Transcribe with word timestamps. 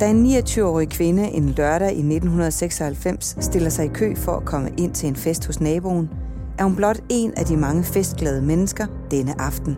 Da 0.00 0.10
en 0.10 0.26
29-årig 0.26 0.88
kvinde 0.88 1.28
en 1.28 1.48
lørdag 1.48 1.88
i 1.88 1.98
1996 1.98 3.36
stiller 3.40 3.70
sig 3.70 3.84
i 3.84 3.88
kø 3.88 4.14
for 4.14 4.32
at 4.32 4.44
komme 4.44 4.70
ind 4.76 4.94
til 4.94 5.08
en 5.08 5.16
fest 5.16 5.46
hos 5.46 5.60
naboen, 5.60 6.10
er 6.58 6.64
hun 6.64 6.76
blot 6.76 7.00
en 7.08 7.32
af 7.36 7.44
de 7.44 7.56
mange 7.56 7.84
festglade 7.84 8.42
mennesker 8.42 8.86
denne 9.10 9.40
aften. 9.40 9.76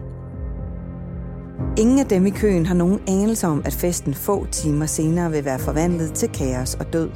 Ingen 1.78 1.98
af 1.98 2.06
dem 2.06 2.26
i 2.26 2.30
køen 2.30 2.66
har 2.66 2.74
nogen 2.74 3.00
anelse 3.08 3.46
om, 3.46 3.62
at 3.64 3.72
festen 3.72 4.14
få 4.14 4.46
timer 4.46 4.86
senere 4.86 5.30
vil 5.30 5.44
være 5.44 5.58
forvandlet 5.58 6.12
til 6.12 6.28
kaos 6.28 6.74
og 6.74 6.92
død. 6.92 7.10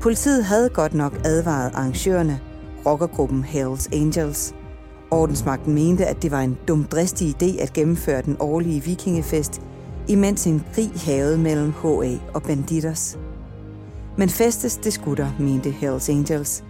Politiet 0.00 0.44
havde 0.44 0.68
godt 0.68 0.94
nok 0.94 1.20
advaret 1.24 1.70
arrangørerne, 1.74 2.40
rockergruppen 2.86 3.44
Hells 3.44 3.88
Angels. 3.92 4.54
Ordensmagten 5.10 5.74
mente, 5.74 6.06
at 6.06 6.22
det 6.22 6.30
var 6.30 6.40
en 6.40 6.58
dumdristig 6.68 7.36
idé 7.36 7.62
at 7.62 7.72
gennemføre 7.72 8.22
den 8.22 8.36
årlige 8.40 8.84
vikingefest, 8.84 9.60
imens 10.08 10.46
en 10.46 10.64
krig 10.74 10.90
havede 10.96 11.38
mellem 11.38 11.72
HA 11.72 12.32
og 12.34 12.42
Banditers. 12.42 13.18
Men 14.18 14.28
festes 14.28 14.76
det 14.76 14.92
skutter, 14.92 15.30
mente 15.40 15.70
Hells 15.70 16.08
Angels. 16.08 16.64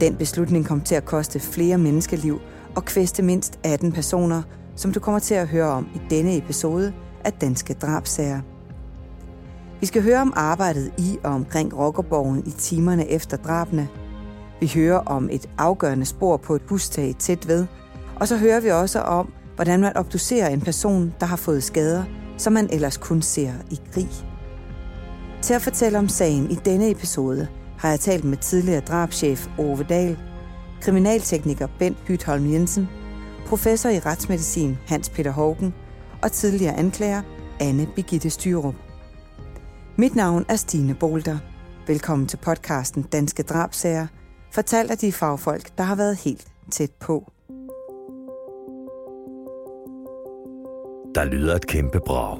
Den 0.00 0.16
beslutning 0.16 0.66
kom 0.66 0.80
til 0.80 0.94
at 0.94 1.04
koste 1.04 1.40
flere 1.40 1.78
menneskeliv 1.78 2.40
og 2.76 2.84
kvæste 2.84 3.22
mindst 3.22 3.58
18 3.64 3.92
personer, 3.92 4.42
som 4.76 4.92
du 4.92 5.00
kommer 5.00 5.18
til 5.18 5.34
at 5.34 5.48
høre 5.48 5.66
om 5.66 5.88
i 5.94 6.00
denne 6.10 6.36
episode 6.36 6.92
af 7.24 7.32
Danske 7.32 7.74
Drabsager. 7.74 8.40
Vi 9.80 9.86
skal 9.86 10.02
høre 10.02 10.20
om 10.20 10.32
arbejdet 10.36 10.92
i 10.98 11.18
og 11.24 11.30
omkring 11.30 11.78
Rockerborgen 11.78 12.42
i 12.46 12.50
timerne 12.50 13.10
efter 13.10 13.36
drabene. 13.36 13.88
Vi 14.60 14.72
hører 14.74 14.98
om 14.98 15.28
et 15.32 15.48
afgørende 15.58 16.06
spor 16.06 16.36
på 16.36 16.54
et 16.54 16.62
hustag 16.68 17.14
tæt 17.18 17.48
ved, 17.48 17.66
og 18.16 18.28
så 18.28 18.36
hører 18.36 18.60
vi 18.60 18.68
også 18.68 19.00
om, 19.00 19.32
hvordan 19.54 19.80
man 19.80 19.96
obducerer 19.96 20.48
en 20.48 20.60
person, 20.60 21.14
der 21.20 21.26
har 21.26 21.36
fået 21.36 21.62
skader, 21.62 22.04
som 22.36 22.52
man 22.52 22.68
ellers 22.72 22.96
kun 22.96 23.22
ser 23.22 23.52
i 23.70 23.80
krig. 23.92 24.08
Til 25.42 25.54
at 25.54 25.62
fortælle 25.62 25.98
om 25.98 26.08
sagen 26.08 26.50
i 26.50 26.54
denne 26.54 26.90
episode 26.90 27.48
har 27.78 27.88
jeg 27.88 28.00
talt 28.00 28.24
med 28.24 28.36
tidligere 28.36 28.80
drabschef 28.80 29.48
Ove 29.58 29.86
Dahl, 29.88 30.18
kriminaltekniker 30.80 31.68
Bent 31.78 31.98
Hytholm 32.08 32.52
Jensen, 32.52 32.88
professor 33.46 33.88
i 33.88 33.98
retsmedicin 33.98 34.78
Hans 34.86 35.08
Peter 35.08 35.30
Hågen 35.30 35.74
og 36.22 36.32
tidligere 36.32 36.76
anklager 36.76 37.22
Anne 37.60 37.86
Begitte 37.96 38.30
Styrup. 38.30 38.74
Mit 39.98 40.14
navn 40.14 40.44
er 40.48 40.56
Stine 40.56 40.94
Bolter. 40.94 41.38
Velkommen 41.86 42.26
til 42.26 42.36
podcasten 42.36 43.02
Danske 43.02 43.42
Drabsager, 43.42 44.06
fortalt 44.52 44.90
af 44.90 44.98
de 44.98 45.12
fagfolk, 45.12 45.78
der 45.78 45.84
har 45.84 45.94
været 45.94 46.16
helt 46.16 46.46
tæt 46.70 46.90
på. 47.00 47.32
Der 51.16 51.24
lyder 51.24 51.54
et 51.54 51.66
kæmpe 51.66 52.00
brag, 52.00 52.38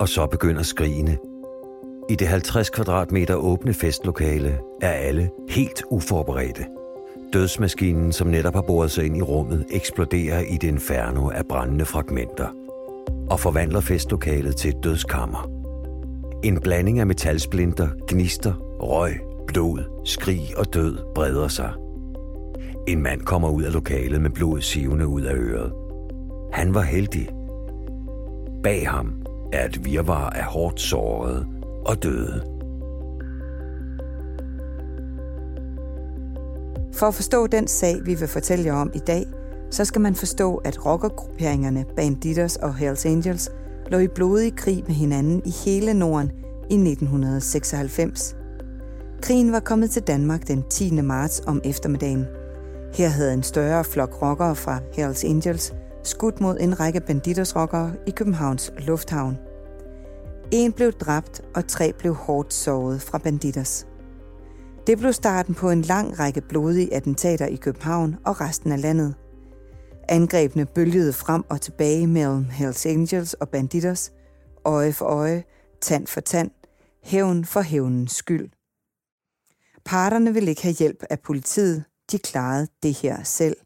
og 0.00 0.08
så 0.08 0.26
begynder 0.26 0.62
skrigene. 0.62 1.18
I 2.10 2.14
det 2.14 2.28
50 2.28 2.70
kvadratmeter 2.70 3.34
åbne 3.34 3.74
festlokale 3.74 4.58
er 4.82 4.90
alle 4.90 5.30
helt 5.50 5.82
uforberedte. 5.90 6.66
Dødsmaskinen, 7.32 8.12
som 8.12 8.26
netop 8.26 8.54
har 8.54 8.62
boret 8.62 8.90
sig 8.90 9.06
ind 9.06 9.16
i 9.16 9.22
rummet, 9.22 9.66
eksploderer 9.70 10.40
i 10.40 10.56
det 10.56 10.68
inferno 10.68 11.30
af 11.30 11.46
brændende 11.48 11.84
fragmenter 11.84 12.48
og 13.30 13.40
forvandler 13.40 13.80
festlokalet 13.80 14.56
til 14.56 14.70
et 14.70 14.84
dødskammer. 14.84 15.50
En 16.44 16.60
blanding 16.60 16.98
af 17.00 17.06
metalsplinter, 17.06 17.88
gnister, 18.08 18.52
røg, 18.80 19.20
blod, 19.46 20.02
skrig 20.04 20.40
og 20.56 20.74
død 20.74 20.98
breder 21.14 21.48
sig. 21.48 21.72
En 22.88 23.02
mand 23.02 23.20
kommer 23.20 23.48
ud 23.48 23.62
af 23.62 23.72
lokalet 23.72 24.20
med 24.20 24.30
blod 24.30 24.60
sivende 24.60 25.06
ud 25.06 25.22
af 25.22 25.34
øret. 25.34 25.72
Han 26.52 26.74
var 26.74 26.82
heldig. 26.82 27.28
Bag 28.62 28.88
ham 28.88 29.12
er 29.52 29.66
et 29.66 29.84
virvar 29.84 30.30
af 30.30 30.44
hårdt 30.44 30.80
såret 30.80 31.46
og 31.86 32.02
døde. 32.02 32.44
For 36.94 37.06
at 37.06 37.14
forstå 37.14 37.46
den 37.46 37.66
sag, 37.66 37.96
vi 38.04 38.14
vil 38.14 38.28
fortælle 38.28 38.64
jer 38.64 38.74
om 38.74 38.90
i 38.94 38.98
dag, 38.98 39.26
så 39.70 39.84
skal 39.84 40.00
man 40.00 40.14
forstå, 40.14 40.56
at 40.56 40.86
rockergrupperingerne 40.86 41.84
Banditers 41.96 42.56
og 42.56 42.74
Hells 42.74 43.06
Angels 43.06 43.50
lå 43.90 43.98
i 43.98 44.08
blodig 44.08 44.56
krig 44.56 44.84
med 44.86 44.94
hinanden 44.94 45.42
i 45.44 45.50
hele 45.64 45.94
Norden 45.94 46.30
i 46.70 46.74
1996. 46.74 48.36
Krigen 49.22 49.52
var 49.52 49.60
kommet 49.60 49.90
til 49.90 50.02
Danmark 50.02 50.48
den 50.48 50.64
10. 50.70 51.00
marts 51.00 51.42
om 51.46 51.60
eftermiddagen. 51.64 52.26
Her 52.94 53.08
havde 53.08 53.34
en 53.34 53.42
større 53.42 53.84
flok 53.84 54.22
rockere 54.22 54.56
fra 54.56 54.80
Hells 54.96 55.24
Angels 55.24 55.74
skudt 56.02 56.40
mod 56.40 56.56
en 56.60 56.80
række 56.80 57.00
banditosrokkere 57.00 57.92
i 58.06 58.10
Københavns 58.10 58.72
Lufthavn. 58.78 59.38
En 60.50 60.72
blev 60.72 60.92
dræbt, 60.92 61.42
og 61.54 61.66
tre 61.66 61.92
blev 61.92 62.14
hårdt 62.14 62.54
såret 62.54 63.02
fra 63.02 63.18
banditers. 63.18 63.86
Det 64.86 64.98
blev 64.98 65.12
starten 65.12 65.54
på 65.54 65.70
en 65.70 65.82
lang 65.82 66.18
række 66.18 66.40
blodige 66.40 66.94
attentater 66.94 67.46
i 67.46 67.56
København 67.56 68.16
og 68.26 68.40
resten 68.40 68.72
af 68.72 68.82
landet. 68.82 69.14
Angrebene 70.08 70.66
bølgede 70.66 71.12
frem 71.12 71.44
og 71.48 71.60
tilbage 71.60 72.06
mellem 72.06 72.44
Hells 72.44 72.86
Angels 72.86 73.34
og 73.34 73.48
banditers, 73.48 74.12
øje 74.64 74.92
for 74.92 75.04
øje, 75.04 75.44
tand 75.80 76.06
for 76.06 76.20
tand, 76.20 76.50
hævn 77.02 77.44
for 77.44 77.60
hævnens 77.60 78.12
skyld. 78.12 78.50
Parterne 79.84 80.34
ville 80.34 80.50
ikke 80.50 80.62
have 80.62 80.74
hjælp 80.74 81.02
af 81.10 81.20
politiet, 81.20 81.84
de 82.12 82.18
klarede 82.18 82.66
det 82.82 82.94
her 82.94 83.22
selv. 83.22 83.56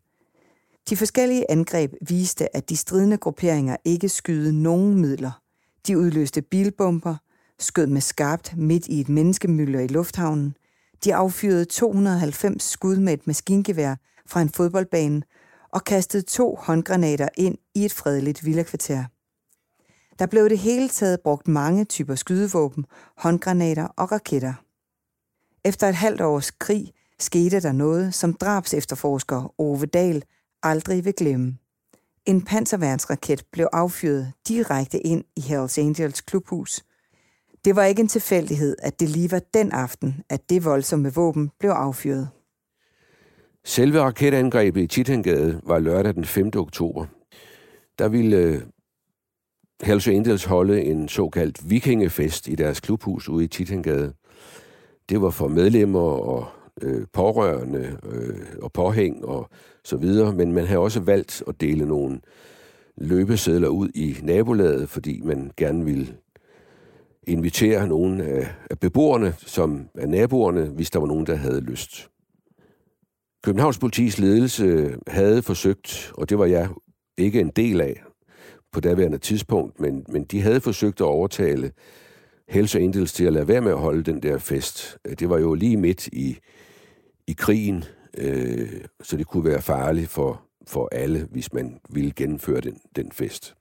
De 0.88 0.96
forskellige 0.96 1.50
angreb 1.50 1.92
viste, 2.08 2.56
at 2.56 2.68
de 2.68 2.76
stridende 2.76 3.16
grupperinger 3.16 3.76
ikke 3.84 4.08
skyede 4.08 4.62
nogen 4.62 5.00
midler. 5.00 5.40
De 5.86 5.98
udløste 5.98 6.42
bilbomber, 6.42 7.16
skød 7.58 7.86
med 7.86 8.00
skarpt 8.00 8.56
midt 8.56 8.86
i 8.86 9.00
et 9.00 9.08
menneskemylder 9.08 9.80
i 9.80 9.86
lufthavnen, 9.86 10.56
de 11.04 11.14
affyrede 11.14 11.64
290 11.64 12.62
skud 12.62 12.96
med 12.96 13.12
et 13.12 13.26
maskingevær 13.26 13.94
fra 14.26 14.40
en 14.40 14.48
fodboldbane 14.48 15.22
og 15.72 15.84
kastede 15.84 16.22
to 16.22 16.58
håndgranater 16.60 17.28
ind 17.36 17.58
i 17.74 17.84
et 17.84 17.92
fredeligt 17.92 18.44
villakvarter. 18.44 19.04
Der 20.18 20.26
blev 20.26 20.48
det 20.48 20.58
hele 20.58 20.88
taget 20.88 21.20
brugt 21.20 21.48
mange 21.48 21.84
typer 21.84 22.14
skydevåben, 22.14 22.86
håndgranater 23.16 23.86
og 23.86 24.12
raketter. 24.12 24.54
Efter 25.64 25.88
et 25.88 25.94
halvt 25.94 26.20
års 26.20 26.50
krig 26.50 26.92
skete 27.18 27.60
der 27.60 27.72
noget, 27.72 28.14
som 28.14 28.34
drabs 28.34 28.74
efterforsker 28.74 29.54
Ove 29.58 29.86
Dahl 29.86 30.24
aldrig 30.64 31.04
vil 31.04 31.14
glemme. 31.14 31.58
En 32.26 32.42
panserværnsraket 32.42 33.44
blev 33.52 33.68
affyret 33.72 34.32
direkte 34.48 34.98
ind 34.98 35.24
i 35.36 35.40
Hells 35.40 35.78
Angels 35.78 36.20
klubhus. 36.20 36.84
Det 37.64 37.76
var 37.76 37.84
ikke 37.84 38.00
en 38.00 38.08
tilfældighed, 38.08 38.76
at 38.82 39.00
det 39.00 39.08
lige 39.08 39.30
var 39.30 39.40
den 39.54 39.72
aften, 39.72 40.22
at 40.28 40.50
det 40.50 40.64
voldsomme 40.64 41.14
våben 41.14 41.50
blev 41.58 41.70
affyret. 41.70 42.28
Selve 43.64 44.00
raketangrebet 44.00 44.82
i 44.82 44.86
Titangade 44.86 45.60
var 45.62 45.78
lørdag 45.78 46.14
den 46.14 46.24
5. 46.24 46.50
oktober. 46.56 47.06
Der 47.98 48.08
ville 48.08 48.36
øh, 48.36 48.62
Hells 49.82 50.08
Angels 50.08 50.44
holde 50.44 50.82
en 50.82 51.08
såkaldt 51.08 51.70
vikingefest 51.70 52.48
i 52.48 52.54
deres 52.54 52.80
klubhus 52.80 53.28
ude 53.28 53.44
i 53.44 53.48
Titangade. 53.48 54.14
Det 55.08 55.22
var 55.22 55.30
for 55.30 55.48
medlemmer 55.48 56.00
og 56.00 56.46
øh, 56.82 57.06
pårørende 57.12 57.98
øh, 58.12 58.38
og 58.62 58.72
påhæng 58.72 59.24
og 59.24 59.48
så 59.84 59.96
videre, 59.96 60.32
men 60.32 60.52
man 60.52 60.66
havde 60.66 60.80
også 60.80 61.00
valgt 61.00 61.42
at 61.48 61.60
dele 61.60 61.86
nogle 61.86 62.20
løbesedler 62.96 63.68
ud 63.68 63.88
i 63.94 64.16
nabolaget, 64.22 64.88
fordi 64.88 65.20
man 65.24 65.50
gerne 65.56 65.84
ville 65.84 66.16
invitere 67.26 67.88
nogle 67.88 68.24
af 68.70 68.78
beboerne, 68.80 69.34
som 69.38 69.88
er 69.94 70.06
naboerne, 70.06 70.64
hvis 70.64 70.90
der 70.90 70.98
var 70.98 71.06
nogen, 71.06 71.26
der 71.26 71.34
havde 71.34 71.60
lyst. 71.60 72.10
Københavns 73.44 73.78
politis 73.78 74.18
ledelse 74.18 74.96
havde 75.06 75.42
forsøgt, 75.42 76.12
og 76.14 76.28
det 76.28 76.38
var 76.38 76.46
jeg 76.46 76.68
ikke 77.18 77.40
en 77.40 77.50
del 77.50 77.80
af 77.80 78.02
på 78.72 78.80
daværende 78.80 79.18
tidspunkt, 79.18 79.80
men, 79.80 80.06
men 80.08 80.24
de 80.24 80.40
havde 80.40 80.60
forsøgt 80.60 81.00
at 81.00 81.06
overtale 81.06 81.72
Hells 82.48 82.76
Angels 82.76 83.12
til 83.12 83.24
at 83.24 83.32
lade 83.32 83.48
være 83.48 83.60
med 83.60 83.72
at 83.72 83.78
holde 83.78 84.02
den 84.02 84.22
der 84.22 84.38
fest. 84.38 84.98
Det 85.18 85.28
var 85.28 85.38
jo 85.38 85.54
lige 85.54 85.76
midt 85.76 86.06
i, 86.06 86.38
i 87.26 87.32
krigen, 87.32 87.84
øh, 88.18 88.80
så 89.02 89.16
det 89.16 89.26
kunne 89.26 89.44
være 89.44 89.62
farligt 89.62 90.08
for, 90.08 90.42
for 90.66 90.88
alle, 90.92 91.28
hvis 91.30 91.52
man 91.52 91.78
ville 91.90 92.12
gennemføre 92.12 92.60
den, 92.60 92.80
den 92.96 93.12
fest. 93.12 93.54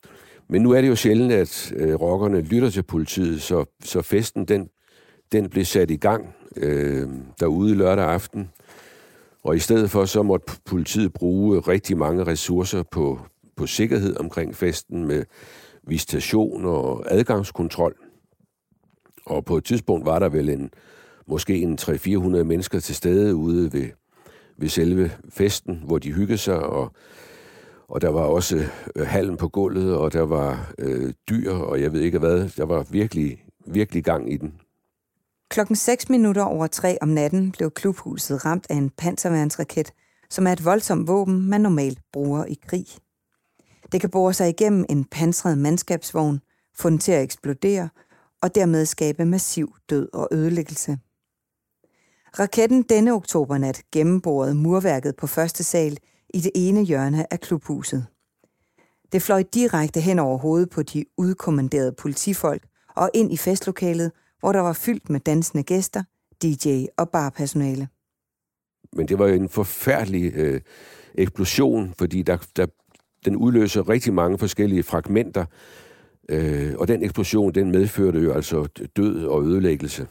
Men 0.48 0.62
nu 0.62 0.71
er 0.71 0.81
det 0.81 0.88
jo 0.88 0.95
sjældent, 0.95 1.31
at 1.31 1.74
øh, 1.75 1.95
rockerne 1.95 2.42
lytter 2.42 2.69
til 2.69 2.83
politiet, 2.83 3.42
så, 3.42 3.65
så 3.83 4.01
festen 4.01 4.45
den, 4.45 4.69
den 5.31 5.50
blev 5.50 5.65
sat 5.65 5.92
i 5.92 5.95
gang 5.95 6.36
øh, 6.56 7.10
derude 7.39 7.75
lørdag 7.75 8.06
aften. 8.06 8.50
Og 9.44 9.56
i 9.56 9.60
stedet 9.60 9.92
for, 9.92 10.06
så 10.06 10.24
måtte 10.24 10.54
politiet 10.65 11.13
bruge 11.13 11.60
rigtig 11.60 11.98
mange 11.98 12.24
ressourcer 12.24 12.83
på, 12.83 13.19
på 13.56 13.68
sikkerhed 13.68 14.18
omkring 14.19 14.56
festen 14.56 15.06
med 15.06 15.25
visitation 15.88 16.65
og 16.65 17.06
adgangskontrol. 17.07 17.95
Og 19.25 19.45
på 19.45 19.57
et 19.57 19.63
tidspunkt 19.63 20.06
var 20.06 20.19
der 20.19 20.30
vel 20.30 20.50
en, 20.50 20.69
måske 21.27 21.61
en 21.61 21.77
300-400 21.81 22.43
mennesker 22.43 22.79
til 22.79 22.95
stede 22.95 23.35
ude 23.35 23.73
ved, 23.73 23.89
ved 24.57 24.69
selve 24.69 25.11
festen, 25.29 25.81
hvor 25.85 25.97
de 25.97 26.13
hyggede 26.13 26.37
sig, 26.37 26.59
og, 26.59 26.91
og 27.87 28.01
der 28.01 28.09
var 28.09 28.21
også 28.21 28.57
øh, 28.95 29.07
halm 29.07 29.37
på 29.37 29.47
gulvet, 29.47 29.95
og 29.95 30.13
der 30.13 30.21
var 30.21 30.73
øh, 30.79 31.13
dyr, 31.29 31.51
og 31.51 31.81
jeg 31.81 31.93
ved 31.93 32.01
ikke 32.01 32.19
hvad. 32.19 32.49
Der 32.57 32.65
var 32.65 32.85
virkelig 32.91 33.43
virkelig 33.65 34.03
gang 34.03 34.33
i 34.33 34.37
den. 34.37 34.53
Klokken 35.49 35.75
6 35.75 36.09
minutter 36.09 36.43
over 36.43 36.67
3 36.67 36.97
om 37.01 37.07
natten 37.07 37.51
blev 37.51 37.71
klubhuset 37.71 38.45
ramt 38.45 38.67
af 38.69 38.75
en 38.75 38.89
panserværnsraket, 38.89 39.91
som 40.29 40.47
er 40.47 40.51
et 40.51 40.65
voldsomt 40.65 41.07
våben, 41.07 41.49
man 41.49 41.61
normalt 41.61 41.99
bruger 42.13 42.45
i 42.45 42.57
krig. 42.67 42.85
Det 43.91 44.01
kan 44.01 44.09
bore 44.09 44.33
sig 44.33 44.49
igennem 44.49 44.85
en 44.89 45.05
pansret 45.05 45.57
mandskabsvogn, 45.57 46.41
få 46.75 46.89
den 46.89 46.97
til 46.97 47.11
at 47.11 47.23
eksplodere 47.23 47.89
og 48.41 48.55
dermed 48.55 48.85
skabe 48.85 49.25
massiv 49.25 49.75
død 49.89 50.09
og 50.13 50.29
ødelæggelse. 50.31 50.97
Raketten 52.39 52.81
denne 52.81 53.13
oktobernat 53.13 53.81
gennemborede 53.91 54.56
murværket 54.56 55.15
på 55.15 55.27
første 55.27 55.63
sal 55.63 55.97
i 56.33 56.39
det 56.39 56.51
ene 56.56 56.83
hjørne 56.83 57.33
af 57.33 57.39
klubhuset. 57.39 58.06
Det 59.12 59.21
fløj 59.21 59.44
direkte 59.53 60.00
hen 60.00 60.19
over 60.19 60.38
hovedet 60.38 60.69
på 60.69 60.83
de 60.83 61.06
udkommanderede 61.18 61.91
politifolk 61.91 62.63
og 62.95 63.09
ind 63.13 63.33
i 63.33 63.38
festlokalet, 63.38 64.12
hvor 64.39 64.51
der 64.51 64.59
var 64.59 64.74
fyldt 64.74 65.09
med 65.09 65.19
dansende 65.19 65.63
gæster, 65.63 66.03
DJ 66.44 66.85
og 66.97 67.09
barpersonale. 67.09 67.88
Men 68.94 69.07
det 69.07 69.19
var 69.19 69.27
jo 69.27 69.33
en 69.33 69.50
forfærdelig 69.50 70.33
øh, 70.36 70.62
eksplosion, 71.15 71.94
fordi 71.97 72.21
der, 72.21 72.38
der, 72.56 72.65
den 73.25 73.36
udløser 73.36 73.89
rigtig 73.89 74.13
mange 74.13 74.38
forskellige 74.38 74.83
fragmenter, 74.83 75.45
øh, 76.29 76.74
og 76.77 76.88
den 76.88 77.03
eksplosion, 77.03 77.51
den 77.51 77.71
medførte 77.71 78.19
jo 78.19 78.33
altså 78.33 78.68
død 78.95 79.25
og 79.25 79.44
ødelæggelse. 79.44 80.07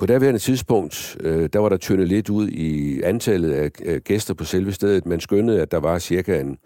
På 0.00 0.06
daværende 0.06 0.40
tidspunkt, 0.40 1.16
øh, 1.20 1.48
der 1.52 1.58
var 1.58 1.68
der 1.68 1.76
tyndet 1.76 2.08
lidt 2.08 2.30
ud 2.30 2.48
i 2.48 3.00
antallet 3.02 3.52
af 3.52 3.70
øh, 3.84 4.00
gæster 4.04 4.34
på 4.34 4.44
selve 4.44 4.72
stedet. 4.72 5.06
Man 5.06 5.20
skønnede, 5.20 5.62
at 5.62 5.70
der 5.70 5.80
var 5.80 5.98
cirka 5.98 6.40
en, 6.40 6.56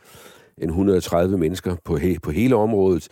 en 0.59 0.69
130 0.69 1.39
mennesker 1.39 1.77
på, 1.85 1.97
he, 1.97 2.17
på 2.23 2.31
hele 2.31 2.57
området. 2.57 3.09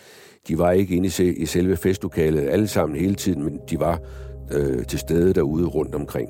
De 0.48 0.58
var 0.58 0.70
ikke 0.70 0.94
inde 0.94 1.24
i, 1.24 1.32
i 1.32 1.46
selve 1.46 1.76
festlokalet 1.76 2.48
alle 2.48 2.68
sammen 2.68 2.98
hele 2.98 3.14
tiden, 3.14 3.42
men 3.42 3.60
de 3.70 3.80
var 3.80 4.00
øh, 4.52 4.86
til 4.86 4.98
stede 4.98 5.34
derude 5.34 5.66
rundt 5.66 5.94
omkring. 5.94 6.28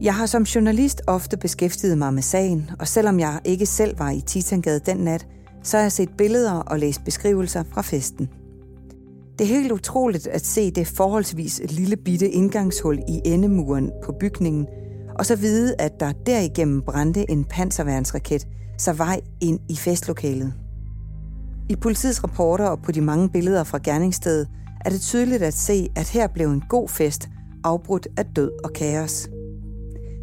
Jeg 0.00 0.14
har 0.14 0.26
som 0.26 0.42
journalist 0.42 1.02
ofte 1.06 1.36
beskæftiget 1.36 1.98
mig 1.98 2.14
med 2.14 2.22
sagen, 2.22 2.70
og 2.78 2.88
selvom 2.88 3.20
jeg 3.20 3.40
ikke 3.44 3.66
selv 3.66 3.98
var 3.98 4.10
i 4.10 4.20
Titangade 4.26 4.80
den 4.86 4.96
nat, 4.96 5.26
så 5.62 5.76
har 5.76 5.84
jeg 5.84 5.92
set 5.92 6.10
billeder 6.18 6.52
og 6.52 6.78
læst 6.78 7.04
beskrivelser 7.04 7.64
fra 7.72 7.82
festen. 7.82 8.28
Det 9.38 9.44
er 9.44 9.48
helt 9.48 9.72
utroligt 9.72 10.26
at 10.26 10.46
se 10.46 10.70
det 10.70 10.86
forholdsvis 10.86 11.60
lille 11.70 11.96
bitte 11.96 12.28
indgangshul 12.28 12.98
i 13.08 13.20
endemuren 13.24 13.90
på 14.04 14.12
bygningen, 14.20 14.66
og 15.18 15.26
så 15.26 15.36
vide, 15.36 15.74
at 15.78 16.00
der 16.00 16.12
derigennem 16.26 16.82
brændte 16.82 17.30
en 17.30 17.44
panserværnsraket, 17.44 18.46
så 18.78 18.92
vej 18.92 19.20
ind 19.40 19.60
i 19.68 19.76
festlokalet. 19.76 20.54
I 21.68 21.76
politiets 21.76 22.24
rapporter 22.24 22.66
og 22.66 22.82
på 22.82 22.92
de 22.92 23.00
mange 23.00 23.28
billeder 23.28 23.64
fra 23.64 23.78
gerningsstedet 23.84 24.48
er 24.84 24.90
det 24.90 25.00
tydeligt 25.00 25.42
at 25.42 25.54
se, 25.54 25.88
at 25.96 26.08
her 26.08 26.26
blev 26.26 26.48
en 26.48 26.62
god 26.68 26.88
fest 26.88 27.28
afbrudt 27.64 28.08
af 28.16 28.24
død 28.36 28.50
og 28.64 28.72
kaos. 28.72 29.28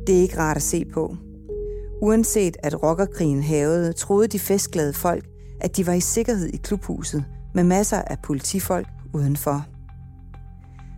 Det 0.08 0.18
er 0.18 0.22
ikke 0.22 0.38
rart 0.38 0.58
at 0.58 0.64
se 0.64 0.86
på. 0.86 1.16
Uanset 2.02 2.58
at 2.64 2.84
rockerkrigen 2.84 3.44
havede, 3.44 3.94
troede 3.94 4.28
de 4.28 4.40
festglade 4.40 4.94
folk, 4.94 5.26
at 5.62 5.78
de 5.78 5.88
var 5.88 5.94
i 5.94 6.00
sikkerhed 6.00 6.48
i 6.48 6.58
klubhuset 6.58 7.26
med 7.54 7.64
masser 7.64 8.02
af 8.02 8.18
politifolk 8.24 8.88
udenfor. 9.14 9.66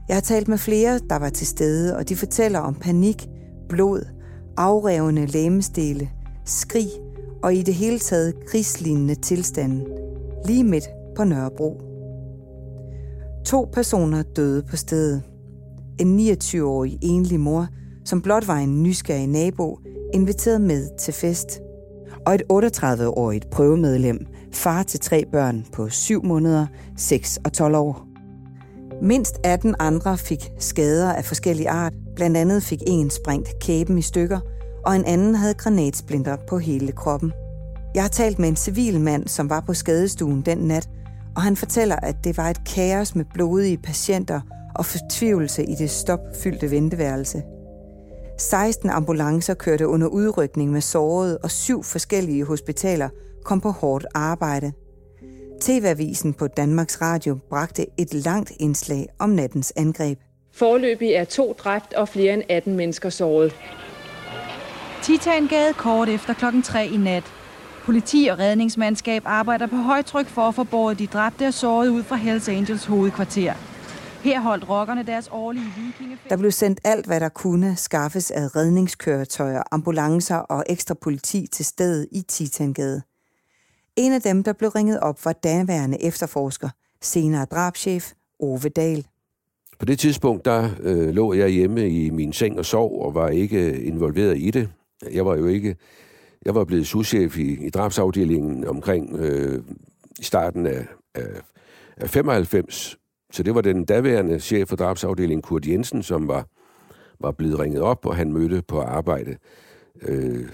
Jeg 0.08 0.16
har 0.16 0.22
talt 0.22 0.48
med 0.48 0.58
flere, 0.58 1.00
der 1.10 1.16
var 1.16 1.30
til 1.30 1.48
stede, 1.48 1.98
og 1.98 2.10
de 2.10 2.16
fortæller 2.16 2.60
om 2.60 2.76
panik, 2.76 3.28
blod, 3.70 4.06
afrevne 4.58 5.26
lægemestele, 5.26 6.10
skrig 6.46 6.90
og 7.44 7.56
i 7.56 7.62
det 7.62 7.74
hele 7.74 8.00
taget 8.00 8.46
krigslignende 8.48 9.16
tilstanden, 9.16 9.88
lige 10.46 10.64
midt 10.64 10.90
på 11.16 11.24
Nørrebro. 11.24 11.82
To 13.46 13.70
personer 13.74 14.24
døde 14.24 14.64
på 14.64 14.76
stedet. 14.76 15.24
En 16.00 16.20
29-årig 16.20 17.00
enlig 17.02 17.40
mor, 17.40 17.68
som 18.06 18.22
blot 18.22 18.48
var 18.48 18.58
en 18.58 18.84
nysgerrig 18.84 19.28
nabo, 19.28 19.80
inviteret 20.14 20.62
med 20.62 20.98
til 21.00 21.14
fest. 21.14 21.60
Og 22.26 22.36
et 22.36 22.44
38-årigt 22.54 23.50
prøvemedlem, 23.50 24.26
far 24.56 24.84
til 24.84 25.00
tre 25.00 25.26
børn 25.32 25.66
på 25.74 25.90
7 25.90 26.26
måneder, 26.26 26.68
6 26.98 27.40
og 27.46 27.54
12 27.54 27.76
år. 27.76 28.08
Mindst 29.02 29.40
18 29.44 29.76
andre 29.80 30.18
fik 30.18 30.52
skader 30.60 31.14
af 31.14 31.26
forskellige 31.26 31.70
art. 31.70 31.94
Blandt 32.16 32.38
andet 32.38 32.64
fik 32.64 32.80
en 32.88 33.10
sprængt 33.10 33.60
kæben 33.62 33.98
i 33.98 34.02
stykker, 34.02 34.40
og 34.86 34.96
en 34.96 35.06
anden 35.06 35.36
havde 35.36 35.54
granatsplinter 35.54 36.38
på 36.50 36.58
hele 36.58 36.92
kroppen. 36.92 37.32
Jeg 37.96 38.04
har 38.04 38.10
talt 38.10 38.40
med 38.40 38.50
en 38.50 38.56
civil 38.56 39.00
mand, 39.00 39.28
som 39.28 39.50
var 39.50 39.60
på 39.60 39.74
skadestuen 39.74 40.42
den 40.42 40.58
nat, 40.58 40.90
og 41.36 41.42
han 41.42 41.56
fortæller, 41.56 41.96
at 41.96 42.16
det 42.24 42.38
var 42.38 42.50
et 42.50 42.66
kaos 42.66 43.16
med 43.16 43.26
blodige 43.34 43.78
patienter 43.78 44.42
og 44.76 44.86
fortvivlelse 44.86 45.64
i 45.64 45.76
det 45.76 45.90
stopfyldte 45.90 46.72
venteværelse. 46.72 47.44
16 48.44 48.90
ambulancer 48.90 49.54
kørte 49.54 49.88
under 49.88 50.08
udrykning 50.08 50.72
med 50.72 50.82
sårede, 50.82 51.38
og 51.38 51.52
syv 51.52 51.84
forskellige 51.84 52.46
hospitaler 52.46 53.10
kom 53.44 53.62
på 53.62 53.72
hårdt 53.72 54.06
arbejde. 54.14 54.72
TV-avisen 55.62 56.34
på 56.34 56.48
Danmarks 56.48 57.02
Radio 57.02 57.38
bragte 57.50 57.86
et 57.98 58.14
langt 58.14 58.52
indslag 58.60 59.08
om 59.20 59.30
nattens 59.30 59.74
angreb. 59.76 60.20
Forløbig 60.54 61.10
er 61.10 61.24
to 61.24 61.56
dræbt 61.58 61.94
og 61.94 62.10
flere 62.10 62.34
end 62.34 62.44
18 62.50 62.76
mennesker 62.76 63.10
såret. 63.10 63.56
Titangade 65.04 65.74
kort 65.74 66.10
efter 66.10 66.34
klokken 66.34 66.62
3 66.62 66.88
i 66.88 66.98
nat. 66.98 67.24
Politi 67.86 68.28
og 68.32 68.40
redningsmandskab 68.40 69.22
arbejder 69.26 69.68
på 69.68 69.76
højtryk 69.76 70.28
for 70.28 70.42
at 70.42 70.56
få 70.56 70.64
båret 70.64 71.00
de 71.00 71.08
dræbte 71.08 71.48
og 71.48 71.54
sårede 71.54 71.92
ud 71.92 72.04
fra 72.04 72.16
Hells 72.16 72.50
Angels 72.50 72.86
hovedkvarter. 72.86 73.54
Her 74.24 74.42
holdt 74.42 74.70
rockerne 74.70 75.04
deres 75.04 75.30
årlige 75.32 75.66
vikingefest. 75.78 76.30
Der 76.30 76.38
blev 76.38 76.52
sendt 76.52 76.82
alt, 76.84 77.06
hvad 77.06 77.20
der 77.20 77.30
kunne 77.30 77.76
skaffes 77.76 78.32
af 78.32 78.56
redningskøretøjer, 78.56 79.64
ambulancer 79.72 80.36
og 80.36 80.64
ekstra 80.70 80.94
politi 80.94 81.48
til 81.52 81.66
stedet 81.66 82.08
i 82.12 82.22
Titangade. 82.22 83.02
En 83.96 84.14
af 84.14 84.22
dem, 84.22 84.44
der 84.44 84.54
blev 84.54 84.70
ringet 84.70 85.00
op, 85.00 85.26
var 85.26 85.34
daværende 85.34 86.04
efterforsker, 86.04 86.70
senere 87.02 87.46
drabschef 87.46 88.12
Ove 88.40 88.70
Dahl. 88.70 89.08
På 89.80 89.86
det 89.86 90.00
tidspunkt, 90.00 90.46
der 90.46 90.70
øh, 90.80 91.10
lå 91.10 91.34
jeg 91.34 91.50
hjemme 91.50 91.90
i 91.90 92.10
min 92.10 92.34
seng 92.34 92.60
og 92.60 92.66
sov, 92.66 93.06
og 93.06 93.16
var 93.16 93.30
ikke 93.30 93.82
involveret 93.82 94.38
i 94.38 94.52
det. 94.52 94.70
Jeg 95.12 95.26
var 95.26 95.36
jo 95.36 95.48
ikke... 95.48 95.76
Jeg 96.46 96.56
var 96.56 96.64
blevet 96.64 96.88
souschef 96.88 97.38
i, 97.38 97.66
i 97.66 97.70
drabsafdelingen 97.70 98.68
omkring 98.68 99.16
øh, 99.16 99.64
starten 100.22 100.66
af, 100.66 100.86
af, 101.16 101.42
af 101.98 102.10
95. 102.10 102.98
Så 103.34 103.44
det 103.44 103.56
var 103.56 103.62
den 103.62 103.86
daværende 103.86 104.40
chef 104.40 104.70
for 104.70 104.76
drabsafdelingen, 104.76 105.42
Kurt 105.42 105.68
Jensen, 105.68 106.04
som 106.04 106.28
var, 106.28 106.48
var 107.20 107.32
blevet 107.32 107.60
ringet 107.60 107.82
op, 107.82 108.06
og 108.06 108.16
han 108.16 108.34
mødte 108.34 108.62
på 108.62 108.82
arbejde. 108.82 109.38
Øh, 110.02 110.50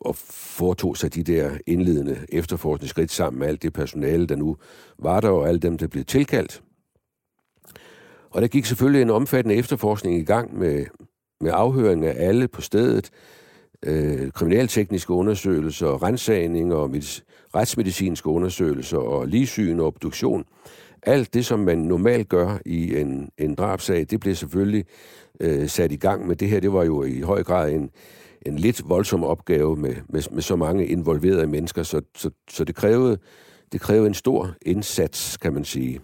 og 0.00 0.16
foretog 0.16 0.96
sig 0.96 1.14
de 1.14 1.22
der 1.22 1.50
indledende 1.66 2.26
efterforskningsskridt 2.28 3.12
sammen 3.12 3.40
med 3.40 3.48
alt 3.48 3.62
det 3.62 3.72
personale, 3.72 4.26
der 4.26 4.36
nu 4.36 4.56
var 4.98 5.20
der, 5.20 5.28
og 5.28 5.48
alle 5.48 5.60
dem, 5.60 5.78
der 5.78 5.86
blev 5.86 6.04
tilkaldt. 6.04 6.62
Og 8.30 8.42
der 8.42 8.48
gik 8.48 8.64
selvfølgelig 8.64 9.02
en 9.02 9.10
omfattende 9.10 9.56
efterforskning 9.56 10.18
i 10.18 10.24
gang 10.24 10.58
med, 10.58 10.86
med 11.40 11.50
afhøring 11.54 12.04
af 12.06 12.28
alle 12.28 12.48
på 12.48 12.60
stedet, 12.60 13.10
øh, 13.82 14.30
kriminaltekniske 14.30 15.12
undersøgelser, 15.12 16.02
rensagninger 16.02 16.76
og 16.76 16.94
retsmedicinske 17.54 18.28
undersøgelser 18.28 18.98
og 18.98 19.28
ligesyn 19.28 19.80
og 19.80 19.86
obduktion. 19.86 20.44
Alt 21.06 21.34
det, 21.34 21.46
som 21.46 21.58
man 21.58 21.78
normalt 21.78 22.28
gør 22.28 22.58
i 22.66 23.00
en, 23.00 23.30
en 23.38 23.54
drabsag, 23.54 24.06
det 24.10 24.20
blev 24.20 24.34
selvfølgelig 24.34 24.84
øh, 25.40 25.68
sat 25.68 25.92
i 25.92 25.96
gang. 25.96 26.26
Men 26.26 26.36
det 26.36 26.48
her, 26.48 26.60
det 26.60 26.72
var 26.72 26.84
jo 26.84 27.02
i 27.02 27.20
høj 27.20 27.42
grad 27.42 27.72
en, 27.72 27.90
en 28.46 28.58
lidt 28.58 28.88
voldsom 28.88 29.24
opgave 29.24 29.76
med, 29.76 29.94
med, 30.08 30.22
med 30.32 30.42
så 30.42 30.56
mange 30.56 30.86
involverede 30.86 31.46
mennesker, 31.46 31.82
så, 31.82 32.02
så, 32.16 32.30
så 32.50 32.64
det, 32.64 32.74
krævede, 32.74 33.18
det 33.72 33.80
krævede 33.80 34.06
en 34.06 34.14
stor 34.14 34.54
indsats, 34.62 35.36
kan 35.36 35.52
man 35.52 35.64
sige. 35.64 36.00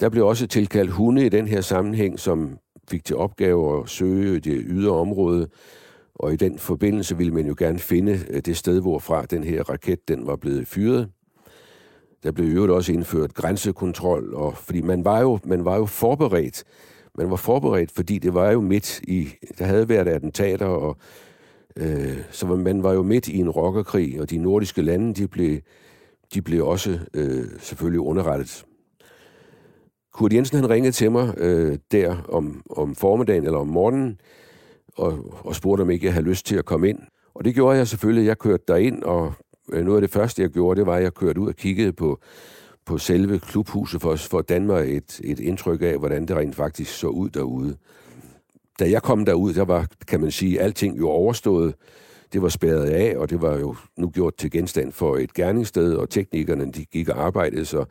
Der 0.00 0.08
blev 0.08 0.26
også 0.26 0.46
tilkaldt 0.46 0.90
hunde 0.90 1.26
i 1.26 1.28
den 1.28 1.48
her 1.48 1.60
sammenhæng, 1.60 2.20
som 2.20 2.58
fik 2.90 3.04
til 3.04 3.16
opgave 3.16 3.80
at 3.80 3.88
søge 3.88 4.40
det 4.40 4.62
ydre 4.66 4.92
område, 4.92 5.48
og 6.14 6.32
i 6.32 6.36
den 6.36 6.58
forbindelse 6.58 7.16
ville 7.16 7.34
man 7.34 7.46
jo 7.46 7.54
gerne 7.58 7.78
finde 7.78 8.20
øh, 8.30 8.40
det 8.40 8.56
sted, 8.56 8.80
hvorfra 8.80 9.24
den 9.24 9.44
her 9.44 9.62
raket 9.62 10.08
den 10.08 10.26
var 10.26 10.36
blevet 10.36 10.68
fyret. 10.68 11.08
Der 12.22 12.32
blev 12.32 12.46
jo 12.46 12.76
også 12.76 12.92
indført 12.92 13.34
grænsekontrol, 13.34 14.34
og 14.34 14.56
fordi 14.56 14.80
man 14.80 15.04
var 15.04 15.20
jo, 15.20 15.38
man 15.44 15.64
var 15.64 15.76
jo 15.76 15.86
forberedt 15.86 16.64
man 17.14 17.30
var 17.30 17.36
forberedt, 17.36 17.90
fordi 17.90 18.18
det 18.18 18.34
var 18.34 18.50
jo 18.50 18.60
midt 18.60 19.00
i, 19.00 19.28
der 19.58 19.64
havde 19.64 19.88
været 19.88 20.08
attentater, 20.08 20.66
og 20.66 20.96
øh, 21.76 22.18
så 22.30 22.46
man 22.46 22.82
var 22.82 22.92
jo 22.92 23.02
midt 23.02 23.28
i 23.28 23.38
en 23.38 23.50
rockerkrig, 23.50 24.20
og 24.20 24.30
de 24.30 24.38
nordiske 24.38 24.82
lande, 24.82 25.14
de 25.14 25.28
blev, 25.28 25.60
de 26.34 26.42
blev 26.42 26.66
også 26.66 26.98
øh, 27.14 27.44
selvfølgelig 27.58 28.00
underrettet. 28.00 28.64
Kurt 30.12 30.32
Jensen 30.32 30.56
han 30.56 30.70
ringede 30.70 30.92
til 30.92 31.12
mig 31.12 31.34
øh, 31.38 31.78
der 31.92 32.16
om, 32.28 32.62
om 32.70 32.94
formiddagen 32.94 33.44
eller 33.44 33.58
om 33.58 33.68
morgenen, 33.68 34.20
og, 34.96 35.34
og 35.44 35.54
spurgte, 35.54 35.82
om 35.82 35.90
ikke 35.90 36.06
jeg 36.06 36.12
havde 36.12 36.26
lyst 36.26 36.46
til 36.46 36.56
at 36.56 36.64
komme 36.64 36.88
ind. 36.88 36.98
Og 37.34 37.44
det 37.44 37.54
gjorde 37.54 37.78
jeg 37.78 37.88
selvfølgelig. 37.88 38.26
Jeg 38.26 38.38
kørte 38.38 38.64
derind, 38.68 39.02
og 39.02 39.32
Øh, 39.72 39.84
noget 39.84 39.96
af 39.96 40.00
det 40.00 40.10
første, 40.10 40.42
jeg 40.42 40.50
gjorde, 40.50 40.78
det 40.78 40.86
var, 40.86 40.96
at 40.96 41.02
jeg 41.02 41.14
kørte 41.14 41.40
ud 41.40 41.48
og 41.48 41.56
kiggede 41.56 41.92
på, 41.92 42.20
på 42.86 42.98
selve 42.98 43.38
klubhuset 43.38 44.00
for, 44.00 44.16
for 44.16 44.38
at 44.38 44.48
danne 44.48 44.66
mig 44.66 44.96
et, 44.96 45.20
et 45.24 45.40
indtryk 45.40 45.82
af, 45.82 45.98
hvordan 45.98 46.26
det 46.26 46.36
rent 46.36 46.56
faktisk 46.56 46.98
så 46.98 47.06
ud 47.06 47.30
derude. 47.30 47.76
Da 48.78 48.90
jeg 48.90 49.02
kom 49.02 49.24
derud, 49.24 49.52
der 49.52 49.64
var, 49.64 49.86
kan 50.08 50.20
man 50.20 50.30
sige, 50.30 50.60
alting 50.60 50.98
jo 50.98 51.08
overstået. 51.08 51.74
Det 52.32 52.42
var 52.42 52.48
spærret 52.48 52.84
af, 52.84 53.16
og 53.16 53.30
det 53.30 53.42
var 53.42 53.58
jo 53.58 53.76
nu 53.96 54.10
gjort 54.10 54.36
til 54.36 54.50
genstand 54.50 54.92
for 54.92 55.16
et 55.16 55.34
gerningssted, 55.34 55.94
og 55.94 56.10
teknikerne 56.10 56.72
de 56.72 56.84
gik 56.84 57.08
og 57.08 57.24
arbejdede, 57.26 57.64
så, 57.64 57.84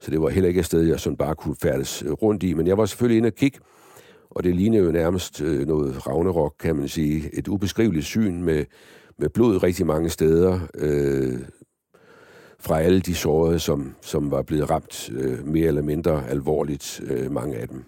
så 0.00 0.10
det 0.10 0.22
var 0.22 0.28
heller 0.28 0.48
ikke 0.48 0.60
et 0.60 0.66
sted, 0.66 0.82
jeg 0.82 1.00
sådan 1.00 1.16
bare 1.16 1.34
kunne 1.34 1.56
færdes 1.62 2.04
rundt 2.22 2.42
i. 2.42 2.54
Men 2.54 2.66
jeg 2.66 2.78
var 2.78 2.86
selvfølgelig 2.86 3.16
inde 3.16 3.26
og 3.26 3.34
kigge, 3.34 3.58
og 4.30 4.44
det 4.44 4.56
lignede 4.56 4.84
jo 4.84 4.92
nærmest 4.92 5.40
øh, 5.40 5.66
noget 5.66 6.06
Ragnarok, 6.06 6.54
kan 6.60 6.76
man 6.76 6.88
sige. 6.88 7.30
Et 7.32 7.48
ubeskriveligt 7.48 8.04
syn 8.04 8.42
med, 8.42 8.64
med 9.18 9.28
blod 9.28 9.62
rigtig 9.62 9.86
mange 9.86 10.10
steder, 10.10 10.60
øh, 10.74 11.40
fra 12.58 12.80
alle 12.80 13.00
de 13.00 13.14
sårede, 13.14 13.58
som, 13.58 13.94
som 14.00 14.30
var 14.30 14.42
blevet 14.42 14.70
ramt 14.70 15.10
øh, 15.12 15.46
mere 15.46 15.66
eller 15.66 15.82
mindre 15.82 16.28
alvorligt, 16.28 17.00
øh, 17.04 17.32
mange 17.32 17.56
af 17.56 17.68
dem. 17.68 17.84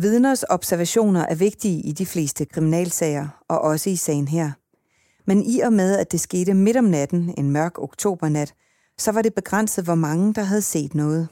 Vidners 0.00 0.44
observationer 0.50 1.26
er 1.26 1.34
vigtige 1.34 1.80
i 1.80 1.92
de 1.92 2.06
fleste 2.06 2.44
kriminalsager, 2.44 3.28
og 3.48 3.60
også 3.60 3.90
i 3.90 3.96
sagen 3.96 4.28
her. 4.28 4.50
Men 5.26 5.42
i 5.42 5.60
og 5.60 5.72
med, 5.72 5.98
at 5.98 6.12
det 6.12 6.20
skete 6.20 6.54
midt 6.54 6.76
om 6.76 6.84
natten, 6.84 7.34
en 7.38 7.50
mørk 7.50 7.78
oktobernat, 7.78 8.54
så 8.98 9.12
var 9.12 9.22
det 9.22 9.34
begrænset, 9.34 9.84
hvor 9.84 9.94
mange 9.94 10.34
der 10.34 10.42
havde 10.42 10.62
set 10.62 10.94
noget. 10.94 11.28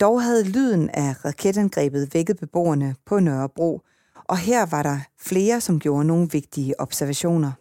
Dog 0.00 0.22
havde 0.22 0.44
lyden 0.44 0.90
af 0.90 1.24
raketangrebet 1.24 2.14
vækket 2.14 2.36
beboerne 2.36 2.94
på 3.06 3.20
Nørrebro, 3.20 3.80
og 4.28 4.38
her 4.38 4.66
var 4.66 4.82
der 4.82 4.98
flere, 5.20 5.60
som 5.60 5.80
gjorde 5.80 6.04
nogle 6.04 6.28
vigtige 6.32 6.80
observationer. 6.80 7.52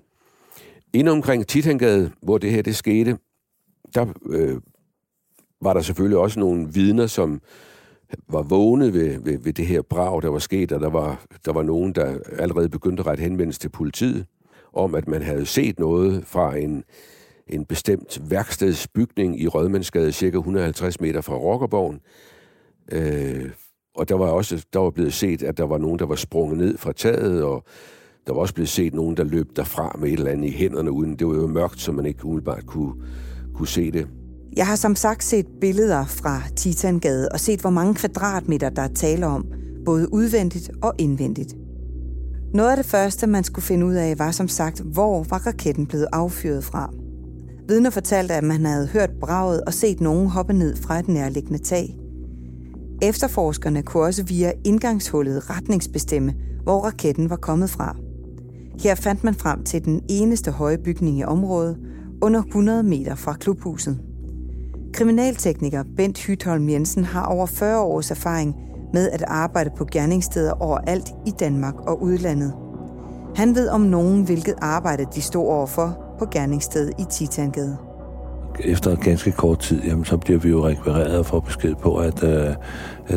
Inde 0.94 1.12
omkring 1.12 1.48
Titangade, 1.48 2.12
hvor 2.22 2.38
det 2.38 2.52
her 2.52 2.62
det 2.62 2.76
skete, 2.76 3.18
der 3.96 4.06
øh, 4.30 4.62
var 5.62 5.74
der 5.74 5.82
selvfølgelig 5.82 6.18
også 6.18 6.40
nogle 6.40 6.74
vidner, 6.74 7.08
som 7.08 7.42
var 8.28 8.42
vågne 8.42 8.94
ved, 8.94 9.20
ved, 9.20 9.38
ved 9.38 9.54
det 9.54 9.68
her 9.68 9.82
brag, 9.82 10.22
der 10.22 10.30
var 10.30 10.40
sket, 10.40 10.72
og 10.72 10.80
der 10.80 10.90
var, 10.90 11.26
der 11.46 11.54
var 11.54 11.64
nogen, 11.64 11.96
der 11.96 12.20
allerede 12.40 12.70
begyndte 12.70 13.02
at 13.02 13.08
rette 13.08 13.22
henvendelse 13.24 13.60
til 13.60 13.70
politiet, 13.70 14.26
om 14.74 14.96
at 14.96 15.08
man 15.08 15.22
havde 15.22 15.46
set 15.46 15.80
noget 15.80 16.24
fra 16.26 16.58
en, 16.58 16.84
en 17.48 17.66
bestemt 17.66 18.22
værkstedsbygning 18.30 19.42
i 19.42 19.48
Rødmandsgade, 19.48 20.12
cirka 20.12 20.38
150 20.38 21.02
meter 21.02 21.22
fra 21.22 21.36
Rockerborgen. 21.36 22.00
Øh, 22.92 23.50
og 23.96 24.10
der 24.10 24.16
var 24.16 24.28
også 24.28 24.66
der 24.74 24.80
var 24.80 24.90
blevet 24.90 25.14
set, 25.14 25.44
at 25.44 25.58
der 25.58 25.64
var 25.64 25.78
nogen, 25.78 26.00
der 26.00 26.06
var 26.06 26.16
sprunget 26.16 26.58
ned 26.58 26.78
fra 26.78 26.92
taget, 26.92 27.44
og 27.44 27.64
der 28.28 28.34
var 28.34 28.42
også 28.42 28.54
blevet 28.54 28.70
set 28.70 28.94
nogen, 28.94 29.18
der 29.18 29.24
løb 29.24 29.56
derfra 29.56 29.96
med 30.00 30.10
et 30.10 30.14
eller 30.14 30.32
andet 30.32 30.48
i 30.48 30.52
hænderne, 30.52 30.92
uden 30.92 31.16
det 31.16 31.28
var 31.28 31.36
jo 31.36 31.48
mørkt, 31.48 31.82
så 31.82 31.92
man 31.92 32.06
ikke 32.06 32.26
umiddelbart 32.26 32.66
kunne, 32.66 32.94
kunne 33.56 33.68
se 33.68 33.92
det. 33.92 34.08
Jeg 34.58 34.68
har 34.68 34.76
som 34.76 34.96
sagt 34.96 35.24
set 35.24 35.46
billeder 35.62 36.06
fra 36.06 36.42
Titangade 36.56 37.30
og 37.32 37.40
set, 37.40 37.62
hvor 37.62 37.70
mange 37.70 37.96
kvadratmeter 37.96 38.70
der 38.70 38.82
er 38.82 38.88
tale 38.88 39.28
om, 39.28 39.46
både 39.86 40.14
udvendigt 40.14 40.72
og 40.82 40.94
indvendigt. 40.98 41.56
Noget 42.54 42.70
af 42.70 42.78
det 42.78 42.86
første, 42.86 43.28
man 43.28 43.44
skulle 43.44 43.66
finde 43.66 43.86
ud 43.86 43.94
af, 43.94 44.20
var 44.20 44.32
som 44.32 44.48
sagt, 44.48 44.82
hvor 44.82 45.24
var 45.24 45.48
raketten 45.48 45.86
blevet 45.86 46.08
affyret 46.14 46.64
fra. 46.64 46.94
Vidner 47.68 47.90
fortalte, 47.90 48.34
at 48.34 48.44
man 48.44 48.66
havde 48.66 48.88
hørt 48.88 49.10
braget 49.22 49.62
og 49.62 49.74
set 49.74 50.02
nogen 50.02 50.28
hoppe 50.28 50.54
ned 50.54 50.76
fra 50.76 51.00
et 51.00 51.08
nærliggende 51.08 51.60
tag. 51.60 51.98
Efterforskerne 53.02 53.84
kunne 53.84 54.04
også 54.04 54.24
via 54.24 54.52
indgangshullet 54.66 55.50
retningsbestemme, 55.50 56.34
hvor 56.64 56.80
raketten 56.80 57.30
var 57.30 57.36
kommet 57.36 57.70
fra. 57.70 57.96
Her 58.84 58.96
fandt 58.96 59.24
man 59.24 59.36
frem 59.36 59.64
til 59.64 59.86
den 59.86 60.02
eneste 60.10 60.52
høje 60.52 60.78
bygning 60.78 61.18
i 61.18 61.24
området, 61.24 61.78
under 62.22 62.44
100 62.44 62.84
meter 62.84 63.16
fra 63.16 63.34
klubhuset. 63.34 64.00
Kriminaltekniker 64.94 65.84
Bent 65.98 66.20
Hytholm 66.20 66.70
Jensen 66.70 67.04
har 67.04 67.26
over 67.26 67.46
40 67.46 67.82
års 67.82 68.12
erfaring 68.12 68.56
med 68.94 69.10
at 69.10 69.24
arbejde 69.28 69.70
på 69.78 69.86
gerningssteder 69.92 70.52
overalt 70.52 71.10
i 71.28 71.32
Danmark 71.40 71.76
og 71.88 72.04
udlandet. 72.04 72.54
Han 73.36 73.56
ved 73.56 73.70
om 73.70 73.82
nogen, 73.82 74.24
hvilket 74.24 74.56
arbejde 74.62 75.06
de 75.16 75.22
stod 75.22 75.48
overfor 75.48 76.16
på 76.20 76.26
gerningsstedet 76.32 76.94
i 77.00 77.04
Titangade. 77.12 77.78
Efter 78.60 78.96
ganske 78.96 79.32
kort 79.32 79.60
tid, 79.60 79.82
jamen, 79.84 80.06
så 80.06 80.18
bliver 80.18 80.40
vi 80.40 80.50
jo 80.50 80.68
rekvireret 80.68 81.20
og 81.20 81.26
får 81.26 81.40
besked 81.40 81.76
på, 81.76 81.96
at 81.96 82.24
øh, 82.24 82.56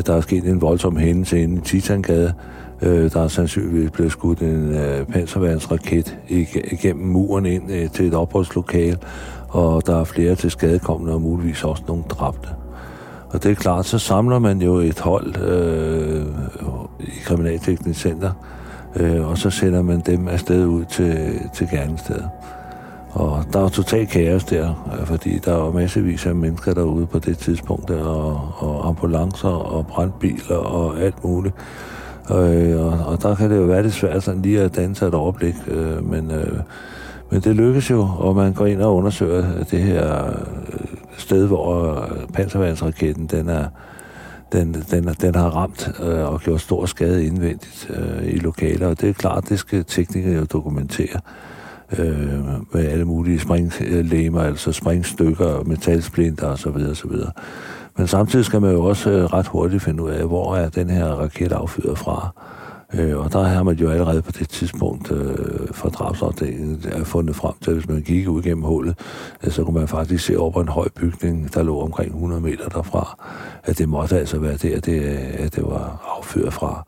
der 0.05 0.13
er 0.13 0.21
sket 0.21 0.47
en 0.47 0.61
voldsom 0.61 0.97
hændelse 0.97 1.39
inde 1.39 1.57
i 1.57 1.61
Titangade. 1.61 2.33
Øh, 2.83 3.11
der 3.11 3.23
er 3.23 3.27
sandsynligvis 3.27 3.91
blevet 3.91 4.11
skudt 4.11 4.39
en 4.39 4.75
øh, 4.75 5.05
panserværnsraket 5.05 6.17
igennem 6.71 7.07
muren 7.07 7.45
ind 7.45 7.71
øh, 7.71 7.89
til 7.89 8.07
et 8.07 8.13
opholdslokale, 8.13 8.97
og 9.49 9.87
der 9.87 9.99
er 9.99 10.03
flere 10.03 10.35
til 10.35 10.51
skadekommende 10.51 11.13
og 11.13 11.21
muligvis 11.21 11.63
også 11.63 11.83
nogle 11.87 12.03
dræbte. 12.09 12.49
Og 13.29 13.43
det 13.43 13.51
er 13.51 13.55
klart, 13.55 13.85
så 13.85 13.99
samler 13.99 14.39
man 14.39 14.61
jo 14.61 14.75
et 14.75 14.99
hold 14.99 15.37
øh, 15.41 16.25
i 16.99 17.19
Kriminalteknisk 17.23 18.01
Center, 18.01 18.31
øh, 18.95 19.29
og 19.29 19.37
så 19.37 19.49
sender 19.49 19.81
man 19.81 19.99
dem 19.99 20.27
afsted 20.27 20.65
ud 20.65 20.85
til, 20.85 21.39
til 21.53 21.67
gerningsstedet. 21.71 22.29
Og 23.11 23.43
der 23.53 23.65
er 23.65 23.69
totalt 23.69 24.09
kaos 24.09 24.43
der, 24.43 24.93
øh, 24.99 25.07
fordi 25.07 25.39
der 25.45 25.53
var 25.53 25.71
massevis 25.71 26.25
af 26.25 26.35
mennesker 26.35 26.73
derude 26.73 27.05
på 27.05 27.19
det 27.19 27.37
tidspunkt, 27.37 27.87
der, 27.87 28.03
og, 28.03 28.51
og 28.57 28.87
ambulancer 28.87 29.49
og 29.49 29.87
brandbiler 29.87 30.55
og 30.55 30.99
alt 30.99 31.23
muligt. 31.23 31.55
Øh, 32.31 32.85
og, 32.85 33.05
og 33.05 33.21
der 33.21 33.35
kan 33.35 33.51
det 33.51 33.57
jo 33.57 33.63
være 33.63 33.83
lidt 33.83 33.93
svært 33.93 34.23
sådan 34.23 34.41
lige 34.41 34.61
at 34.61 34.75
danse 34.75 35.07
et 35.07 35.13
overblik, 35.13 35.55
øh, 35.67 36.09
men, 36.09 36.31
øh, 36.31 36.59
men 37.31 37.41
det 37.41 37.55
lykkes 37.55 37.91
jo, 37.91 38.07
og 38.17 38.35
man 38.35 38.53
går 38.53 38.65
ind 38.65 38.81
og 38.81 38.95
undersøger 38.95 39.63
det 39.71 39.79
her 39.79 40.27
øh, 40.27 40.33
sted, 41.17 41.47
hvor 41.47 41.95
øh, 42.01 42.27
panservandsraketten 42.33 43.27
den 43.27 43.49
er, 43.49 43.65
den, 44.51 44.73
den, 44.91 45.03
den 45.21 45.35
har 45.35 45.49
ramt 45.49 45.91
øh, 46.03 46.33
og 46.33 46.41
gjort 46.41 46.61
stor 46.61 46.85
skade 46.85 47.25
indvendigt 47.25 47.89
øh, 47.89 48.33
i 48.33 48.37
lokaler, 48.37 48.87
og 48.87 49.01
det 49.01 49.09
er 49.09 49.13
klart, 49.13 49.49
det 49.49 49.59
skal 49.59 49.85
teknikere 49.85 50.35
jo 50.35 50.43
dokumentere 50.43 51.19
øh, 51.99 52.39
med 52.73 52.87
alle 52.87 53.05
mulige 53.05 53.39
springlemer, 53.39 54.41
øh, 54.41 54.47
altså 54.47 54.71
springstykker, 54.71 55.63
metalsplinter 55.63 56.47
osv. 56.47 56.77
osv. 56.91 57.11
Men 57.97 58.07
samtidig 58.07 58.45
skal 58.45 58.61
man 58.61 58.71
jo 58.71 58.83
også 58.83 59.09
øh, 59.09 59.25
ret 59.25 59.47
hurtigt 59.47 59.83
finde 59.83 60.03
ud 60.03 60.09
af, 60.09 60.27
hvor 60.27 60.55
er 60.55 60.69
den 60.69 60.89
her 60.89 61.05
raket 61.05 61.51
affyret 61.51 61.97
fra. 61.97 62.29
Øh, 62.93 63.19
og 63.19 63.33
der 63.33 63.43
har 63.43 63.63
man 63.63 63.75
jo 63.75 63.89
allerede 63.89 64.21
på 64.21 64.31
det 64.31 64.49
tidspunkt 64.49 65.11
øh, 65.11 65.67
fra 65.71 65.89
drabsafdelingen 65.89 66.83
øh, 66.95 67.05
fundet 67.05 67.35
frem 67.35 67.53
til, 67.61 67.71
at 67.71 67.77
hvis 67.77 67.87
man 67.87 68.01
gik 68.01 68.27
ud 68.27 68.41
gennem 68.41 68.63
hullet, 68.63 68.99
øh, 69.43 69.51
så 69.51 69.63
kunne 69.63 69.79
man 69.79 69.87
faktisk 69.87 70.25
se 70.25 70.39
over 70.39 70.51
på 70.51 70.61
en 70.61 70.67
høj 70.67 70.87
bygning, 70.95 71.53
der 71.53 71.63
lå 71.63 71.79
omkring 71.79 72.11
100 72.13 72.41
meter 72.41 72.69
derfra, 72.69 73.17
at 73.63 73.77
det 73.77 73.89
måtte 73.89 74.19
altså 74.19 74.39
være 74.39 74.57
der, 74.57 74.79
det, 74.79 75.03
øh, 75.03 75.45
at 75.45 75.55
det 75.55 75.63
var 75.63 76.15
affyret 76.17 76.53
fra 76.53 76.85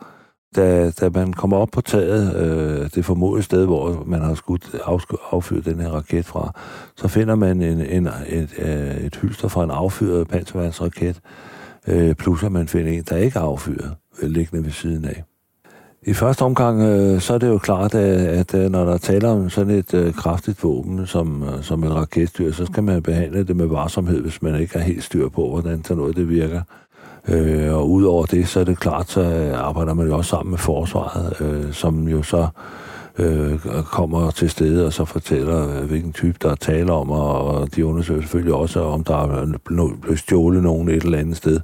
da, 0.55 0.91
da 0.91 1.09
man 1.09 1.33
kommer 1.33 1.57
op 1.57 1.69
på 1.71 1.81
taget, 1.81 2.35
øh, 2.35 2.89
det 2.95 3.05
formodede 3.05 3.43
sted, 3.43 3.65
hvor 3.65 4.03
man 4.05 4.21
har 4.21 4.35
skudt 4.35 4.75
affyret 5.31 5.65
den 5.65 5.79
her 5.79 5.89
raket 5.89 6.25
fra, 6.25 6.51
så 6.95 7.07
finder 7.07 7.35
man 7.35 7.61
en, 7.61 7.81
en, 7.81 8.07
et, 8.27 8.49
øh, 8.57 8.97
et 8.97 9.15
hylster 9.15 9.47
fra 9.47 9.63
en 9.63 9.71
affyret 9.71 10.27
panservandsraket, 10.27 11.21
øh, 11.87 12.15
plus 12.15 12.43
at 12.43 12.51
man 12.51 12.67
finder 12.67 12.91
en, 12.91 13.03
der 13.09 13.17
ikke 13.17 13.39
er 13.39 13.43
affyret, 13.43 13.95
øh, 14.21 14.29
liggende 14.29 14.65
ved 14.65 14.71
siden 14.71 15.05
af. 15.05 15.23
I 16.07 16.13
første 16.13 16.41
omgang, 16.41 16.81
øh, 16.81 17.21
så 17.21 17.33
er 17.33 17.37
det 17.37 17.47
jo 17.47 17.57
klart, 17.57 17.95
at, 17.95 18.21
at 18.21 18.53
øh, 18.53 18.71
når 18.71 18.85
der 18.85 18.97
taler 18.97 19.29
om 19.29 19.49
sådan 19.49 19.73
et 19.73 19.93
øh, 19.93 20.13
kraftigt 20.13 20.63
våben 20.63 21.07
som, 21.07 21.43
øh, 21.43 21.63
som 21.63 21.83
et 21.83 21.95
raketstyr, 21.95 22.51
så 22.51 22.65
skal 22.65 22.83
man 22.83 23.03
behandle 23.03 23.43
det 23.43 23.55
med 23.55 23.65
varsomhed, 23.65 24.21
hvis 24.21 24.41
man 24.41 24.61
ikke 24.61 24.77
har 24.77 24.85
helt 24.85 25.03
styr 25.03 25.29
på, 25.29 25.49
hvordan 25.49 25.83
sådan 25.83 25.97
noget 25.97 26.15
det 26.15 26.29
virker. 26.29 26.61
Øh, 27.27 27.73
og 27.73 27.89
udover 27.91 28.25
det, 28.25 28.47
så 28.47 28.59
er 28.59 28.63
det 28.63 28.79
klart, 28.79 29.09
så 29.09 29.51
arbejder 29.55 29.93
man 29.93 30.07
jo 30.07 30.17
også 30.17 30.29
sammen 30.29 30.51
med 30.51 30.59
forsvaret, 30.59 31.41
øh, 31.41 31.73
som 31.73 32.07
jo 32.07 32.23
så 32.23 32.47
øh, 33.17 33.59
kommer 33.83 34.31
til 34.31 34.49
stede 34.49 34.85
og 34.85 34.93
så 34.93 35.05
fortæller, 35.05 35.77
øh, 35.77 35.85
hvilken 35.85 36.13
type 36.13 36.37
der 36.41 36.51
er 36.51 36.55
tale 36.55 36.91
om, 36.91 37.11
og 37.11 37.75
de 37.75 37.85
undersøger 37.85 38.21
selvfølgelig 38.21 38.53
også, 38.53 38.81
om 38.81 39.03
der 39.03 39.15
er 39.15 39.57
blevet 39.65 40.19
stjålet 40.19 40.63
nogen 40.63 40.89
et 40.89 41.03
eller 41.03 41.17
andet 41.17 41.37
sted. 41.37 41.59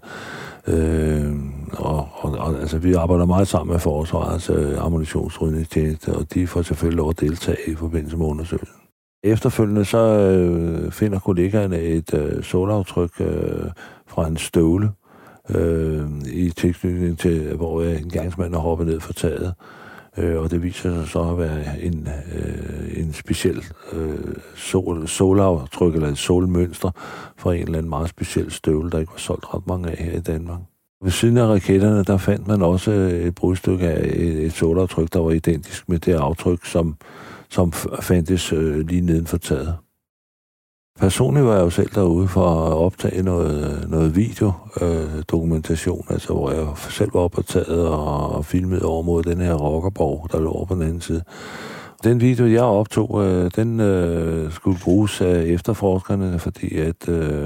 Øh, 0.68 1.34
og, 1.74 2.08
og, 2.14 2.32
og 2.32 2.60
altså, 2.60 2.78
vi 2.78 2.94
arbejder 2.94 3.26
meget 3.26 3.48
sammen 3.48 3.72
med 3.72 3.80
forsvarets 3.80 4.50
øh, 4.50 4.86
ammunitionsrydningstjeneste, 4.86 6.14
og 6.14 6.34
de 6.34 6.48
får 6.48 6.62
selvfølgelig 6.62 6.98
lov 6.98 7.10
at 7.10 7.20
deltage 7.20 7.58
i 7.68 7.76
forbindelse 7.76 8.18
med 8.18 8.26
undersøgelsen. 8.26 8.76
Efterfølgende 9.24 9.86
så 9.86 9.98
øh, 9.98 10.92
finder 10.92 11.20
kollegaerne 11.20 11.80
et 11.80 12.14
øh, 12.14 12.44
solaftryk 12.44 13.12
øh, 13.20 13.66
fra 14.08 14.28
en 14.28 14.38
støvle, 14.38 14.90
øh, 15.50 16.10
i 16.34 16.50
tilknytning 16.50 17.20
til, 17.20 17.56
hvor 17.56 17.82
en 17.82 18.10
gangsmand 18.10 18.56
er 18.56 18.60
hoppet 18.60 18.88
ned 18.88 19.00
fra 19.00 19.14
taget. 19.14 19.54
Øh, 20.18 20.42
og 20.42 20.52
det 20.52 20.64
viser 20.64 20.96
sig 20.96 21.08
så 21.08 21.22
at 21.22 21.38
være 21.38 21.82
en, 21.82 22.08
øh, 22.36 23.00
en 23.00 23.14
speciel 23.14 23.64
øh, 23.94 24.36
sol, 24.56 25.08
solaftryk 25.08 25.94
eller 25.96 26.08
et 26.08 26.18
solmønster 26.18 26.92
fra 27.38 27.54
en 27.54 27.62
eller 27.62 27.78
anden 27.78 27.90
meget 27.90 28.10
speciel 28.10 28.52
støvle, 28.52 28.90
der 28.90 29.00
ikke 29.00 29.12
var 29.12 29.20
solgt 29.20 29.54
ret 29.54 29.68
mange 29.68 29.90
af 29.90 29.98
her 29.98 30.18
i 30.18 30.22
Danmark. 30.22 30.60
Ved 31.04 31.12
siden 31.12 31.38
af 31.38 31.46
raketterne, 31.48 32.04
der 32.04 32.18
fandt 32.18 32.48
man 32.48 32.62
også 32.62 32.92
øh, 32.92 33.12
et 33.12 33.36
brudstykke 33.36 33.88
af 33.88 34.06
et, 34.06 34.46
et 34.46 34.54
solaftryk, 34.54 35.14
der 35.14 35.20
var 35.20 35.32
identisk 35.32 35.90
med 35.90 36.00
det 36.00 36.14
aftryk, 36.14 36.66
som, 36.66 36.96
som 37.50 37.72
fandtes 38.02 38.54
øh, 38.54 38.88
lige 38.88 39.02
neden 39.02 39.28
for 39.28 39.38
taget. 39.38 39.76
Personligt 41.00 41.46
var 41.46 41.54
jeg 41.56 41.62
jo 41.62 41.70
selv 41.70 41.90
derude 41.96 42.28
for 42.28 42.50
at 42.50 42.74
optage 42.74 43.24
noget, 43.24 43.86
noget 43.90 44.16
videodokumentation, 44.16 46.06
øh, 46.10 46.14
altså 46.14 46.34
hvor 46.34 46.52
jeg 46.52 46.68
selv 46.78 47.14
var 47.14 47.20
optaget 47.20 47.88
og, 47.88 48.30
og 48.30 48.46
filmet 48.46 48.84
over 48.84 49.04
mod 49.04 49.24
den 49.24 49.42
her 49.42 49.54
rockerborg, 49.54 50.28
der 50.32 50.40
lå 50.40 50.52
over 50.52 50.66
på 50.66 50.76
den 50.76 50.82
anden 50.82 51.02
side. 51.02 51.24
Den 52.04 52.22
video, 52.22 52.46
jeg 52.46 52.62
optog, 52.62 53.26
øh, 53.26 53.52
den 53.56 53.80
øh, 53.80 54.52
skulle 54.52 54.80
bruges 54.84 55.22
af 55.22 55.44
efterforskerne, 55.44 56.40
fordi 56.40 56.78
at, 56.78 57.10
øh, 57.10 57.46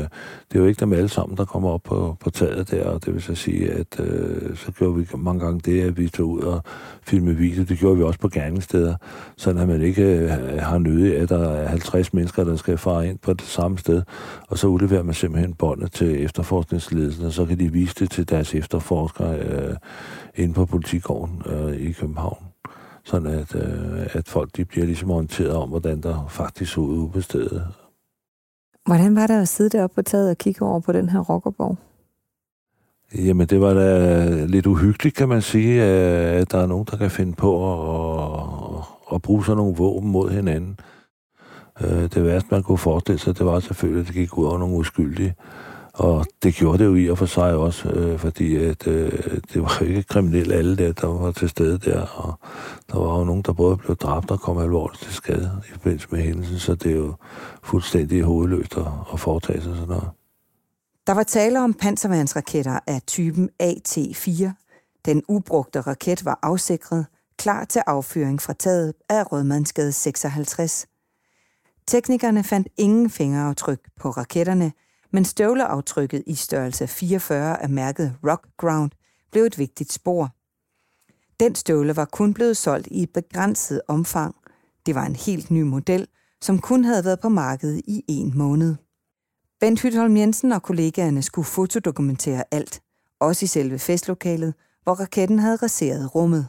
det 0.50 0.56
er 0.56 0.60
jo 0.60 0.66
ikke 0.66 0.80
dem 0.80 0.94
alle 0.94 1.10
sammen, 1.10 1.38
der 1.38 1.46
kommer 1.46 1.70
op 1.70 1.84
på, 1.84 2.18
på 2.20 2.30
taget 2.30 2.72
der, 2.72 2.86
og 2.86 3.06
det 3.06 3.14
vil 3.14 3.22
så 3.22 3.36
sige, 3.36 3.72
at 3.72 4.00
øh, 4.00 4.58
så 4.58 4.72
gjorde 4.72 4.96
vi 4.96 5.08
mange 5.18 5.46
gange 5.46 5.60
det, 5.60 5.82
at 5.82 5.98
vi 5.98 6.10
tog 6.10 6.30
ud 6.30 6.42
og 6.42 6.64
filmede 7.04 7.36
video. 7.36 7.64
Det 7.64 7.80
gjorde 7.80 7.98
vi 7.98 8.04
også 8.04 8.20
på 8.20 8.30
gerningssteder, 8.30 8.96
så 9.38 9.50
at 9.50 9.68
man 9.68 9.82
ikke 9.82 10.04
øh, 10.04 10.30
har 10.60 10.78
nødig, 10.78 11.18
at 11.18 11.30
der 11.30 11.50
er 11.50 11.68
50 11.68 12.14
mennesker, 12.14 12.44
der 12.44 12.56
skal 12.56 12.78
fare 12.78 13.08
ind 13.08 13.18
på 13.18 13.34
det 13.34 13.46
samme 13.46 13.78
sted, 13.78 14.02
og 14.48 14.58
så 14.58 14.68
udleverer 14.68 15.04
man 15.04 15.14
simpelthen 15.14 15.54
båndet 15.54 15.92
til 15.92 16.24
efterforskningsledelsen, 16.24 17.26
og 17.26 17.32
så 17.32 17.46
kan 17.46 17.60
de 17.60 17.72
vise 17.72 17.96
det 18.00 18.12
til 18.12 18.30
deres 18.30 18.56
efterforskere 18.56 19.40
øh, 19.40 19.76
inde 20.36 20.54
på 20.54 20.66
politigården 20.66 21.42
øh, 21.46 21.76
i 21.76 21.92
København 21.92 22.45
sådan 23.06 23.28
at, 23.28 23.56
øh, 23.56 24.08
at 24.14 24.28
folk 24.28 24.58
de 24.58 24.66
bliver 24.66 24.86
ligesom 24.86 25.12
orienteret 25.12 25.54
om, 25.54 25.70
hvordan 25.70 26.02
der 26.02 26.28
faktisk 26.30 26.74
så 26.74 26.82
ud 26.82 27.10
på 27.10 27.22
stedet. 27.22 27.68
Hvordan 28.86 29.16
var 29.16 29.28
det 29.28 29.34
at 29.34 29.48
sidde 29.48 29.78
deroppe 29.78 29.96
på 29.96 30.02
taget 30.02 30.30
og 30.30 30.38
kigge 30.38 30.66
over 30.66 30.80
på 30.80 30.92
den 30.92 31.10
her 31.10 31.20
rockerborg? 31.20 31.78
Jamen, 33.16 33.48
det 33.48 33.62
var 33.62 33.74
da 33.74 34.46
lidt 34.46 34.66
uhyggeligt, 34.66 35.16
kan 35.16 35.30
man 35.30 35.42
sige, 35.42 35.84
at 35.84 36.52
der 36.52 36.58
er 36.58 36.66
nogen, 36.66 36.88
der 36.92 36.98
kan 36.98 37.12
finde 37.12 37.34
på 37.34 37.52
at, 38.78 38.84
at 39.14 39.22
bruge 39.22 39.46
sådan 39.46 39.58
nogle 39.58 39.76
våben 39.76 40.12
mod 40.12 40.30
hinanden. 40.30 40.80
Øh, 41.82 42.04
det 42.04 42.24
værste, 42.24 42.48
man 42.52 42.64
kunne 42.64 42.78
forestille 42.78 43.20
sig, 43.20 43.38
det 43.38 43.46
var 43.46 43.60
selvfølgelig, 43.60 44.02
at 44.02 44.08
det 44.08 44.16
gik 44.16 44.38
ud 44.38 44.46
over 44.46 44.58
nogle 44.58 44.76
uskyldige. 44.76 45.36
Og 45.96 46.26
det 46.44 46.56
gjorde 46.56 46.78
det 46.78 46.86
jo 46.86 46.96
i 46.96 47.10
og 47.10 47.18
for 47.18 47.26
sig 47.26 47.56
også, 47.56 47.90
øh, 47.90 48.20
fordi 48.20 48.56
at, 48.56 48.88
øh, 48.88 49.12
det 49.54 49.62
var 49.62 49.82
ikke 49.84 50.04
kriminelle 50.04 50.56
alle 50.56 50.78
der, 50.78 50.94
der 50.94 51.08
var 51.08 51.32
til 51.32 51.50
stede 51.50 51.78
der, 51.78 52.02
og 52.02 52.40
der 52.92 53.00
var 53.00 53.20
jo 53.20 53.24
nogen, 53.24 53.42
der 53.42 53.54
både 53.54 53.78
blev 53.78 53.96
dræbt 53.96 54.32
og 54.32 54.40
kom 54.40 54.58
alvorligt 54.58 55.04
til 55.04 55.14
skade 55.14 55.62
i 55.70 55.72
forbindelse 55.72 56.08
med 56.12 56.22
hændelsen, 56.22 56.60
så 56.60 56.76
det 56.76 56.92
er 56.92 56.96
jo 56.96 57.14
fuldstændig 57.64 58.24
hovedløst 58.24 58.78
at, 58.78 58.86
at 59.14 59.20
foretage 59.20 59.62
sig 59.62 59.76
sådan 59.76 59.88
noget. 59.88 60.10
Der 61.08 61.14
var 61.14 61.24
tale 61.24 61.60
om 61.60 61.74
panservandsraketter 61.74 62.80
af 62.88 63.02
typen 63.08 63.50
AT-4. 63.64 64.50
Den 65.06 65.24
ubrugte 65.28 65.82
raket 65.82 66.26
var 66.26 66.40
afsikret, 66.42 67.06
klar 67.38 67.66
til 67.66 67.82
affyring 67.88 68.42
fra 68.42 68.54
taget 68.54 68.94
af 69.10 69.32
Rødmandsgade 69.32 69.92
56. 69.92 70.88
Teknikerne 71.88 72.44
fandt 72.44 72.68
ingen 72.78 73.10
fingeraftryk 73.10 73.80
på 74.00 74.10
raketterne– 74.10 74.72
men 75.16 75.26
støvleaftrykket 75.26 76.24
i 76.28 76.36
størrelse 76.36 76.88
44 76.88 77.64
af 77.64 77.70
mærket 77.70 78.16
Rock 78.28 78.48
Ground 78.58 78.92
blev 79.32 79.44
et 79.44 79.58
vigtigt 79.58 79.92
spor. 79.92 80.36
Den 81.40 81.56
støvle 81.56 81.96
var 81.96 82.06
kun 82.06 82.34
blevet 82.34 82.58
solgt 82.58 82.88
i 82.92 83.04
et 83.04 83.10
begrænset 83.14 83.82
omfang. 83.88 84.36
Det 84.86 84.96
var 84.96 85.06
en 85.06 85.16
helt 85.16 85.52
ny 85.52 85.62
model, 85.62 86.08
som 86.42 86.60
kun 86.60 86.84
havde 86.84 87.06
været 87.06 87.20
på 87.20 87.30
markedet 87.30 87.82
i 87.88 88.04
en 88.08 88.32
måned. 88.36 88.76
Bent 89.60 89.82
Hytholm 89.82 90.18
Jensen 90.18 90.52
og 90.52 90.64
kollegaerne 90.64 91.22
skulle 91.22 91.46
fotodokumentere 91.46 92.44
alt, 92.52 92.82
også 93.20 93.44
i 93.44 93.48
selve 93.48 93.80
festlokalet, 93.80 94.54
hvor 94.84 94.94
raketten 94.94 95.40
havde 95.40 95.56
raseret 95.56 96.16
rummet. 96.16 96.48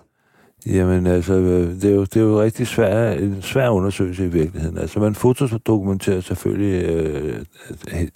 Jamen 0.66 1.06
altså, 1.06 1.34
det 1.34 1.84
er 1.84 1.94
jo, 1.94 2.04
det 2.04 2.16
er 2.16 2.20
jo 2.20 2.42
rigtig 2.42 2.66
svær, 2.66 3.12
en 3.12 3.42
svær 3.42 3.68
undersøgelse 3.68 4.24
i 4.24 4.28
virkeligheden. 4.28 4.78
Altså 4.78 5.00
man 5.00 5.14
fotodokumenterer 5.14 6.20
selvfølgelig 6.20 6.84
øh, 6.84 7.44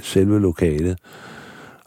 selve 0.00 0.40
lokalet, 0.40 0.99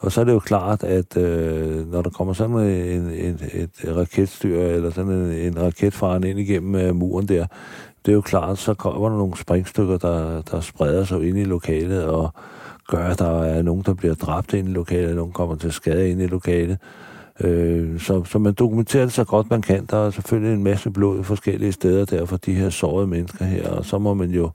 og 0.04 0.12
så 0.12 0.22
er 0.22 0.26
det 0.26 0.34
jo 0.34 0.40
klart, 0.40 0.84
at 0.84 1.18
øh, 1.18 1.92
når 1.92 2.02
der 2.02 2.10
kommer 2.10 2.34
sådan 2.34 2.56
en, 2.56 3.10
en, 3.12 3.40
et 3.54 3.98
raketstyr, 3.98 4.60
eller 4.60 4.92
sådan 4.92 5.12
en, 5.12 5.32
en 5.32 5.62
raketfaren 5.62 6.24
ind 6.24 6.40
igennem 6.40 6.76
øh, 6.76 6.96
muren 6.96 7.28
der, 7.28 7.46
det 8.06 8.12
er 8.12 8.16
jo 8.16 8.22
klart, 8.22 8.58
så 8.58 8.74
kommer 8.74 9.10
der 9.10 9.18
nogle 9.18 9.38
springstykker, 9.38 9.98
der, 9.98 10.42
der 10.42 10.60
spreder 10.60 11.04
sig 11.04 11.28
ind 11.28 11.38
i 11.38 11.44
lokalet, 11.44 12.06
og 12.06 12.34
gør, 12.88 13.06
at 13.06 13.20
der 13.20 13.44
er 13.44 13.62
nogen, 13.62 13.84
der 13.86 13.94
bliver 13.94 14.16
dræbt 14.16 14.54
ind 14.54 14.70
i 14.70 14.72
lokalet, 14.72 15.10
og 15.10 15.16
nogen 15.16 15.34
kommer 15.34 15.56
til 15.56 15.72
skade 15.72 16.10
ind 16.10 16.22
i 16.22 16.28
lokalet. 16.28 16.78
Øh, 17.40 18.00
så, 18.00 18.24
så 18.24 18.40
man 18.40 18.54
dokumenterer 18.54 19.04
det 19.04 19.14
så 19.14 19.24
godt 19.24 19.50
man 19.50 19.62
kan. 19.62 19.86
Der 19.86 19.98
er 19.98 20.10
selvfølgelig 20.10 20.54
en 20.54 20.64
masse 20.64 20.92
blod 20.92 21.24
forskellige 21.24 21.72
steder 21.72 22.06
der 22.06 22.26
for 22.26 22.38
de 22.38 22.54
her 22.54 22.70
sårede 22.70 23.08
mennesker 23.08 23.46
her, 23.46 23.70
og 23.70 23.86
så 23.86 23.98
må 23.98 24.14
man 24.14 24.30
jo 24.30 24.50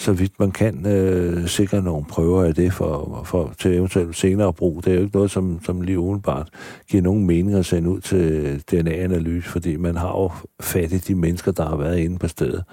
så 0.00 0.12
vidt 0.12 0.40
man 0.40 0.50
kan 0.50 0.86
øh, 0.86 1.48
sikre 1.48 1.82
nogle 1.82 2.04
prøver 2.04 2.44
af 2.44 2.54
det 2.54 2.72
for, 2.72 3.22
for, 3.24 3.52
til 3.58 3.74
eventuelt 3.74 4.16
senere 4.16 4.52
brug. 4.52 4.84
Det 4.84 4.90
er 4.90 4.94
jo 4.94 5.02
ikke 5.02 5.16
noget, 5.16 5.30
som, 5.30 5.60
som 5.64 5.80
lige 5.80 5.98
udenbart 5.98 6.48
giver 6.88 7.02
nogen 7.02 7.26
mening 7.26 7.56
at 7.56 7.66
sende 7.66 7.90
ud 7.90 8.00
til 8.00 8.62
DNA-analyse, 8.70 9.48
fordi 9.48 9.76
man 9.76 9.96
har 9.96 10.08
jo 10.08 10.30
fat 10.60 10.92
i 10.92 10.98
de 10.98 11.14
mennesker, 11.14 11.52
der 11.52 11.68
har 11.68 11.76
været 11.76 11.98
inde 11.98 12.18
på 12.18 12.28
stedet. 12.28 12.64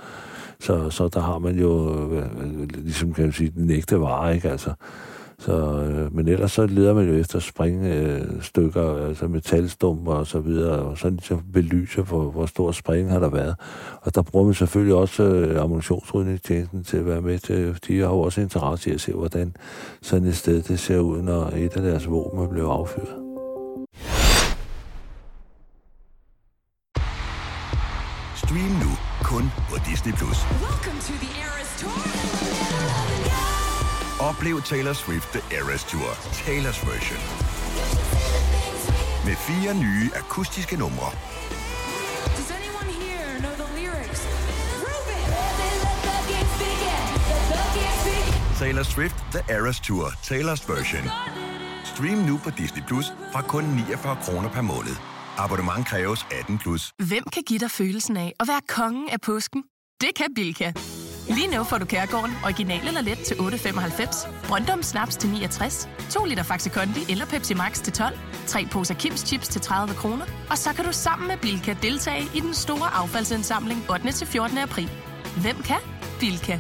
Så, 0.59 0.89
så 0.89 1.07
der 1.07 1.19
har 1.19 1.39
man 1.39 1.59
jo, 1.59 1.93
øh, 2.11 2.17
øh 2.17 2.67
ligesom 2.83 3.13
kan 3.13 3.23
man 3.23 3.33
sige, 3.33 3.51
den 3.55 3.69
ægte 3.69 4.01
vare, 4.01 4.35
ikke? 4.35 4.49
Altså, 4.49 4.71
så, 5.39 5.81
øh, 5.81 6.15
men 6.15 6.27
ellers 6.27 6.51
så 6.51 6.65
leder 6.65 6.93
man 6.93 7.07
jo 7.07 7.13
efter 7.13 7.39
springstykker, 7.39 8.95
øh, 8.95 9.07
altså 9.07 9.27
metalstumper 9.27 10.13
og 10.13 10.27
så 10.27 10.39
videre, 10.39 10.79
og 10.79 10.97
så 10.97 11.09
ligesom 11.09 11.43
belyser, 11.53 12.01
hvor, 12.01 12.31
hvor 12.31 12.45
stor 12.45 12.71
spring 12.71 13.11
har 13.11 13.19
der 13.19 13.29
været. 13.29 13.55
Og 14.01 14.15
der 14.15 14.21
bruger 14.21 14.45
man 14.45 14.53
selvfølgelig 14.53 14.95
også 14.95 15.23
øh, 15.23 15.61
ammunitionsrydningstjenesten 15.61 16.83
til 16.83 16.97
at 16.97 17.05
være 17.05 17.21
med 17.21 17.39
til, 17.39 17.79
de 17.87 17.99
har 17.99 18.07
jo 18.07 18.19
også 18.19 18.41
interesse 18.41 18.89
i 18.89 18.93
at 18.93 19.01
se, 19.01 19.13
hvordan 19.13 19.55
sådan 20.01 20.27
et 20.27 20.37
sted 20.37 20.61
det 20.61 20.79
ser 20.79 20.99
ud, 20.99 21.21
når 21.21 21.51
et 21.55 21.75
af 21.75 21.81
deres 21.81 22.09
våben 22.09 22.49
blev 22.49 22.63
affyret. 22.63 23.15
Stream 28.35 28.71
nu 28.83 28.91
kun 29.23 29.43
på 29.69 29.75
Disney+. 29.89 30.13
Plus. 30.13 30.37
Oplev 34.19 34.61
Taylor 34.61 34.93
Swift 34.93 35.29
The 35.31 35.57
Eras 35.57 35.83
Tour, 35.83 36.09
Taylor's 36.43 36.79
version. 36.91 37.19
Med 39.25 39.35
fire 39.35 39.73
nye 39.75 40.09
akustiske 40.15 40.77
numre. 40.77 41.11
Taylor 48.59 48.83
Swift 48.83 49.15
The 49.31 49.55
Eras 49.55 49.79
Tour, 49.79 50.05
Taylor's 50.07 50.73
version. 50.73 51.03
Stream 51.85 52.17
nu 52.17 52.37
på 52.43 52.49
Disney 52.49 52.83
Plus 52.87 53.05
fra 53.33 53.41
kun 53.41 53.63
49 53.63 54.17
kroner 54.23 54.49
per 54.49 54.61
måned. 54.61 54.95
Abonnement 55.37 55.87
kræves 55.87 56.25
18 56.31 56.57
plus. 56.57 56.91
Hvem 57.07 57.23
kan 57.33 57.43
give 57.47 57.59
dig 57.59 57.71
følelsen 57.71 58.17
af 58.17 58.33
at 58.39 58.47
være 58.47 58.61
kongen 58.67 59.09
af 59.09 59.21
påsken? 59.21 59.63
Det 60.01 60.09
kan 60.15 60.33
Bilka! 60.35 60.71
Lige 61.29 61.47
nu 61.47 61.63
får 61.63 61.77
du 61.77 61.85
Kærgården 61.85 62.33
original 62.43 62.87
eller 62.87 63.01
let 63.01 63.19
til 63.27 63.35
8.95, 63.35 64.47
Brøndum 64.47 64.83
Snaps 64.83 65.17
til 65.17 65.29
69, 65.29 65.89
2 66.11 66.25
liter 66.25 66.43
Faxi 66.43 66.69
Kondi 66.69 67.11
eller 67.11 67.25
Pepsi 67.25 67.53
Max 67.53 67.81
til 67.81 67.93
12, 67.93 68.17
3 68.47 68.65
poser 68.71 68.93
Kims 68.95 69.19
Chips 69.21 69.47
til 69.47 69.61
30 69.61 69.93
kroner, 69.95 70.25
og 70.49 70.57
så 70.57 70.73
kan 70.73 70.85
du 70.85 70.91
sammen 70.91 71.27
med 71.27 71.37
Bilka 71.37 71.75
deltage 71.81 72.23
i 72.35 72.39
den 72.39 72.53
store 72.53 72.89
affaldsindsamling 72.93 73.85
8. 73.91 74.11
til 74.11 74.27
14. 74.27 74.57
april. 74.57 74.89
Hvem 75.41 75.63
kan? 75.63 75.79
Bilka. 76.19 76.59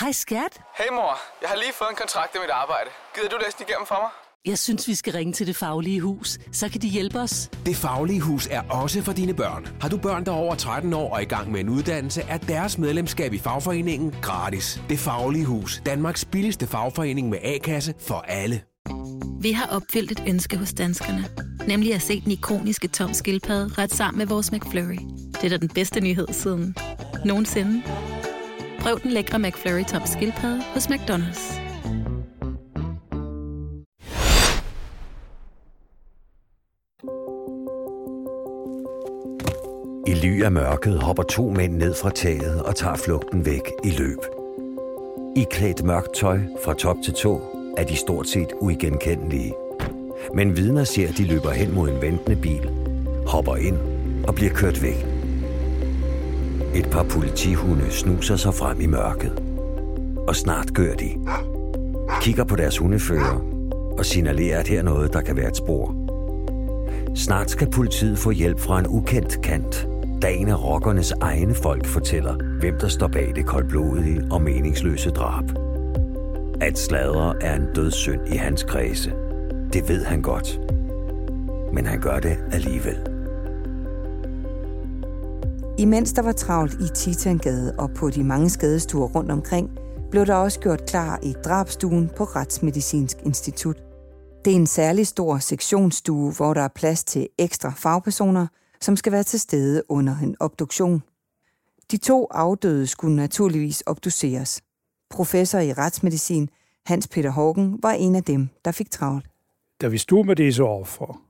Hej 0.00 0.12
skat. 0.12 0.60
Hej 0.78 0.86
mor, 0.92 1.18
jeg 1.42 1.48
har 1.48 1.56
lige 1.56 1.72
fået 1.72 1.90
en 1.90 1.96
kontrakt 1.96 2.34
i 2.34 2.38
mit 2.38 2.50
arbejde. 2.50 2.90
Gider 3.14 3.28
du 3.28 3.36
læse 3.44 3.56
den 3.58 3.66
igennem 3.68 3.86
for 3.86 3.94
mig? 3.94 4.23
Jeg 4.46 4.58
synes, 4.58 4.88
vi 4.88 4.94
skal 4.94 5.12
ringe 5.12 5.32
til 5.32 5.46
Det 5.46 5.56
Faglige 5.56 6.00
Hus. 6.00 6.38
Så 6.52 6.68
kan 6.68 6.80
de 6.80 6.88
hjælpe 6.88 7.18
os. 7.18 7.50
Det 7.66 7.76
Faglige 7.76 8.20
Hus 8.20 8.48
er 8.50 8.60
også 8.60 9.02
for 9.02 9.12
dine 9.12 9.34
børn. 9.34 9.66
Har 9.80 9.88
du 9.88 9.96
børn, 9.96 10.24
der 10.24 10.32
er 10.32 10.36
over 10.36 10.54
13 10.54 10.92
år 10.92 11.14
og 11.14 11.22
i 11.22 11.24
gang 11.24 11.52
med 11.52 11.60
en 11.60 11.68
uddannelse, 11.68 12.22
er 12.22 12.38
deres 12.38 12.78
medlemskab 12.78 13.32
i 13.32 13.38
fagforeningen 13.38 14.14
gratis. 14.22 14.82
Det 14.88 14.98
Faglige 14.98 15.44
Hus. 15.44 15.82
Danmarks 15.86 16.24
billigste 16.24 16.66
fagforening 16.66 17.28
med 17.28 17.38
A-kasse 17.42 17.94
for 18.00 18.24
alle. 18.28 18.60
Vi 19.40 19.52
har 19.52 19.66
opfyldt 19.66 20.10
et 20.12 20.22
ønske 20.28 20.56
hos 20.56 20.72
danskerne. 20.72 21.24
Nemlig 21.68 21.94
at 21.94 22.02
se 22.02 22.20
den 22.20 22.32
ikoniske 22.32 22.88
tom 22.88 23.12
skildpadde 23.12 23.82
ret 23.82 23.92
sammen 23.92 24.18
med 24.18 24.26
vores 24.26 24.52
McFlurry. 24.52 24.98
Det 25.32 25.44
er 25.44 25.48
da 25.48 25.56
den 25.56 25.68
bedste 25.68 26.00
nyhed 26.00 26.26
siden 26.30 26.76
nogensinde. 27.24 27.82
Prøv 28.80 29.00
den 29.02 29.10
lækre 29.10 29.38
McFlurry 29.38 29.84
tom 29.84 30.02
skildpadde 30.06 30.62
hos 30.74 30.86
McDonald's. 30.86 31.63
I 40.06 40.14
ly 40.14 40.42
af 40.44 40.52
mørket 40.52 41.02
hopper 41.02 41.22
to 41.22 41.50
mænd 41.50 41.76
ned 41.76 41.94
fra 41.94 42.10
taget 42.10 42.62
og 42.62 42.76
tager 42.76 42.96
flugten 42.96 43.46
væk 43.46 43.72
i 43.84 43.90
løb. 43.90 44.18
I 45.36 45.46
klædt 45.50 45.84
mørkt 45.84 46.14
tøj 46.14 46.38
fra 46.64 46.74
top 46.74 46.96
til 47.04 47.14
tå 47.14 47.40
er 47.76 47.84
de 47.84 47.96
stort 47.96 48.28
set 48.28 48.52
uigenkendelige. 48.60 49.54
Men 50.34 50.56
vidner 50.56 50.84
ser, 50.84 51.08
at 51.08 51.18
de 51.18 51.24
løber 51.24 51.50
hen 51.50 51.74
mod 51.74 51.88
en 51.88 52.02
ventende 52.02 52.36
bil, 52.36 52.70
hopper 53.26 53.56
ind 53.56 53.76
og 54.28 54.34
bliver 54.34 54.52
kørt 54.52 54.82
væk. 54.82 55.06
Et 56.74 56.90
par 56.90 57.02
politihunde 57.02 57.90
snuser 57.90 58.36
sig 58.36 58.54
frem 58.54 58.80
i 58.80 58.86
mørket. 58.86 59.42
og 60.28 60.36
snart 60.36 60.74
gør 60.74 60.94
de. 60.94 61.10
Kigger 62.20 62.44
på 62.44 62.56
deres 62.56 62.78
hundefører 62.78 63.40
og 63.98 64.06
signalerer, 64.06 64.58
at 64.58 64.68
her 64.68 64.78
er 64.78 64.82
noget, 64.82 65.12
der 65.12 65.20
kan 65.20 65.36
være 65.36 65.48
et 65.48 65.56
spor. 65.56 65.94
Snart 67.14 67.50
skal 67.50 67.70
politiet 67.70 68.18
få 68.18 68.30
hjælp 68.30 68.58
fra 68.60 68.78
en 68.78 68.86
ukendt 68.86 69.42
kant, 69.42 69.88
Dagen 70.22 70.48
af 70.48 70.64
rockernes 70.64 71.12
egne 71.12 71.54
folk 71.54 71.86
fortæller, 71.86 72.58
hvem 72.60 72.78
der 72.78 72.88
står 72.88 73.08
bag 73.08 73.32
det 73.34 73.46
koldblodige 73.46 74.22
og 74.30 74.42
meningsløse 74.42 75.10
drab. 75.10 75.44
At 76.60 76.78
sladre 76.78 77.42
er 77.42 77.56
en 77.56 77.66
dødssynd 77.74 78.28
i 78.28 78.36
hans 78.36 78.62
kredse. 78.62 79.12
Det 79.72 79.88
ved 79.88 80.04
han 80.04 80.22
godt. 80.22 80.60
Men 81.72 81.86
han 81.86 82.00
gør 82.00 82.20
det 82.20 82.36
alligevel. 82.52 83.08
Imens 85.78 86.12
der 86.12 86.22
var 86.22 86.32
travlt 86.32 86.74
i 86.74 86.88
Titangade 86.94 87.74
og 87.78 87.90
på 87.90 88.10
de 88.10 88.24
mange 88.24 88.50
skadestuer 88.50 89.08
rundt 89.08 89.30
omkring, 89.30 89.70
blev 90.10 90.26
der 90.26 90.34
også 90.34 90.60
gjort 90.60 90.86
klar 90.86 91.18
i 91.22 91.34
drabstuen 91.44 92.10
på 92.16 92.24
Retsmedicinsk 92.24 93.16
Institut. 93.24 93.76
Det 94.44 94.50
er 94.50 94.56
en 94.56 94.66
særlig 94.66 95.06
stor 95.06 95.38
sektionsstue, 95.38 96.32
hvor 96.32 96.54
der 96.54 96.60
er 96.60 96.68
plads 96.74 97.04
til 97.04 97.28
ekstra 97.38 97.72
fagpersoner, 97.76 98.46
som 98.84 98.96
skal 98.96 99.12
være 99.12 99.22
til 99.22 99.40
stede 99.40 99.82
under 99.88 100.18
en 100.18 100.36
obduktion. 100.40 101.02
De 101.90 101.96
to 101.96 102.26
afdøde 102.30 102.86
skulle 102.86 103.16
naturligvis 103.16 103.82
obduceres. 103.86 104.62
Professor 105.10 105.58
i 105.58 105.72
retsmedicin 105.72 106.50
Hans 106.86 107.08
Peter 107.08 107.30
Hågen 107.30 107.78
var 107.82 107.92
en 107.92 108.14
af 108.14 108.24
dem, 108.24 108.48
der 108.64 108.72
fik 108.72 108.90
travlt. 108.90 109.26
Da 109.80 109.88
vi 109.88 109.98
stod 109.98 110.24
med 110.24 110.36
disse 110.36 110.64
offer, 110.64 111.22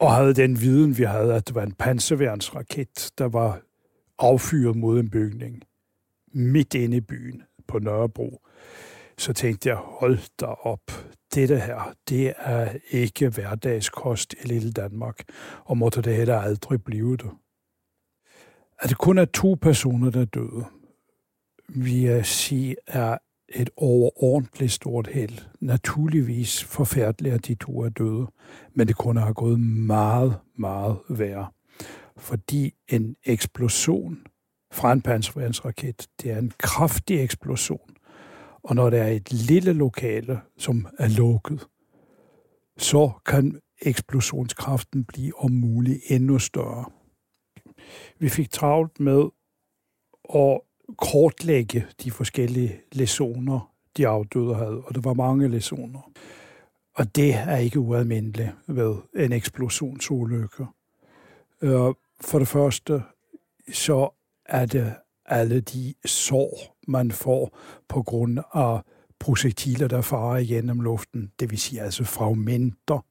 og 0.00 0.14
havde 0.14 0.34
den 0.34 0.60
viden, 0.60 0.98
vi 0.98 1.02
havde, 1.02 1.34
at 1.34 1.48
det 1.48 1.54
var 1.54 1.62
en 1.62 1.72
panserværnsraket, 1.72 3.10
der 3.18 3.28
var 3.28 3.60
affyret 4.18 4.76
mod 4.76 5.00
en 5.00 5.10
bygning 5.10 5.62
midt 6.32 6.74
inde 6.74 6.96
i 6.96 7.00
byen 7.00 7.42
på 7.68 7.78
Nørrebro, 7.78 8.40
så 9.18 9.32
tænkte 9.32 9.68
jeg, 9.68 9.76
hold 9.76 10.18
da 10.40 10.46
op, 10.46 10.80
dette 11.34 11.60
her, 11.60 11.94
det 12.08 12.32
er 12.36 12.76
ikke 12.90 13.28
hverdagskost 13.28 14.34
i 14.44 14.46
lille 14.46 14.72
Danmark, 14.72 15.18
og 15.64 15.78
måtte 15.78 16.02
det 16.02 16.16
heller 16.16 16.40
aldrig 16.40 16.84
blive 16.84 17.16
det. 17.16 17.30
At 18.80 18.88
det 18.88 18.98
kun 18.98 19.18
er 19.18 19.24
to 19.24 19.56
personer, 19.60 20.10
der 20.10 20.24
døde, 20.24 20.64
vil 21.68 22.00
jeg 22.00 22.26
sige, 22.26 22.76
er 22.86 23.18
et 23.48 23.70
overordentligt 23.76 24.72
stort 24.72 25.06
held. 25.06 25.38
Naturligvis 25.60 26.64
forfærdeligt, 26.64 27.34
at 27.34 27.46
de 27.46 27.54
to 27.54 27.80
er 27.80 27.88
døde, 27.88 28.26
men 28.74 28.88
det 28.88 28.96
kunne 28.96 29.20
have 29.20 29.34
gået 29.34 29.60
meget, 29.60 30.38
meget 30.58 30.98
værre. 31.08 31.46
Fordi 32.16 32.74
en 32.88 33.16
eksplosion 33.24 34.18
fra 34.72 34.92
en 34.92 35.02
panserværnsraket, 35.02 36.08
det 36.22 36.30
er 36.30 36.38
en 36.38 36.52
kraftig 36.58 37.20
eksplosion. 37.20 37.87
Og 38.62 38.74
når 38.74 38.90
der 38.90 39.02
er 39.02 39.08
et 39.08 39.32
lille 39.32 39.72
lokale, 39.72 40.40
som 40.58 40.86
er 40.98 41.08
lukket, 41.08 41.66
så 42.78 43.10
kan 43.26 43.60
eksplosionskraften 43.82 45.04
blive 45.04 45.38
om 45.38 45.50
muligt 45.50 46.00
endnu 46.06 46.38
større. 46.38 46.84
Vi 48.18 48.28
fik 48.28 48.50
travlt 48.50 49.00
med 49.00 49.24
at 50.34 50.60
kortlægge 50.96 51.86
de 52.04 52.10
forskellige 52.10 52.80
lesioner, 52.92 53.72
de 53.96 54.08
afdøde 54.08 54.54
havde, 54.54 54.82
og 54.84 54.94
der 54.94 55.00
var 55.00 55.14
mange 55.14 55.48
lesioner. 55.48 56.10
Og 56.94 57.16
det 57.16 57.34
er 57.34 57.56
ikke 57.56 57.78
ualmindeligt 57.78 58.50
ved 58.66 58.96
en 59.16 59.32
eksplosionsulykke. 59.32 60.66
Øh, 61.62 61.94
for 62.20 62.38
det 62.38 62.48
første, 62.48 63.02
så 63.72 64.08
er 64.46 64.66
det 64.66 64.94
alle 65.26 65.60
de 65.60 65.94
sår, 66.04 66.77
man 66.88 67.10
får 67.10 67.58
på 67.88 68.02
grund 68.02 68.38
af 68.54 68.80
projektiler, 69.18 69.88
der 69.88 70.00
farer 70.00 70.36
igennem 70.36 70.80
luften, 70.80 71.32
det 71.40 71.50
vil 71.50 71.58
sige 71.58 71.80
altså 71.80 72.04
fragmenter. 72.04 73.04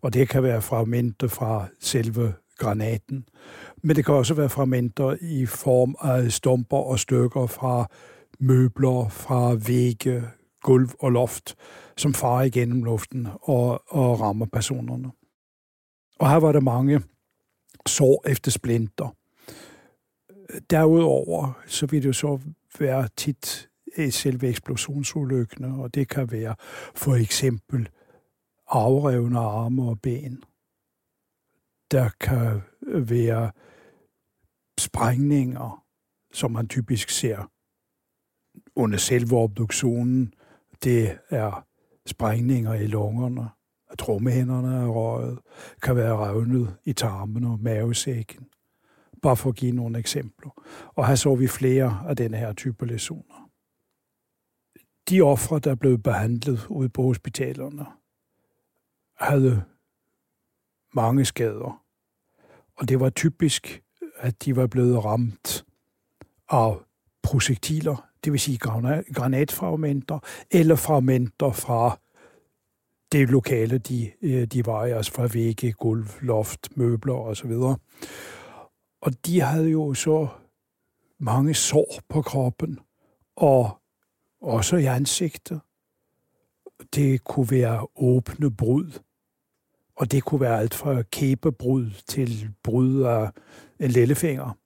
Og 0.00 0.14
det 0.14 0.28
kan 0.28 0.42
være 0.42 0.62
fragmenter 0.62 1.28
fra 1.28 1.66
selve 1.80 2.34
granaten. 2.58 3.24
Men 3.82 3.96
det 3.96 4.04
kan 4.04 4.14
også 4.14 4.34
være 4.34 4.48
fragmenter 4.48 5.16
i 5.20 5.46
form 5.46 5.96
af 6.00 6.32
stumper 6.32 6.76
og 6.76 6.98
stykker 6.98 7.46
fra 7.46 7.86
møbler, 8.40 9.08
fra 9.08 9.54
vægge, 9.54 10.24
gulv 10.62 10.90
og 11.00 11.10
loft, 11.10 11.56
som 11.96 12.14
farer 12.14 12.42
igennem 12.42 12.84
luften 12.84 13.28
og, 13.42 13.82
og 13.88 14.20
rammer 14.20 14.46
personerne. 14.46 15.10
Og 16.18 16.30
her 16.30 16.36
var 16.36 16.52
der 16.52 16.60
mange 16.60 17.02
sår 17.86 18.28
efter 18.28 18.50
splinter. 18.50 19.14
Derudover 20.70 21.62
så 21.66 21.86
vil 21.86 22.02
det 22.02 22.16
så 22.16 22.38
være 22.78 23.08
tit 23.16 23.70
øh, 23.98 24.12
selve 24.12 24.48
eksplosionsulykkene, 24.48 25.82
og 25.82 25.94
det 25.94 26.08
kan 26.08 26.30
være 26.30 26.54
for 26.94 27.14
eksempel 27.14 27.88
afrevne 28.68 29.38
arme 29.38 29.82
og 29.82 30.00
ben. 30.00 30.44
Der 31.90 32.10
kan 32.20 32.60
være 32.86 33.52
sprængninger, 34.78 35.84
som 36.32 36.50
man 36.50 36.68
typisk 36.68 37.10
ser 37.10 37.50
under 38.76 38.98
selve 38.98 39.36
obduktionen. 39.36 40.34
Det 40.84 41.18
er 41.30 41.66
sprængninger 42.06 42.74
i 42.74 42.86
lungerne, 42.86 43.48
at 43.90 43.98
trommehænderne 43.98 44.76
er 44.76 44.86
røget, 44.86 45.38
kan 45.82 45.96
være 45.96 46.16
revnet 46.16 46.76
i 46.84 46.92
tarmen 46.92 47.44
og 47.44 47.60
mavesækken. 47.60 48.46
Bare 49.22 49.36
for 49.36 49.48
at 49.48 49.56
give 49.56 49.72
nogle 49.72 49.98
eksempler. 49.98 50.50
Og 50.88 51.08
her 51.08 51.14
så 51.14 51.34
vi 51.34 51.46
flere 51.46 52.04
af 52.08 52.16
denne 52.16 52.36
her 52.36 52.52
type 52.52 52.86
lesioner. 52.86 53.50
De 55.08 55.20
ofre, 55.20 55.58
der 55.58 55.74
blev 55.74 55.98
behandlet 55.98 56.66
ude 56.68 56.88
på 56.88 57.02
hospitalerne, 57.02 57.86
havde 59.16 59.64
mange 60.94 61.24
skader. 61.24 61.84
Og 62.76 62.88
det 62.88 63.00
var 63.00 63.10
typisk, 63.10 63.82
at 64.16 64.44
de 64.44 64.56
var 64.56 64.66
blevet 64.66 65.04
ramt 65.04 65.64
af 66.48 66.76
projektiler, 67.22 68.08
det 68.24 68.32
vil 68.32 68.40
sige 68.40 68.58
granatfragmenter, 69.14 70.18
eller 70.50 70.76
fragmenter 70.76 71.52
fra 71.52 71.98
det 73.12 73.30
lokale, 73.30 73.78
de, 73.78 74.10
øh, 74.22 74.46
de 74.46 74.66
var 74.66 74.86
i, 74.86 74.90
altså 74.90 75.12
fra 75.12 75.26
vægge, 75.26 75.72
gulv, 75.72 76.06
loft, 76.20 76.76
møbler 76.76 77.14
osv. 77.14 77.52
Og 79.02 79.26
de 79.26 79.40
havde 79.40 79.68
jo 79.68 79.94
så 79.94 80.28
mange 81.18 81.54
sår 81.54 82.00
på 82.08 82.22
kroppen, 82.22 82.78
og 83.36 83.80
også 84.40 84.76
i 84.76 84.84
ansigtet. 84.84 85.60
Det 86.94 87.24
kunne 87.24 87.50
være 87.50 87.86
åbne 87.96 88.56
brud, 88.56 89.00
og 89.96 90.12
det 90.12 90.24
kunne 90.24 90.40
være 90.40 90.58
alt 90.58 90.74
fra 90.74 91.02
kæbebrud 91.02 91.90
til 92.06 92.54
brud 92.62 93.02
af 93.02 93.30
en 93.80 93.90
lillefinger. 93.90 94.58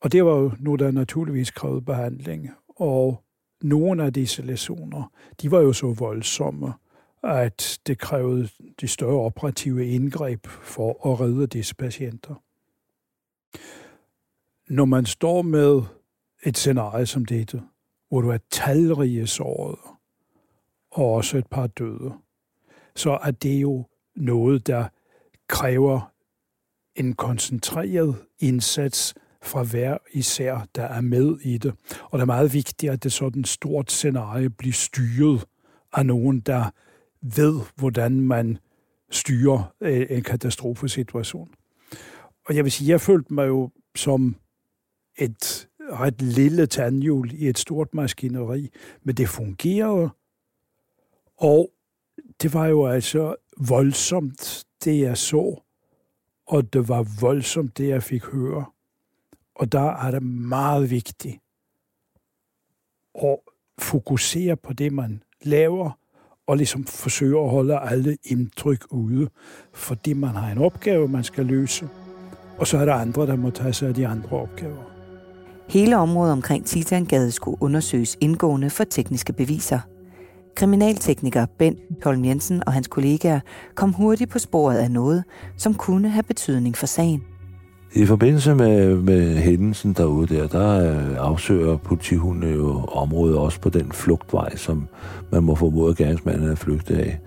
Og 0.00 0.12
det 0.12 0.24
var 0.24 0.36
jo 0.36 0.52
nu, 0.58 0.76
der 0.76 0.90
naturligvis 0.90 1.50
krævede 1.50 1.82
behandling, 1.82 2.50
og 2.68 3.24
nogle 3.62 4.04
af 4.04 4.12
disse 4.12 4.42
lesioner, 4.42 5.12
de 5.42 5.50
var 5.50 5.60
jo 5.60 5.72
så 5.72 5.92
voldsomme, 5.92 6.72
at 7.22 7.78
det 7.86 7.98
krævede 7.98 8.48
de 8.80 8.88
større 8.88 9.20
operative 9.20 9.86
indgreb 9.86 10.46
for 10.46 11.12
at 11.12 11.20
redde 11.20 11.46
disse 11.46 11.74
patienter. 11.74 12.43
Når 14.68 14.84
man 14.84 15.06
står 15.06 15.42
med 15.42 15.82
et 16.42 16.56
scenarie 16.56 17.06
som 17.06 17.24
dette, 17.24 17.62
hvor 18.08 18.20
du 18.20 18.28
er 18.28 18.38
talrige 18.50 19.26
sårede, 19.26 19.78
og 20.90 21.12
også 21.12 21.38
et 21.38 21.46
par 21.46 21.66
døde, 21.66 22.12
så 22.96 23.18
er 23.22 23.30
det 23.30 23.62
jo 23.62 23.86
noget, 24.16 24.66
der 24.66 24.88
kræver 25.48 26.12
en 26.96 27.12
koncentreret 27.12 28.16
indsats 28.38 29.14
fra 29.42 29.62
hver 29.62 29.98
især, 30.12 30.66
der 30.74 30.82
er 30.82 31.00
med 31.00 31.40
i 31.40 31.58
det. 31.58 31.74
Og 32.04 32.18
det 32.18 32.22
er 32.22 32.26
meget 32.26 32.52
vigtigt, 32.52 32.92
at 32.92 33.04
det 33.04 33.12
sådan 33.12 33.44
stort 33.44 33.92
scenarie 33.92 34.50
bliver 34.50 34.72
styret 34.72 35.44
af 35.92 36.06
nogen, 36.06 36.40
der 36.40 36.70
ved, 37.20 37.60
hvordan 37.76 38.20
man 38.20 38.58
styrer 39.10 39.74
øh, 39.80 40.06
en 40.10 40.22
katastrofesituation. 40.22 41.50
Og 42.46 42.56
jeg 42.56 42.64
vil 42.64 42.72
sige, 42.72 42.90
jeg 42.90 43.00
følte 43.00 43.34
mig 43.34 43.48
jo 43.48 43.70
som 43.96 44.36
et 45.18 45.68
ret 45.80 46.22
lille 46.22 46.66
tandhjul 46.66 47.32
i 47.32 47.48
et 47.48 47.58
stort 47.58 47.94
maskineri, 47.94 48.70
men 49.02 49.14
det 49.14 49.28
fungerede, 49.28 50.10
og 51.36 51.70
det 52.42 52.54
var 52.54 52.66
jo 52.66 52.86
altså 52.86 53.36
voldsomt, 53.68 54.64
det 54.84 55.00
jeg 55.00 55.18
så, 55.18 55.60
og 56.46 56.72
det 56.72 56.88
var 56.88 57.20
voldsomt, 57.20 57.78
det 57.78 57.88
jeg 57.88 58.02
fik 58.02 58.24
høre. 58.24 58.64
Og 59.54 59.72
der 59.72 59.90
er 59.90 60.10
det 60.10 60.22
meget 60.22 60.90
vigtigt 60.90 61.38
at 63.14 63.38
fokusere 63.78 64.56
på 64.56 64.72
det, 64.72 64.92
man 64.92 65.22
laver, 65.42 65.90
og 66.46 66.56
ligesom 66.56 66.84
forsøge 66.84 67.40
at 67.40 67.50
holde 67.50 67.78
alle 67.78 68.16
indtryk 68.24 68.86
ude, 68.90 69.28
fordi 69.72 70.12
man 70.12 70.30
har 70.34 70.52
en 70.52 70.58
opgave, 70.58 71.08
man 71.08 71.24
skal 71.24 71.46
løse, 71.46 71.88
og 72.58 72.66
så 72.66 72.78
er 72.78 72.84
der 72.84 72.94
andre, 72.94 73.26
der 73.26 73.36
må 73.36 73.50
tage 73.50 73.72
sig 73.72 73.88
af 73.88 73.94
de 73.94 74.06
andre 74.06 74.36
opgaver. 74.36 74.94
Hele 75.68 75.96
området 75.96 76.32
omkring 76.32 76.66
Titangade 76.66 77.30
skulle 77.30 77.62
undersøges 77.62 78.16
indgående 78.20 78.70
for 78.70 78.84
tekniske 78.84 79.32
beviser. 79.32 79.78
Kriminaltekniker 80.56 81.46
Bent 81.58 81.78
Holm 82.04 82.24
Jensen 82.24 82.62
og 82.66 82.72
hans 82.72 82.88
kollegaer 82.88 83.40
kom 83.74 83.92
hurtigt 83.92 84.30
på 84.30 84.38
sporet 84.38 84.76
af 84.76 84.90
noget, 84.90 85.24
som 85.56 85.74
kunne 85.74 86.08
have 86.08 86.22
betydning 86.22 86.76
for 86.76 86.86
sagen. 86.86 87.22
I 87.92 88.06
forbindelse 88.06 88.54
med, 88.54 88.96
med 88.96 89.36
hændelsen 89.36 89.92
derude 89.92 90.36
der, 90.36 90.46
der 90.46 90.90
øh, 90.90 91.16
afsøger 91.18 91.76
politihunde 91.76 92.48
jo 92.48 92.84
området 92.84 93.36
også 93.36 93.60
på 93.60 93.68
den 93.68 93.92
flugtvej, 93.92 94.56
som 94.56 94.88
man 95.32 95.42
må 95.42 95.54
formode, 95.54 95.90
at 95.90 95.96
gerningsmanden 95.96 96.50
er 96.50 96.54
flygtet 96.54 96.96
af. 96.96 97.18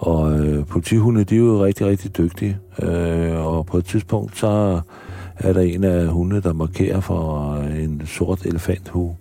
Og 0.00 0.38
øh, 0.38 0.66
politihunde, 0.66 1.24
de 1.24 1.34
er 1.34 1.38
jo 1.38 1.64
rigtig, 1.64 1.86
rigtig 1.86 2.16
dygtige. 2.18 2.58
Øh, 2.82 3.46
og 3.46 3.66
på 3.66 3.78
et 3.78 3.84
tidspunkt, 3.84 4.38
så 4.38 4.80
er 5.36 5.52
der 5.52 5.60
en 5.60 5.84
af 5.84 6.06
hunde, 6.06 6.40
der 6.40 6.52
markerer 6.52 7.00
for 7.00 7.52
øh, 7.54 7.84
en 7.84 8.02
sort 8.06 8.46
elefanthue, 8.46 9.16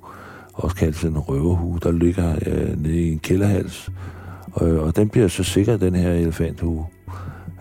også 0.54 0.76
kaldt 0.76 1.04
en 1.04 1.18
røverhue, 1.18 1.80
der 1.84 1.92
ligger 1.92 2.36
øh, 2.46 2.84
nede 2.84 3.02
i 3.02 3.12
en 3.12 3.20
kælderhals. 3.20 3.90
Og, 4.52 4.68
og 4.68 4.96
den 4.96 5.10
bliver 5.10 5.28
så 5.28 5.44
sikkert, 5.44 5.82
den 5.82 5.96
her 5.96 6.12
elefanthue. 6.12 6.86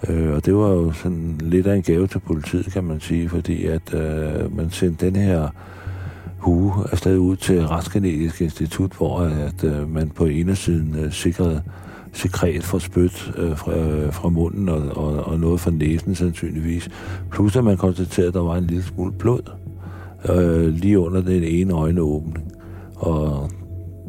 Øh, 0.08 0.34
og 0.34 0.46
det 0.46 0.54
var 0.54 0.68
jo 0.68 0.92
sådan 0.92 1.40
lidt 1.40 1.66
af 1.66 1.76
en 1.76 1.82
gave 1.82 2.06
til 2.06 2.18
politiet, 2.18 2.72
kan 2.72 2.84
man 2.84 3.00
sige, 3.00 3.28
fordi 3.28 3.66
at 3.66 3.94
øh, 3.94 4.56
man 4.56 4.70
sendte 4.70 5.06
den 5.06 5.16
her 5.16 5.48
hue 6.38 6.72
afsted 6.92 7.18
ud 7.18 7.36
til 7.36 7.66
Retsgenetisk 7.66 8.40
Institut, 8.40 8.92
hvor 8.96 9.20
at 9.20 9.64
øh, 9.64 9.90
man 9.90 10.10
på 10.10 10.24
ene 10.24 10.56
siden 10.56 10.96
øh, 10.98 11.12
sikrede 11.12 11.62
sekret 12.12 12.64
fra 12.64 12.78
spyt 12.78 13.32
øh, 13.36 13.56
fra, 13.56 13.76
øh, 13.76 14.12
fra 14.12 14.28
munden 14.28 14.68
og, 14.68 14.82
og, 14.96 15.24
og 15.24 15.40
noget 15.40 15.60
fra 15.60 15.70
næsen 15.70 16.14
sandsynligvis. 16.14 16.88
Plus 17.30 17.56
at 17.56 17.64
man 17.64 17.76
konstaterede, 17.76 18.28
at 18.28 18.34
der 18.34 18.42
var 18.42 18.56
en 18.56 18.64
lille 18.64 18.82
smule 18.84 19.12
blod 19.12 19.42
øh, 20.28 20.68
lige 20.68 20.98
under 20.98 21.20
den 21.20 21.42
ene 21.42 21.74
øjenåbning. 21.74 22.52
Og 22.96 23.50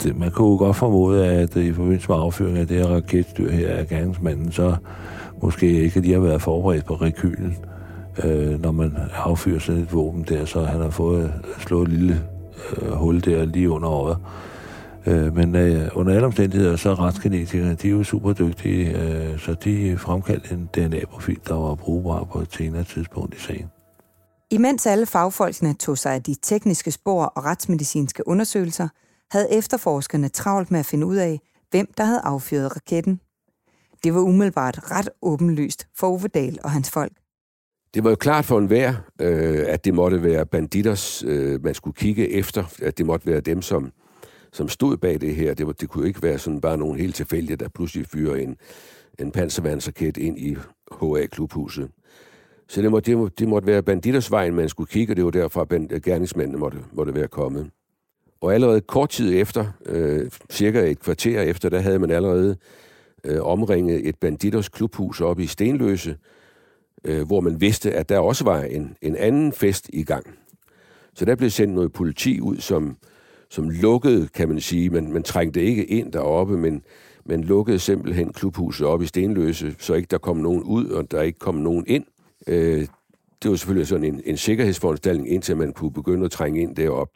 det, 0.03 0.17
man 0.19 0.31
kunne 0.31 0.47
jo 0.47 0.57
godt 0.57 0.75
formode, 0.75 1.27
at 1.27 1.55
i 1.55 1.73
forbindelse 1.73 2.09
med 2.09 2.17
affyringen 2.17 2.62
af 2.62 2.67
det 2.67 2.77
her 2.77 2.88
raketstyr 2.88 3.51
her 3.51 3.69
af 3.69 3.88
gerningsmanden, 3.88 4.51
så 4.51 4.75
måske 5.41 5.83
ikke 5.83 5.99
lige 5.99 6.13
har 6.13 6.21
været 6.21 6.41
forberedt 6.41 6.85
på 6.85 6.93
rekylen, 6.93 7.57
øh, 8.23 8.62
når 8.62 8.71
man 8.71 8.93
affyrer 9.25 9.59
sådan 9.59 9.81
et 9.81 9.93
våben 9.93 10.25
der, 10.29 10.45
så 10.45 10.63
han 10.63 10.81
har 10.81 10.89
fået 10.89 11.33
slået 11.59 11.88
et 11.88 11.93
lille 11.93 12.21
øh, 12.81 12.91
hul 12.91 13.25
der 13.25 13.45
lige 13.45 13.69
under 13.69 13.89
øjet. 13.89 14.17
Øh, 15.05 15.35
men 15.35 15.55
øh, 15.55 15.89
under 15.93 16.13
alle 16.13 16.25
omstændigheder, 16.25 16.75
så 16.75 16.89
er 16.89 16.99
retsgenetikerne, 16.99 17.75
de 17.75 17.88
er 17.88 17.91
jo 17.91 18.03
super 18.03 18.33
dygtige, 18.33 19.01
øh, 19.01 19.39
så 19.39 19.53
de 19.53 19.97
fremkaldte 19.97 20.53
en 20.53 20.69
DNA-profil, 20.73 21.39
der 21.47 21.53
var 21.53 21.75
brugbar 21.75 22.23
på 22.23 22.39
et 22.39 22.53
senere 22.53 22.83
tidspunkt 22.83 23.35
i 23.35 23.39
sagen. 23.39 23.67
Imens 24.51 24.85
alle 24.85 25.05
fagfolkene 25.05 25.73
tog 25.73 25.97
sig 25.97 26.13
af 26.13 26.23
de 26.23 26.35
tekniske 26.41 26.91
spor 26.91 27.23
og 27.25 27.45
retsmedicinske 27.45 28.27
undersøgelser, 28.27 28.88
havde 29.31 29.53
efterforskerne 29.53 30.29
travlt 30.29 30.71
med 30.71 30.79
at 30.79 30.85
finde 30.85 31.05
ud 31.05 31.15
af, 31.15 31.39
hvem 31.71 31.88
der 31.97 32.03
havde 32.03 32.21
affyret 32.23 32.75
raketten. 32.75 33.19
Det 34.03 34.13
var 34.13 34.19
umiddelbart 34.19 34.91
ret 34.91 35.09
åbenlyst 35.21 35.88
for 35.95 36.07
Ove 36.07 36.27
Dahl 36.27 36.59
og 36.63 36.71
hans 36.71 36.91
folk. 36.91 37.12
Det 37.93 38.03
var 38.03 38.09
jo 38.09 38.15
klart 38.15 38.45
for 38.45 38.57
enhver, 38.57 38.93
øh, 39.21 39.65
at 39.67 39.85
det 39.85 39.93
måtte 39.93 40.23
være 40.23 40.45
banditters, 40.45 41.23
øh, 41.27 41.63
man 41.63 41.73
skulle 41.73 41.95
kigge 41.95 42.31
efter, 42.31 42.63
at 42.81 42.97
det 42.97 43.05
måtte 43.05 43.27
være 43.27 43.39
dem, 43.39 43.62
som, 43.62 43.91
som 44.53 44.69
stod 44.69 44.97
bag 44.97 45.21
det 45.21 45.35
her. 45.35 45.53
Det, 45.53 45.67
var, 45.67 45.73
det 45.73 45.89
kunne 45.89 46.01
jo 46.01 46.07
ikke 46.07 46.23
være 46.23 46.38
sådan 46.38 46.62
bare 46.62 46.77
nogen 46.77 46.99
helt 46.99 47.15
tilfældige, 47.15 47.57
der 47.57 47.69
pludselig 47.69 48.07
fyrer 48.07 48.35
en, 48.35 48.57
en 49.19 49.31
panservandsraket 49.31 50.17
ind 50.17 50.39
i 50.39 50.57
HA-klubhuset. 50.91 51.89
Så 52.67 52.81
det, 52.81 52.91
må, 52.91 52.99
det, 52.99 53.17
må, 53.17 53.27
det 53.27 53.47
måtte 53.47 53.67
være 53.67 53.83
banditersvejen, 53.83 54.55
man 54.55 54.69
skulle 54.69 54.88
kigge, 54.88 55.13
og 55.13 55.17
det 55.17 55.25
var 55.25 55.31
derfra, 55.31 55.65
at 55.69 55.91
øh, 55.91 56.01
gerningsmændene 56.01 56.59
måtte, 56.59 56.77
måtte 56.91 57.13
være 57.13 57.27
kommet. 57.27 57.69
Og 58.41 58.53
allerede 58.53 58.81
kort 58.81 59.09
tid 59.09 59.35
efter, 59.35 59.65
øh, 59.85 60.31
cirka 60.51 60.91
et 60.91 60.99
kvarter 60.99 61.41
efter, 61.41 61.69
der 61.69 61.79
havde 61.79 61.99
man 61.99 62.12
allerede 62.12 62.57
øh, 63.23 63.41
omringet 63.41 64.07
et 64.07 64.15
banditers 64.15 64.69
klubhus 64.69 65.21
oppe 65.21 65.43
i 65.43 65.47
Stenløse, 65.47 66.17
øh, 67.03 67.27
hvor 67.27 67.41
man 67.41 67.62
vidste, 67.62 67.91
at 67.91 68.09
der 68.09 68.19
også 68.19 68.43
var 68.43 68.62
en, 68.62 68.97
en 69.01 69.15
anden 69.15 69.53
fest 69.53 69.89
i 69.93 70.03
gang. 70.03 70.25
Så 71.13 71.25
der 71.25 71.35
blev 71.35 71.49
sendt 71.49 71.73
noget 71.73 71.93
politi 71.93 72.39
ud, 72.41 72.57
som, 72.57 72.97
som 73.49 73.69
lukkede, 73.69 74.27
kan 74.27 74.47
man 74.47 74.62
sige. 74.62 74.89
Man, 74.89 75.12
man 75.12 75.23
trængte 75.23 75.63
ikke 75.63 75.85
ind 75.85 76.12
deroppe, 76.12 76.57
men 76.57 76.81
man 77.25 77.43
lukkede 77.43 77.79
simpelthen 77.79 78.33
klubhuset 78.33 78.88
op 78.88 79.01
i 79.01 79.05
Stenløse, 79.05 79.75
så 79.79 79.93
ikke 79.93 80.07
der 80.12 80.17
kom 80.17 80.38
nogen 80.38 80.63
ud, 80.63 80.85
og 80.85 81.12
der 81.12 81.21
ikke 81.21 81.39
kom 81.39 81.55
nogen 81.55 81.83
ind. 81.88 82.05
Øh, 82.47 82.88
det 83.43 83.51
var 83.51 83.57
selvfølgelig 83.57 83.88
sådan 83.88 84.05
en, 84.05 84.21
en 84.25 84.38
sikkerhedsforanstaltning, 84.38 85.29
indtil 85.29 85.57
man 85.57 85.73
kunne 85.73 85.93
begynde 85.93 86.25
at 86.25 86.31
trænge 86.31 86.62
ind 86.62 86.75
derop. 86.75 87.09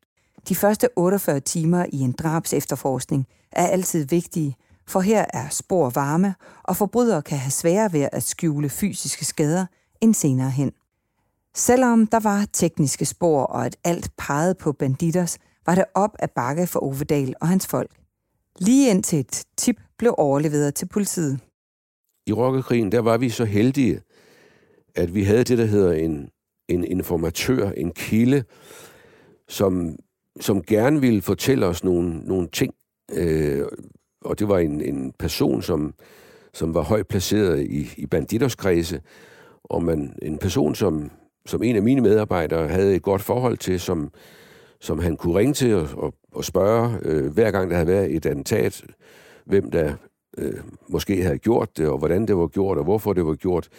De 0.49 0.55
første 0.55 0.89
48 0.95 1.39
timer 1.39 1.85
i 1.93 1.99
en 1.99 2.11
drabs 2.11 2.53
efterforskning 2.53 3.27
er 3.51 3.67
altid 3.67 4.07
vigtige, 4.07 4.55
for 4.87 4.99
her 4.99 5.25
er 5.33 5.49
spor 5.49 5.89
varme, 5.89 6.35
og 6.63 6.77
forbrydere 6.77 7.21
kan 7.21 7.37
have 7.37 7.51
sværere 7.51 7.93
ved 7.93 8.07
at 8.11 8.23
skjule 8.23 8.69
fysiske 8.69 9.25
skader 9.25 9.65
end 10.01 10.13
senere 10.13 10.49
hen. 10.49 10.71
Selvom 11.55 12.07
der 12.07 12.19
var 12.19 12.45
tekniske 12.53 13.05
spor, 13.05 13.43
og 13.43 13.65
at 13.65 13.77
alt 13.83 14.11
pegede 14.17 14.55
på 14.55 14.71
banditters, 14.71 15.37
var 15.65 15.75
det 15.75 15.85
op 15.93 16.15
ad 16.19 16.27
bakke 16.35 16.67
for 16.67 16.79
Ovedal 16.79 17.33
og 17.41 17.47
hans 17.47 17.67
folk. 17.67 17.91
Lige 18.59 18.89
indtil 18.89 19.19
et 19.19 19.43
tip 19.57 19.75
blev 19.97 20.15
overleveret 20.17 20.75
til 20.75 20.85
politiet. 20.85 21.39
I 22.27 22.33
rockerkrigen, 22.33 22.91
der 22.91 22.99
var 22.99 23.17
vi 23.17 23.29
så 23.29 23.45
heldige, 23.45 24.01
at 24.95 25.15
vi 25.15 25.23
havde 25.23 25.43
det, 25.43 25.57
der 25.57 25.65
hedder 25.65 25.93
en, 25.93 26.29
en 26.67 26.83
informatør, 26.83 27.69
en 27.69 27.91
kilde, 27.91 28.43
som, 29.47 29.95
som 30.41 30.63
gerne 30.63 31.01
ville 31.01 31.21
fortælle 31.21 31.65
os 31.65 31.83
nogle, 31.83 32.19
nogle 32.19 32.47
ting. 32.47 32.73
Øh, 33.11 33.65
og 34.21 34.39
det 34.39 34.47
var 34.47 34.59
en, 34.59 34.81
en 34.81 35.13
person, 35.19 35.61
som, 35.61 35.93
som 36.53 36.73
var 36.73 36.81
højt 36.81 37.07
placeret 37.07 37.61
i, 37.61 37.93
i 37.97 38.05
banditterskredse, 38.05 39.01
og 39.63 39.83
man, 39.83 40.15
en 40.21 40.37
person, 40.37 40.75
som, 40.75 41.11
som 41.45 41.63
en 41.63 41.75
af 41.75 41.81
mine 41.81 42.01
medarbejdere 42.01 42.67
havde 42.67 42.95
et 42.95 43.01
godt 43.01 43.21
forhold 43.21 43.57
til, 43.57 43.79
som, 43.79 44.11
som 44.83 44.99
han 44.99 45.17
kunne 45.17 45.39
ringe 45.39 45.53
til 45.53 45.75
og, 45.75 45.87
og, 45.93 46.13
og 46.31 46.45
spørge, 46.45 46.97
øh, 47.01 47.33
hver 47.33 47.51
gang 47.51 47.69
der 47.69 47.75
havde 47.75 47.87
været 47.87 48.15
et 48.15 48.25
attentat, 48.25 48.83
hvem 49.45 49.71
der 49.71 49.93
øh, 50.37 50.53
måske 50.87 51.23
havde 51.23 51.37
gjort 51.37 51.77
det, 51.77 51.87
og 51.87 51.97
hvordan 51.97 52.27
det 52.27 52.37
var 52.37 52.47
gjort, 52.47 52.77
og 52.77 52.83
hvorfor 52.83 53.13
det 53.13 53.25
var 53.25 53.35
gjort. 53.35 53.69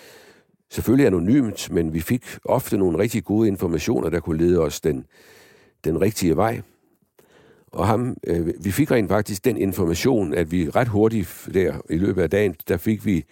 Selvfølgelig 0.71 1.07
anonymt, 1.07 1.71
men 1.71 1.95
vi 1.95 2.01
fik 2.01 2.25
ofte 2.45 2.79
nogle 2.79 2.99
rigtig 2.99 3.25
gode 3.25 3.49
informationer, 3.49 4.11
der 4.11 4.21
kunne 4.21 4.47
lede 4.47 4.61
os 4.61 4.81
den, 4.81 5.07
den 5.85 6.01
rigtige 6.01 6.37
vej. 6.37 6.61
Og 7.73 7.87
ham, 7.87 8.17
øh, 8.27 8.49
vi 8.61 8.71
fik 8.71 8.91
rent 8.91 9.09
faktisk 9.09 9.45
den 9.45 9.57
information, 9.57 10.35
at 10.35 10.53
vi 10.53 10.71
ret 10.71 10.89
hurtigt 10.89 11.49
der 11.55 11.75
i 11.91 11.97
løbet 11.97 12.23
af 12.23 12.31
dagen, 12.31 12.55
der 12.69 12.77
fik 12.77 13.07
vi, 13.07 13.25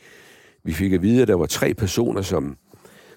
vi 0.64 0.72
fik 0.72 0.92
at 0.92 1.02
vide, 1.02 1.22
at 1.22 1.28
der 1.28 1.34
var 1.34 1.46
tre 1.46 1.74
personer, 1.74 2.22
som, 2.22 2.56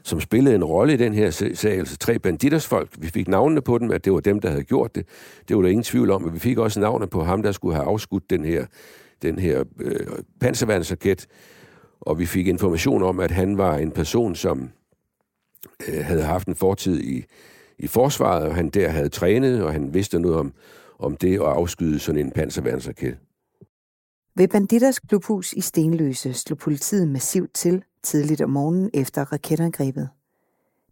som 0.06 0.20
spillede 0.22 0.56
en 0.56 0.64
rolle 0.64 0.94
i 0.94 0.98
den 0.98 1.14
her 1.14 1.30
sag, 1.30 1.78
altså 1.78 1.98
tre 1.98 2.20
banditersfolk. 2.20 2.90
Vi 3.00 3.08
fik 3.08 3.28
navnene 3.28 3.62
på 3.62 3.78
dem, 3.78 3.92
at 3.92 4.06
det 4.06 4.14
var 4.14 4.20
dem, 4.20 4.40
der 4.40 4.50
havde 4.50 4.64
gjort 4.64 4.96
det. 4.96 5.08
Det 5.48 5.56
var 5.56 5.62
der 5.62 5.70
ingen 5.70 5.84
tvivl 5.84 6.12
om, 6.12 6.22
men 6.22 6.34
vi 6.34 6.40
fik 6.40 6.58
også 6.58 6.80
navnet 6.80 7.10
på 7.10 7.24
ham, 7.24 7.44
der 7.44 7.52
skulle 7.52 7.76
have 7.76 7.88
afskudt 7.88 8.30
den 8.30 8.46
her, 8.46 8.66
den 9.22 9.40
her 9.40 9.64
øh, 9.80 10.08
panservandsraket. 10.40 11.28
Og 12.02 12.20
vi 12.20 12.26
fik 12.26 12.48
information 12.48 13.04
om, 13.04 13.20
at 13.20 13.32
han 13.32 13.58
var 13.58 13.78
en 13.78 13.92
person, 13.92 14.36
som 14.36 14.70
øh, 15.88 16.06
havde 16.06 16.24
haft 16.24 16.48
en 16.48 16.56
fortid 16.56 17.02
i, 17.02 17.26
i 17.80 17.88
forsvaret, 17.88 18.48
og 18.48 18.56
han 18.56 18.70
der 18.70 18.90
havde 18.90 19.10
trænet, 19.10 19.64
og 19.64 19.72
han 19.74 19.94
vidste 19.94 20.20
noget 20.20 20.38
om, 20.38 20.54
om 21.00 21.18
det 21.18 21.34
at 21.34 21.42
afskyde 21.42 22.00
sådan 22.00 22.26
en 22.26 22.32
panserværnsraket. 22.32 23.18
Ved 24.38 24.48
Banditters 24.48 25.00
klubhus 25.00 25.54
i 25.54 25.62
Stenløse 25.62 26.34
slog 26.34 26.58
politiet 26.58 27.08
massivt 27.08 27.54
til 27.54 27.84
tidligt 28.06 28.42
om 28.42 28.50
morgenen 28.50 28.90
efter 28.94 29.34
raketangrebet. 29.34 30.10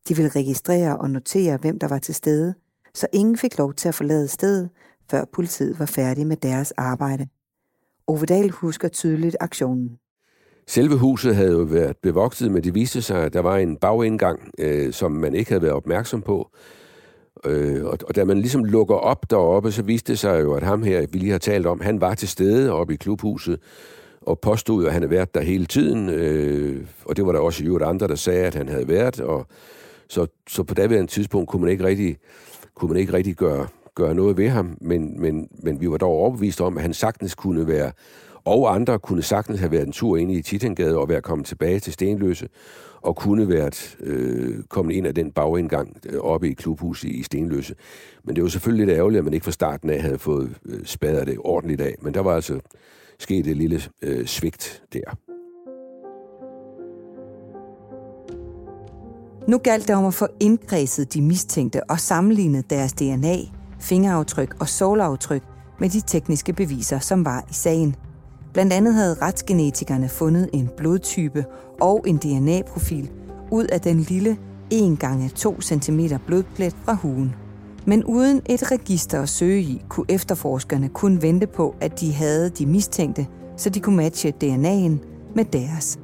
De 0.09 0.15
ville 0.15 0.29
registrere 0.29 0.97
og 0.97 1.09
notere, 1.09 1.57
hvem 1.57 1.79
der 1.79 1.87
var 1.87 1.99
til 1.99 2.15
stede, 2.15 2.53
så 2.93 3.07
ingen 3.13 3.37
fik 3.37 3.57
lov 3.57 3.73
til 3.73 3.87
at 3.87 3.95
forlade 3.95 4.27
stedet, 4.27 4.69
før 5.11 5.25
politiet 5.33 5.79
var 5.79 5.85
færdig 5.85 6.27
med 6.27 6.37
deres 6.37 6.71
arbejde. 6.71 7.27
Ovedal 8.07 8.49
husker 8.49 8.87
tydeligt 8.87 9.37
aktionen. 9.39 9.97
Selve 10.67 10.97
huset 10.97 11.35
havde 11.35 11.51
jo 11.51 11.63
været 11.63 11.97
bevogtet, 11.97 12.51
men 12.51 12.63
det 12.63 12.75
viste 12.75 13.01
sig, 13.01 13.23
at 13.23 13.33
der 13.33 13.39
var 13.39 13.57
en 13.57 13.77
bagindgang, 13.77 14.51
øh, 14.59 14.93
som 14.93 15.11
man 15.11 15.35
ikke 15.35 15.51
havde 15.51 15.61
været 15.61 15.73
opmærksom 15.73 16.21
på. 16.21 16.49
Øh, 17.45 17.85
og, 17.85 17.97
og 18.07 18.15
da 18.15 18.25
man 18.25 18.37
ligesom 18.37 18.63
lukker 18.63 18.95
op 18.95 19.29
deroppe, 19.29 19.71
så 19.71 19.83
viste 19.83 20.11
det 20.11 20.19
sig 20.19 20.41
jo, 20.41 20.53
at 20.53 20.63
ham 20.63 20.83
her, 20.83 21.05
vi 21.11 21.17
lige 21.17 21.31
har 21.31 21.37
talt 21.39 21.65
om, 21.65 21.81
han 21.81 22.01
var 22.01 22.15
til 22.15 22.27
stede 22.27 22.71
oppe 22.71 22.93
i 22.93 22.97
klubhuset, 22.97 23.59
og 24.25 24.39
påstod, 24.39 24.85
at 24.85 24.93
han 24.93 25.01
havde 25.01 25.11
været 25.11 25.35
der 25.35 25.41
hele 25.41 25.65
tiden. 25.65 26.09
Øh, 26.09 26.85
og 27.05 27.17
det 27.17 27.25
var 27.25 27.31
der 27.31 27.39
også 27.39 27.63
jo 27.63 27.85
andre, 27.85 28.07
der 28.07 28.15
sagde, 28.15 28.45
at 28.45 28.55
han 28.55 28.69
havde 28.69 28.87
været. 28.87 29.19
Og 29.19 29.47
så, 30.07 30.27
så 30.49 30.63
på 30.63 30.73
daværende 30.73 31.11
tidspunkt 31.11 31.49
kunne 31.49 31.61
man 31.61 31.71
ikke 31.71 31.83
rigtig, 31.83 32.17
kunne 32.75 32.89
man 32.89 32.97
ikke 32.97 33.13
rigtig 33.13 33.35
gøre, 33.35 33.67
gøre 33.95 34.15
noget 34.15 34.37
ved 34.37 34.49
ham, 34.49 34.77
men, 34.81 35.21
men, 35.21 35.47
men 35.63 35.81
vi 35.81 35.89
var 35.89 35.97
dog 35.97 36.11
overbevist 36.11 36.61
om, 36.61 36.77
at 36.77 36.81
han 36.81 36.93
sagtens 36.93 37.35
kunne 37.35 37.67
være 37.67 37.91
og 38.45 38.75
andre 38.75 38.99
kunne 38.99 39.21
sagtens 39.21 39.59
have 39.59 39.71
været 39.71 39.87
en 39.87 39.91
tur 39.91 40.17
ind 40.17 40.31
i 40.31 40.41
Titangade 40.41 40.97
og 40.97 41.09
være 41.09 41.21
kommet 41.21 41.47
tilbage 41.47 41.79
til 41.79 41.93
Stenløse, 41.93 42.49
og 43.01 43.15
kunne 43.15 43.49
været 43.49 43.97
øh, 43.99 44.63
kommet 44.69 44.95
ind 44.95 45.07
af 45.07 45.15
den 45.15 45.31
bagindgang 45.31 45.97
øh, 46.09 46.19
oppe 46.19 46.49
i 46.49 46.53
klubhuset 46.53 47.09
i 47.09 47.23
Stenløse. 47.23 47.75
Men 48.23 48.35
det 48.35 48.43
var 48.43 48.49
selvfølgelig 48.49 48.87
lidt 48.87 48.97
ærgerligt, 48.97 49.17
at 49.17 49.23
man 49.23 49.33
ikke 49.33 49.43
fra 49.43 49.51
starten 49.51 49.89
af 49.89 50.01
havde 50.01 50.19
fået 50.19 50.55
øh, 50.65 50.85
spadet 50.85 51.27
det 51.27 51.37
ordentligt 51.39 51.81
af. 51.81 51.95
Men 52.01 52.13
der 52.13 52.19
var 52.19 52.35
altså 52.35 52.59
sket 53.19 53.47
et 53.47 53.57
lille 53.57 53.81
øh, 54.01 54.25
svigt 54.25 54.83
der. 54.93 55.17
Nu 59.47 59.57
galt 59.57 59.87
det 59.87 59.95
om 59.95 60.05
at 60.05 60.13
få 60.13 60.27
indkredset 60.39 61.13
de 61.13 61.21
mistænkte 61.21 61.83
og 61.89 61.99
sammenlignet 61.99 62.69
deres 62.69 62.93
DNA, 62.93 63.35
fingeraftryk 63.79 64.55
og 64.59 64.69
sålaftryk 64.69 65.43
med 65.79 65.89
de 65.89 66.01
tekniske 66.01 66.53
beviser, 66.53 66.99
som 66.99 67.25
var 67.25 67.45
i 67.49 67.53
sagen. 67.53 67.95
Blandt 68.53 68.73
andet 68.73 68.93
havde 68.93 69.13
retsgenetikerne 69.13 70.09
fundet 70.09 70.49
en 70.53 70.69
blodtype 70.77 71.45
og 71.81 72.03
en 72.07 72.17
DNA-profil 72.17 73.11
ud 73.51 73.65
af 73.65 73.81
den 73.81 73.99
lille 73.99 74.37
1 74.71 74.99
gange 74.99 75.29
2 75.29 75.61
cm 75.61 75.99
blodplet 76.27 76.75
fra 76.85 76.93
huen. 76.93 77.42
Men 77.85 78.03
uden 78.03 78.41
et 78.49 78.71
register 78.71 79.21
at 79.21 79.29
søge 79.29 79.61
i, 79.61 79.81
kunne 79.89 80.05
efterforskerne 80.09 80.89
kun 80.89 81.21
vente 81.21 81.47
på, 81.47 81.75
at 81.81 81.99
de 81.99 82.13
havde 82.13 82.49
de 82.49 82.65
mistænkte, 82.65 83.27
så 83.57 83.69
de 83.69 83.79
kunne 83.79 83.95
matche 83.95 84.33
DNA'en 84.43 85.05
med 85.35 85.45
deres. 85.45 85.99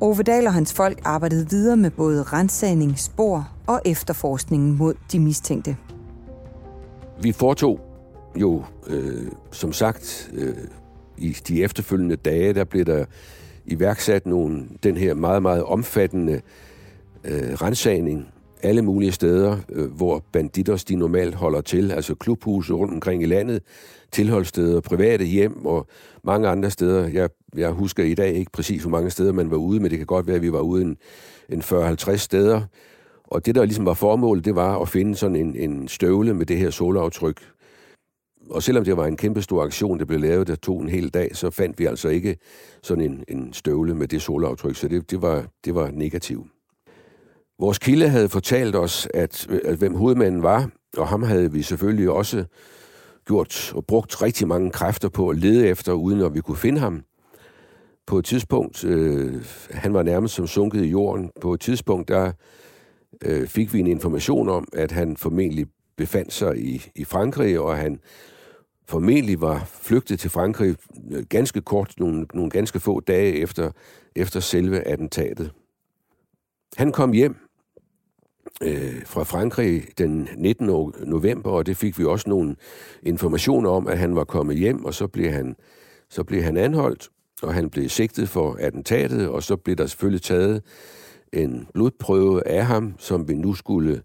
Ove 0.00 0.22
Dahl 0.22 0.46
og 0.46 0.52
hans 0.52 0.72
folk 0.72 1.00
arbejdede 1.04 1.50
videre 1.50 1.76
med 1.76 1.90
både 1.90 2.22
rensagning, 2.22 2.98
spor 2.98 3.48
og 3.66 3.80
efterforskningen 3.84 4.78
mod 4.78 4.94
de 5.12 5.20
mistænkte. 5.20 5.76
Vi 7.22 7.32
foretog 7.32 7.80
jo, 8.36 8.64
øh, 8.86 9.26
som 9.50 9.72
sagt, 9.72 10.30
øh, 10.34 10.54
i 11.18 11.36
de 11.48 11.62
efterfølgende 11.62 12.16
dage, 12.16 12.52
der 12.52 12.64
blev 12.64 12.84
der 12.84 13.04
iværksat 13.66 14.26
nogle, 14.26 14.64
den 14.82 14.96
her 14.96 15.14
meget, 15.14 15.42
meget 15.42 15.64
omfattende 15.64 16.40
øh, 17.24 17.52
rensagning 17.52 18.28
alle 18.64 18.82
mulige 18.82 19.12
steder, 19.12 19.56
øh, 19.68 19.90
hvor 19.90 20.24
banditter 20.32 20.84
de 20.88 20.96
normalt 20.96 21.34
holder 21.34 21.60
til, 21.60 21.92
altså 21.92 22.14
klubhuse 22.14 22.72
rundt 22.72 22.94
omkring 22.94 23.22
i 23.22 23.26
landet, 23.26 23.62
tilholdssteder, 24.12 24.80
private 24.80 25.24
hjem 25.24 25.66
og 25.66 25.86
mange 26.24 26.48
andre 26.48 26.70
steder. 26.70 27.08
Jeg, 27.08 27.28
jeg 27.56 27.70
husker 27.70 28.04
i 28.04 28.14
dag 28.14 28.34
ikke 28.34 28.52
præcis, 28.52 28.82
hvor 28.82 28.90
mange 28.90 29.10
steder 29.10 29.32
man 29.32 29.50
var 29.50 29.56
ude, 29.56 29.80
men 29.80 29.90
det 29.90 29.98
kan 29.98 30.06
godt 30.06 30.26
være, 30.26 30.36
at 30.36 30.42
vi 30.42 30.52
var 30.52 30.60
ude 30.60 30.82
en, 30.82 30.96
en 31.48 31.60
40-50 31.60 32.16
steder. 32.16 32.60
Og 33.24 33.46
det, 33.46 33.54
der 33.54 33.64
ligesom 33.64 33.86
var 33.86 33.94
formålet, 33.94 34.44
det 34.44 34.54
var 34.54 34.78
at 34.78 34.88
finde 34.88 35.16
sådan 35.16 35.36
en, 35.36 35.56
en 35.56 35.88
støvle 35.88 36.34
med 36.34 36.46
det 36.46 36.56
her 36.56 36.70
solaftryk. 36.70 37.40
Og 38.50 38.62
selvom 38.62 38.84
det 38.84 38.96
var 38.96 39.06
en 39.06 39.16
kæmpe 39.16 39.42
stor 39.42 39.62
aktion, 39.62 39.98
der 39.98 40.04
blev 40.04 40.20
lavet, 40.20 40.46
der 40.46 40.54
tog 40.54 40.82
en 40.82 40.88
hel 40.88 41.08
dag, 41.08 41.36
så 41.36 41.50
fandt 41.50 41.78
vi 41.78 41.84
altså 41.84 42.08
ikke 42.08 42.36
sådan 42.82 43.04
en, 43.04 43.24
en 43.28 43.52
støvle 43.52 43.94
med 43.94 44.08
det 44.08 44.22
solaftryk, 44.22 44.76
så 44.76 44.88
det, 44.88 45.10
det, 45.10 45.22
var, 45.22 45.46
det 45.64 45.74
var 45.74 45.90
negativt. 45.90 46.53
Vores 47.58 47.78
kilde 47.78 48.08
havde 48.08 48.28
fortalt 48.28 48.76
os, 48.76 49.08
at, 49.14 49.46
at 49.64 49.76
hvem 49.76 49.94
hovedmanden 49.94 50.42
var, 50.42 50.70
og 50.96 51.08
ham 51.08 51.22
havde 51.22 51.52
vi 51.52 51.62
selvfølgelig 51.62 52.10
også 52.10 52.44
gjort 53.26 53.72
og 53.74 53.86
brugt 53.86 54.22
rigtig 54.22 54.48
mange 54.48 54.70
kræfter 54.70 55.08
på 55.08 55.28
at 55.28 55.38
lede 55.38 55.68
efter, 55.68 55.92
uden 55.92 56.20
at 56.20 56.34
vi 56.34 56.40
kunne 56.40 56.56
finde 56.56 56.80
ham. 56.80 57.02
På 58.06 58.18
et 58.18 58.24
tidspunkt, 58.24 58.84
øh, 58.84 59.44
han 59.70 59.94
var 59.94 60.02
nærmest 60.02 60.34
som 60.34 60.46
sunket 60.46 60.84
i 60.84 60.88
jorden, 60.88 61.30
på 61.40 61.54
et 61.54 61.60
tidspunkt, 61.60 62.08
der 62.08 62.32
øh, 63.24 63.46
fik 63.46 63.74
vi 63.74 63.80
en 63.80 63.86
information 63.86 64.48
om, 64.48 64.68
at 64.72 64.92
han 64.92 65.16
formentlig 65.16 65.66
befandt 65.96 66.32
sig 66.32 66.58
i, 66.58 66.90
i 66.94 67.04
Frankrig, 67.04 67.60
og 67.60 67.76
han 67.76 68.00
formentlig 68.86 69.40
var 69.40 69.64
flygtet 69.64 70.20
til 70.20 70.30
Frankrig 70.30 70.76
øh, 71.10 71.24
ganske 71.28 71.60
kort, 71.60 71.94
nogle, 71.98 72.26
nogle 72.34 72.50
ganske 72.50 72.80
få 72.80 73.00
dage 73.00 73.34
efter, 73.34 73.70
efter 74.16 74.40
selve 74.40 74.80
attentatet. 74.80 75.52
Han 76.76 76.92
kom 76.92 77.12
hjem 77.12 77.43
øh, 78.62 79.06
fra 79.06 79.22
Frankrig 79.22 79.84
den 79.98 80.28
19. 80.36 80.66
november, 81.06 81.50
og 81.50 81.66
det 81.66 81.76
fik 81.76 81.98
vi 81.98 82.04
også 82.04 82.28
nogle 82.28 82.56
informationer 83.02 83.70
om, 83.70 83.88
at 83.88 83.98
han 83.98 84.16
var 84.16 84.24
kommet 84.24 84.56
hjem, 84.56 84.84
og 84.84 84.94
så 84.94 85.06
blev 85.06 85.30
han, 85.30 85.56
så 86.10 86.24
blev 86.24 86.42
han 86.42 86.56
anholdt, 86.56 87.08
og 87.42 87.54
han 87.54 87.70
blev 87.70 87.88
sigtet 87.88 88.28
for 88.28 88.56
attentatet, 88.60 89.28
og 89.28 89.42
så 89.42 89.56
blev 89.56 89.76
der 89.76 89.86
selvfølgelig 89.86 90.22
taget 90.22 90.62
en 91.32 91.66
blodprøve 91.74 92.48
af 92.48 92.66
ham, 92.66 92.94
som 92.98 93.28
vi 93.28 93.34
nu 93.34 93.54
skulle 93.54 94.02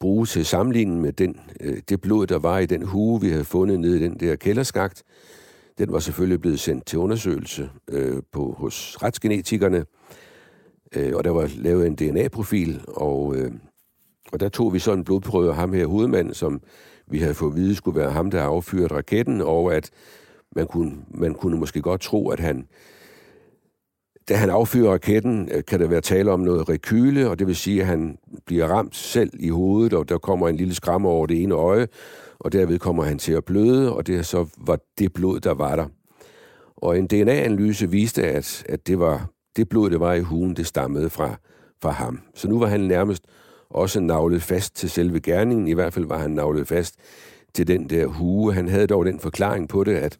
bruge 0.00 0.26
til 0.26 0.44
sammenligning 0.44 1.00
med 1.00 1.12
den, 1.12 1.40
øh, 1.60 1.78
det 1.88 2.00
blod, 2.00 2.26
der 2.26 2.38
var 2.38 2.58
i 2.58 2.66
den 2.66 2.82
hue, 2.82 3.20
vi 3.20 3.28
havde 3.28 3.44
fundet 3.44 3.80
nede 3.80 3.96
i 3.96 4.02
den 4.02 4.20
der 4.20 4.36
kælderskagt. 4.36 5.02
Den 5.78 5.92
var 5.92 5.98
selvfølgelig 5.98 6.40
blevet 6.40 6.60
sendt 6.60 6.86
til 6.86 6.98
undersøgelse 6.98 7.70
øh, 7.88 8.22
på, 8.32 8.54
hos 8.58 9.02
retsgenetikerne, 9.02 9.84
øh, 10.96 11.16
og 11.16 11.24
der 11.24 11.30
var 11.30 11.50
lavet 11.56 11.86
en 11.86 11.94
DNA-profil, 11.94 12.84
og, 12.88 13.36
øh, 13.36 13.52
og 14.32 14.40
der 14.40 14.48
tog 14.48 14.74
vi 14.74 14.78
så 14.78 14.92
en 14.92 15.04
blodprøve 15.04 15.48
af 15.48 15.56
ham 15.56 15.72
her, 15.72 15.86
hovedmanden, 15.86 16.34
som 16.34 16.60
vi 17.06 17.18
havde 17.18 17.34
fået 17.34 17.50
at 17.50 17.56
vide 17.56 17.74
skulle 17.74 18.00
være 18.00 18.10
ham, 18.10 18.30
der 18.30 18.42
affyrede 18.42 18.86
raketten, 18.86 19.40
og 19.40 19.74
at 19.74 19.90
man 20.56 20.66
kunne, 20.66 20.92
man 21.10 21.34
kunne 21.34 21.58
måske 21.58 21.82
godt 21.82 22.00
tro, 22.00 22.28
at 22.28 22.40
han, 22.40 22.66
da 24.28 24.34
han 24.34 24.50
affyrer 24.50 24.92
raketten, 24.92 25.48
øh, 25.52 25.64
kan 25.64 25.80
der 25.80 25.88
være 25.88 26.00
tale 26.00 26.30
om 26.30 26.40
noget 26.40 26.68
rekyle, 26.68 27.30
og 27.30 27.38
det 27.38 27.46
vil 27.46 27.56
sige, 27.56 27.80
at 27.80 27.86
han 27.86 28.18
bliver 28.46 28.66
ramt 28.66 28.96
selv 28.96 29.30
i 29.38 29.48
hovedet, 29.48 29.92
og 29.92 30.08
der 30.08 30.18
kommer 30.18 30.48
en 30.48 30.56
lille 30.56 30.74
skrammer 30.74 31.10
over 31.10 31.26
det 31.26 31.42
ene 31.42 31.54
øje, 31.54 31.88
og 32.38 32.52
derved 32.52 32.78
kommer 32.78 33.04
han 33.04 33.18
til 33.18 33.32
at 33.32 33.44
bløde, 33.44 33.96
og 33.96 34.06
det 34.06 34.26
så 34.26 34.46
var 34.56 34.78
det 34.98 35.12
blod, 35.12 35.40
der 35.40 35.54
var 35.54 35.76
der. 35.76 35.86
Og 36.76 36.98
en 36.98 37.06
DNA-analyse 37.06 37.90
viste, 37.90 38.26
at, 38.26 38.64
at 38.68 38.86
det 38.86 38.98
var 38.98 39.30
det 39.56 39.68
blod, 39.68 39.90
der 39.90 39.98
var 39.98 40.14
i 40.14 40.20
hugen, 40.20 40.56
det 40.56 40.66
stammede 40.66 41.10
fra, 41.10 41.36
fra 41.82 41.90
ham. 41.90 42.20
Så 42.34 42.48
nu 42.48 42.58
var 42.58 42.66
han 42.66 42.80
nærmest 42.80 43.22
også 43.70 44.00
navlet 44.00 44.42
fast 44.42 44.76
til 44.76 44.90
selve 44.90 45.20
gerningen. 45.20 45.68
I 45.68 45.72
hvert 45.72 45.94
fald 45.94 46.06
var 46.06 46.18
han 46.18 46.30
navlet 46.30 46.68
fast 46.68 46.94
til 47.54 47.66
den 47.66 47.90
der 47.90 48.06
hue. 48.06 48.54
Han 48.54 48.68
havde 48.68 48.86
dog 48.86 49.04
den 49.04 49.20
forklaring 49.20 49.68
på 49.68 49.84
det, 49.84 49.94
at, 49.94 50.18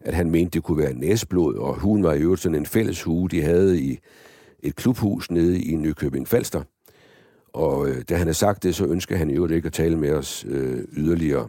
at 0.00 0.14
han 0.14 0.30
mente, 0.30 0.50
det 0.50 0.62
kunne 0.62 0.78
være 0.78 0.94
næsblod, 0.94 1.54
og 1.54 1.80
huen 1.80 2.02
var 2.02 2.12
i 2.12 2.20
øvrigt 2.20 2.42
sådan 2.42 2.58
en 2.58 2.66
fælles 2.66 3.02
hue, 3.02 3.28
de 3.28 3.42
havde 3.42 3.80
i 3.80 3.98
et 4.62 4.76
klubhus 4.76 5.30
nede 5.30 5.62
i 5.62 5.76
Nykøbing 5.76 6.28
Falster. 6.28 6.62
Og 7.52 7.88
øh, 7.88 8.02
da 8.08 8.14
han 8.14 8.26
havde 8.26 8.34
sagt 8.34 8.62
det, 8.62 8.74
så 8.74 8.86
ønsker 8.86 9.16
han 9.16 9.30
i 9.30 9.34
øvrigt 9.34 9.54
ikke 9.54 9.66
at 9.66 9.72
tale 9.72 9.96
med 9.96 10.12
os 10.12 10.46
øh, 10.48 10.84
yderligere. 10.92 11.48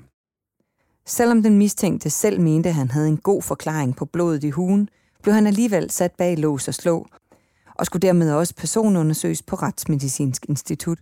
Selvom 1.06 1.44
den 1.44 1.58
mistænkte 1.58 2.10
selv 2.10 2.42
mente, 2.42 2.70
at 2.70 2.76
han 2.76 2.92
havde 2.92 3.08
en 3.08 3.18
god 3.18 3.42
forklaring 3.42 3.96
på 3.96 4.06
blodet 4.06 4.44
i 4.44 4.50
hugen, 4.50 4.90
blev 5.24 5.34
han 5.34 5.48
alligevel 5.48 5.90
sat 5.90 6.12
bag 6.18 6.38
lås 6.38 6.68
og 6.68 6.74
slå, 6.74 7.08
og 7.76 7.86
skulle 7.86 8.08
dermed 8.08 8.34
også 8.34 8.56
personundersøges 8.56 9.42
på 9.42 9.56
Retsmedicinsk 9.56 10.46
Institut. 10.50 10.98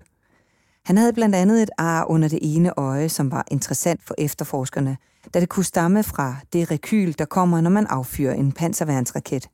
Han 0.86 0.98
havde 0.98 1.14
blandt 1.14 1.36
andet 1.36 1.64
et 1.64 1.70
ar 1.78 2.06
under 2.10 2.28
det 2.28 2.40
ene 2.42 2.80
øje, 2.80 3.10
som 3.10 3.32
var 3.32 3.46
interessant 3.52 4.04
for 4.04 4.16
efterforskerne, 4.18 4.98
da 5.34 5.40
det 5.40 5.50
kunne 5.50 5.64
stamme 5.64 6.04
fra 6.04 6.36
det 6.54 6.72
rekyl, 6.72 7.14
der 7.18 7.26
kommer, 7.26 7.62
når 7.62 7.70
man 7.70 7.88
affyrer 7.90 8.34
en 8.34 8.52
panserværnsraket. 8.52 9.50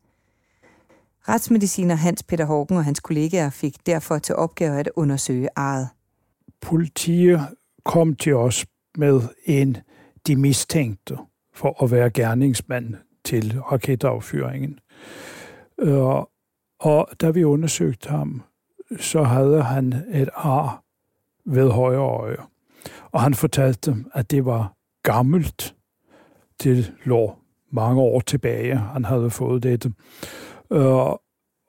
Retsmediciner 1.29 1.95
Hans 1.95 2.23
Peter 2.23 2.45
Hågen 2.45 2.77
og 2.77 2.85
hans 2.85 2.99
kollegaer 2.99 3.49
fik 3.49 3.85
derfor 3.85 4.17
til 4.17 4.35
opgave 4.35 4.79
at 4.79 4.89
undersøge 4.95 5.49
arret. 5.55 5.89
Politiet 6.61 7.47
kom 7.85 8.15
til 8.15 8.35
os 8.35 8.65
med 8.97 9.21
en 9.45 9.77
de 10.27 10.35
mistænkte 10.35 11.17
for 11.53 11.83
at 11.83 11.91
være 11.91 12.09
gerningsmand 12.09 12.95
til 13.25 13.59
raketaffyringen. 13.59 14.79
Øh, 15.79 16.23
og 16.79 17.09
da 17.21 17.29
vi 17.29 17.43
undersøgte 17.43 18.09
ham, 18.09 18.41
så 18.99 19.23
havde 19.23 19.63
han 19.63 19.93
et 20.13 20.29
ar 20.33 20.86
ved 21.47 21.69
højre 21.69 21.99
øje. 21.99 22.37
Og 23.11 23.21
han 23.21 23.33
fortalte 23.33 23.91
dem, 23.91 24.11
at 24.13 24.31
det 24.31 24.45
var 24.45 24.73
gammelt. 25.03 25.75
Det 26.63 26.93
lå 27.05 27.35
mange 27.71 28.01
år 28.01 28.19
tilbage, 28.19 28.75
han 28.75 29.05
havde 29.05 29.29
fået 29.29 29.63
dette. 29.63 29.93
Øh, 30.71 31.11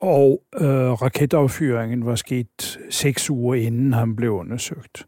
og 0.01 0.43
øh, 0.55 0.91
raketaffyringen 0.91 2.05
var 2.05 2.15
sket 2.15 2.79
seks 2.89 3.29
uger 3.29 3.55
inden 3.55 3.93
han 3.93 4.15
blev 4.15 4.31
undersøgt. 4.31 5.05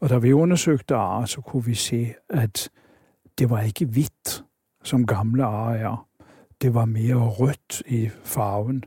Og 0.00 0.08
da 0.08 0.18
vi 0.18 0.32
undersøgte 0.32 0.94
ar, 0.94 1.24
så 1.24 1.40
kunne 1.40 1.64
vi 1.64 1.74
se, 1.74 2.14
at 2.30 2.70
det 3.38 3.50
var 3.50 3.60
ikke 3.60 3.86
hvidt, 3.86 4.44
som 4.84 5.06
gamle 5.06 5.44
ar 5.44 5.74
er. 5.74 6.08
Det 6.62 6.74
var 6.74 6.84
mere 6.84 7.28
rødt 7.28 7.82
i 7.86 8.10
farven. 8.24 8.84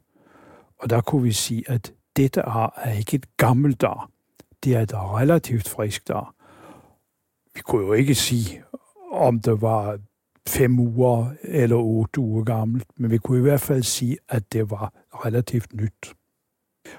Og 0.80 0.90
der 0.90 1.02
kunne 1.02 1.24
vi 1.24 1.32
sige, 1.32 1.64
at 1.68 1.94
dette 2.18 2.42
ar 2.42 2.82
er 2.84 2.92
ikke 2.92 3.16
et 3.16 3.38
gammelt 3.38 3.84
ar. 3.84 4.10
Det 4.64 4.76
er 4.76 4.86
da 4.86 5.18
relativt 5.18 5.70
friskt 5.70 6.10
ar. 6.10 6.34
Vi 7.56 7.62
kunne 7.62 7.86
jo 7.86 7.94
ikke 7.94 8.16
sige, 8.16 8.64
om 9.12 9.40
det 9.40 9.62
var 9.62 10.00
fem 10.48 10.80
uger 10.80 11.34
eller 11.42 11.76
otte 11.76 12.20
uger 12.20 12.44
gammelt, 12.44 12.88
men 12.98 13.12
vi 13.12 13.18
kunne 13.18 13.40
i 13.40 13.42
hvert 13.42 13.62
fald 13.62 13.84
sige, 13.84 14.18
at 14.30 14.54
det 14.54 14.70
var 14.72 14.94
relativt 15.26 15.74
nyt. 15.74 16.14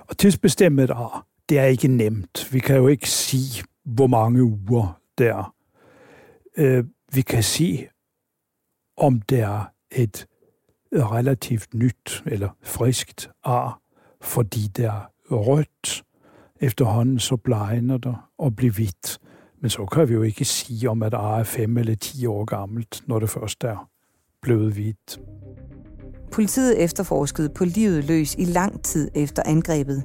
Og 0.01 0.19
tidsbestemmet 0.19 0.91
ar, 0.91 1.27
det 1.49 1.59
er 1.59 1.65
ikke 1.65 1.89
nemt. 1.89 2.49
Vi 2.53 2.59
kan 2.59 2.77
jo 2.77 2.89
ikke 2.89 3.11
sige, 3.11 3.65
hvor 3.85 4.07
mange 4.07 4.43
uger 4.43 5.01
det 5.19 5.27
er. 5.27 5.55
Øh, 6.57 6.85
vi 7.13 7.23
kan 7.23 7.43
sige, 7.43 7.91
om 8.97 9.21
det 9.21 9.41
er 9.41 9.65
et 9.91 10.27
relativt 10.93 11.75
nyt 11.75 12.23
eller 12.27 12.49
friskt 12.63 13.31
ar, 13.45 13.81
fordi 14.21 14.61
det 14.77 14.85
er 14.85 15.11
rødt. 15.31 16.05
Efterhånden 16.61 17.19
så 17.19 17.37
blegner 17.37 17.99
det 17.99 18.15
og 18.39 18.57
bliver 18.57 18.73
hvidt. 18.73 19.19
Men 19.61 19.71
så 19.71 19.87
kan 19.87 20.09
vi 20.09 20.15
jo 20.15 20.23
ikke 20.23 20.45
sige 20.45 20.91
om, 20.91 21.03
at 21.03 21.15
ar 21.15 21.39
er 21.39 21.45
5 21.45 21.77
eller 21.77 21.95
10 21.95 22.27
år 22.27 22.45
gammelt, 22.45 23.03
når 23.07 23.19
det 23.19 23.31
først 23.31 23.65
er 23.65 23.89
blevet 24.43 24.73
hvidt. 24.73 25.21
Politiet 26.33 26.83
efterforskede 26.83 27.49
på 27.49 27.65
livet 27.65 28.05
løs 28.05 28.35
i 28.35 28.45
lang 28.45 28.83
tid 28.83 29.11
efter 29.15 29.43
angrebet. 29.47 30.03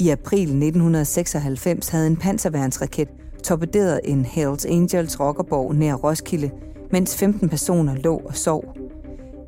I 0.00 0.08
april 0.08 0.40
1996 0.40 1.88
havde 1.88 2.06
en 2.06 2.16
panserværnsraket 2.16 3.08
torpederet 3.44 4.00
en 4.04 4.24
Hells 4.24 4.66
Angels 4.66 5.20
rockerborg 5.20 5.74
nær 5.74 5.94
Roskilde, 5.94 6.50
mens 6.92 7.18
15 7.18 7.48
personer 7.48 7.94
lå 7.94 8.16
og 8.16 8.36
sov. 8.36 8.76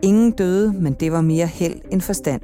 Ingen 0.03 0.31
døde, 0.31 0.73
men 0.73 0.93
det 0.93 1.13
var 1.13 1.21
mere 1.21 1.47
held 1.47 1.81
end 1.91 2.01
forstand. 2.01 2.41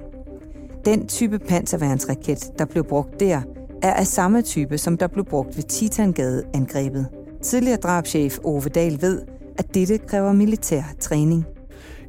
Den 0.85 1.09
type 1.09 1.39
panserværnsraket, 1.39 2.53
der 2.59 2.65
blev 2.65 2.85
brugt 2.85 3.21
der, 3.21 3.43
er 3.83 3.93
af 3.93 4.07
samme 4.07 4.43
type, 4.43 4.79
som 4.79 4.97
der 4.97 5.07
blev 5.07 5.25
brugt 5.25 5.57
ved 5.57 5.63
Titangade-angrebet. 5.63 7.07
Tidligere 7.43 7.77
drabschef 7.77 8.39
Ove 8.45 8.69
Dahl 8.69 9.03
ved, 9.03 9.23
at 9.59 9.75
dette 9.75 9.99
kræver 9.99 10.33
militær 10.33 10.83
træning. 11.01 11.47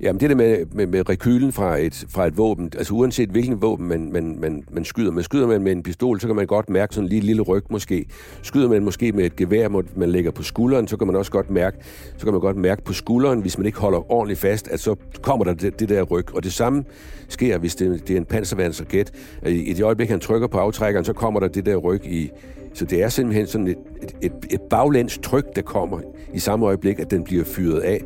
Jamen 0.02 0.20
det 0.20 0.30
der 0.30 0.36
med, 0.36 0.66
med, 0.72 0.88
med 0.88 1.10
rekylen 1.10 1.52
fra 1.52 1.78
et, 1.78 2.06
fra 2.10 2.28
et 2.28 2.38
våben, 2.38 2.72
altså 2.78 2.94
uanset 2.94 3.30
hvilken 3.30 3.62
våben 3.62 3.88
man, 3.88 4.12
man, 4.12 4.38
man, 4.40 4.64
man 4.72 4.86
skyder 4.86 5.12
med, 5.12 5.24
skyder 5.24 5.48
man 5.48 5.62
med 5.62 5.72
en 5.72 5.84
pistol, 5.84 6.20
så 6.20 6.28
kan 6.28 6.36
man 6.36 6.48
godt 6.48 6.70
mærke 6.70 6.96
sådan 6.96 7.06
en 7.06 7.10
lille, 7.10 7.26
lille 7.26 7.42
ryg 7.42 7.64
måske. 7.70 8.06
Skyder 8.42 8.70
man 8.70 8.84
måske 8.84 9.12
med 9.12 9.26
et 9.26 9.36
gevær, 9.36 9.68
man 9.96 10.10
lægger 10.10 10.32
på 10.32 10.44
skulderen, 10.44 10.88
så 10.88 10.98
kan 10.98 11.08
man 11.08 11.16
også 11.16 11.32
godt 11.32 11.50
mærke, 11.50 11.78
så 12.18 12.26
kan 12.26 12.34
man 12.34 12.42
godt 12.42 12.58
mærke 12.58 12.84
på 12.84 12.94
skulderen, 12.94 13.42
hvis 13.42 13.58
man 13.58 13.66
ikke 13.66 13.80
holder 13.80 14.12
ordentligt 14.12 14.40
fast, 14.40 14.68
at 14.68 14.80
så 14.80 14.96
kommer 15.22 15.46
der 15.46 15.54
det, 15.54 15.80
det 15.80 15.90
der 15.90 16.04
ryg. 16.04 16.36
Og 16.36 16.44
det 16.44 16.54
samme 16.54 16.84
sker, 17.30 17.58
hvis 17.58 17.76
det, 17.76 18.08
det 18.08 18.14
er 18.14 18.18
en 18.18 18.26
panserværnsraket. 18.26 19.12
Øh, 19.46 19.54
I 19.54 19.74
det 19.74 19.84
øjeblik, 19.84 20.10
han 20.10 20.20
trykker 20.20 20.48
på 20.48 20.58
aftrækkeren, 20.58 21.06
så 21.06 21.14
kommer 21.14 21.40
der 21.40 21.48
det 21.48 21.66
der 21.66 21.76
ryg 21.76 22.06
i, 22.06 22.30
så 22.74 22.86
det 22.86 23.04
er 23.04 23.10
simpelthen 23.10 23.48
sådan 23.48 23.68
et, 23.68 23.78
et, 24.02 24.16
et, 24.22 24.34
et 24.50 24.62
baglæns 24.62 25.20
tryk, 25.24 25.56
der 25.56 25.62
kommer 25.62 26.00
i 26.34 26.40
samme 26.40 26.66
øjeblik, 26.66 27.00
at 27.00 27.12
den 27.12 27.24
bliver 27.24 27.44
fyret 27.44 27.80
af 27.80 28.02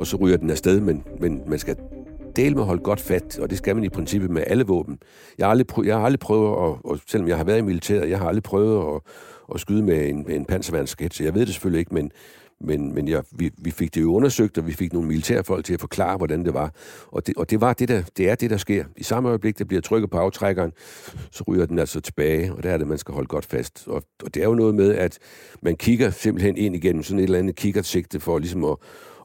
og 0.00 0.06
så 0.06 0.16
ryger 0.16 0.36
den 0.36 0.50
afsted, 0.50 0.80
men, 0.80 1.04
men 1.20 1.42
man 1.46 1.58
skal 1.58 1.76
del 2.36 2.54
med 2.54 2.62
at 2.62 2.66
holde 2.66 2.82
godt 2.82 3.00
fat, 3.00 3.38
og 3.38 3.50
det 3.50 3.58
skal 3.58 3.74
man 3.74 3.84
i 3.84 3.88
princippet 3.88 4.30
med 4.30 4.44
alle 4.46 4.64
våben. 4.66 4.98
Jeg 5.38 5.46
har 5.46 5.50
aldrig, 5.50 5.66
prøvet, 5.66 5.88
jeg 5.88 5.96
har 5.96 6.04
aldrig 6.04 6.20
prøvet, 6.20 6.48
at, 6.48 6.78
og 6.84 6.98
selvom 7.06 7.28
jeg 7.28 7.36
har 7.36 7.44
været 7.44 7.58
i 7.58 7.62
militæret, 7.62 8.10
jeg 8.10 8.18
har 8.18 8.28
aldrig 8.28 8.42
prøvet 8.42 8.94
at, 8.94 9.00
at 9.54 9.60
skyde 9.60 9.82
med 9.82 10.08
en, 10.08 10.30
en 10.30 10.44
panserværnsket, 10.44 11.14
så 11.14 11.24
jeg 11.24 11.34
ved 11.34 11.46
det 11.46 11.54
selvfølgelig 11.54 11.78
ikke, 11.78 11.94
men, 11.94 12.10
men, 12.60 12.94
men 12.94 13.08
jeg, 13.08 13.22
vi, 13.32 13.50
vi 13.58 13.70
fik 13.70 13.94
det 13.94 14.00
jo 14.00 14.14
undersøgt, 14.14 14.58
og 14.58 14.66
vi 14.66 14.72
fik 14.72 14.92
nogle 14.92 15.08
militærfolk 15.08 15.64
til 15.64 15.74
at 15.74 15.80
forklare, 15.80 16.16
hvordan 16.16 16.44
det 16.44 16.54
var. 16.54 16.74
Og 17.06 17.26
det, 17.26 17.36
og 17.36 17.50
det, 17.50 17.60
var 17.60 17.72
det, 17.72 17.88
der, 17.88 18.02
det 18.16 18.30
er 18.30 18.34
det, 18.34 18.50
der 18.50 18.56
sker. 18.56 18.84
I 18.96 19.02
samme 19.02 19.28
øjeblik, 19.28 19.58
der 19.58 19.64
bliver 19.64 19.80
trykket 19.80 20.10
på 20.10 20.18
aftrækkeren, 20.18 20.72
så 21.30 21.44
ryger 21.48 21.66
den 21.66 21.78
altså 21.78 22.00
tilbage, 22.00 22.52
og 22.52 22.62
der 22.62 22.70
er 22.70 22.78
det, 22.78 22.86
man 22.86 22.98
skal 22.98 23.14
holde 23.14 23.28
godt 23.28 23.46
fast. 23.46 23.84
Og, 23.86 24.02
og 24.24 24.34
det 24.34 24.42
er 24.42 24.46
jo 24.46 24.54
noget 24.54 24.74
med, 24.74 24.94
at 24.94 25.18
man 25.62 25.76
kigger 25.76 26.10
simpelthen 26.10 26.56
ind 26.56 26.76
igennem 26.76 27.02
sådan 27.02 27.18
et 27.18 27.24
eller 27.24 27.38
andet 27.38 27.56
kikkertsigte 27.56 28.20
for 28.20 28.38
ligesom 28.38 28.64
at, 28.64 28.76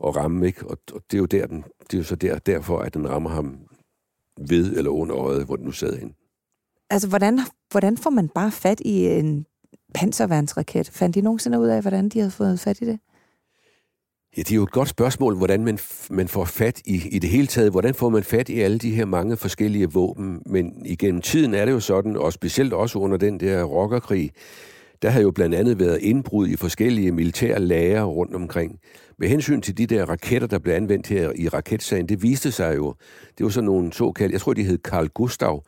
at 0.08 0.16
ramme, 0.16 0.48
ikke? 0.48 0.68
Og, 0.68 0.78
og 0.94 1.02
det 1.12 1.18
er 1.18 1.20
jo 1.20 1.26
der, 1.26 1.48
den, 1.48 1.64
det 1.84 1.94
er 1.94 1.98
jo 1.98 2.04
så 2.04 2.16
der, 2.16 2.40
derfor, 2.40 2.80
at 2.80 2.94
den 2.94 3.10
rammer 3.10 3.30
ham 3.30 3.60
ved 4.48 4.78
eller 4.78 4.92
under 4.92 5.18
øjet, 5.18 5.46
hvor 5.46 5.56
den 5.56 5.66
nu 5.66 5.72
sad 5.72 5.98
hen. 5.98 6.16
Altså, 6.90 7.08
hvordan, 7.08 7.40
hvordan 7.72 7.98
får 7.98 8.10
man 8.10 8.30
bare 8.30 8.52
fat 8.52 8.80
i 8.80 9.08
en 9.08 9.46
panserværnsraket? 9.94 10.90
Fandt 10.90 11.16
de 11.16 11.22
nogensinde 11.22 11.60
ud 11.60 11.68
af, 11.68 11.82
hvordan 11.82 12.10
de 12.10 12.20
havde 12.20 12.32
fået 12.32 12.60
fat 12.60 12.82
i 12.82 12.86
det? 12.86 13.00
Ja, 14.38 14.42
det 14.42 14.52
er 14.52 14.56
jo 14.56 14.64
et 14.64 14.72
godt 14.72 14.90
spørgsmål, 14.90 15.38
hvordan 15.38 15.64
man, 15.64 15.80
man 16.10 16.28
får 16.28 16.46
fat 16.46 16.82
i, 16.86 17.10
i 17.12 17.20
det 17.20 17.30
hele 17.30 17.48
taget. 17.48 17.72
Hvordan 17.72 17.94
får 17.94 18.10
man 18.10 18.24
fat 18.24 18.50
i 18.50 18.60
alle 18.60 18.78
de 18.78 18.92
her 18.92 19.06
mange 19.06 19.38
forskellige 19.38 19.92
våben? 19.92 20.42
Men 20.46 20.86
igennem 20.86 21.22
tiden 21.22 21.54
er 21.54 21.66
det 21.66 21.72
jo 21.72 21.80
sådan, 21.80 22.18
og 22.18 22.34
specielt 22.34 22.74
også 22.74 23.00
under 23.00 23.18
den 23.18 23.40
der 23.40 23.64
rockerkrig, 23.64 24.32
der 25.02 25.10
har 25.10 25.22
jo 25.22 25.32
blandt 25.32 25.56
andet 25.56 25.80
været 25.80 25.98
indbrud 26.02 26.48
i 26.48 26.56
forskellige 26.56 27.12
militære 27.12 27.60
lager 27.60 28.04
rundt 28.04 28.36
omkring. 28.36 28.80
Med 29.22 29.30
hensyn 29.30 29.62
til 29.62 29.78
de 29.78 29.86
der 29.86 30.06
raketter, 30.06 30.48
der 30.48 30.60
blev 30.60 30.74
anvendt 30.74 31.08
her 31.08 31.32
i 31.36 31.48
raketsagen, 31.48 32.10
det 32.10 32.24
viste 32.24 32.52
sig 32.52 32.76
jo, 32.76 32.96
det 33.38 33.44
var 33.44 33.50
sådan 33.50 33.66
nogle 33.66 33.94
såkaldte, 33.94 34.34
jeg 34.34 34.42
tror, 34.42 34.54
de 34.54 34.64
hed 34.64 34.78
Carl 34.78 35.08
Gustav, 35.08 35.64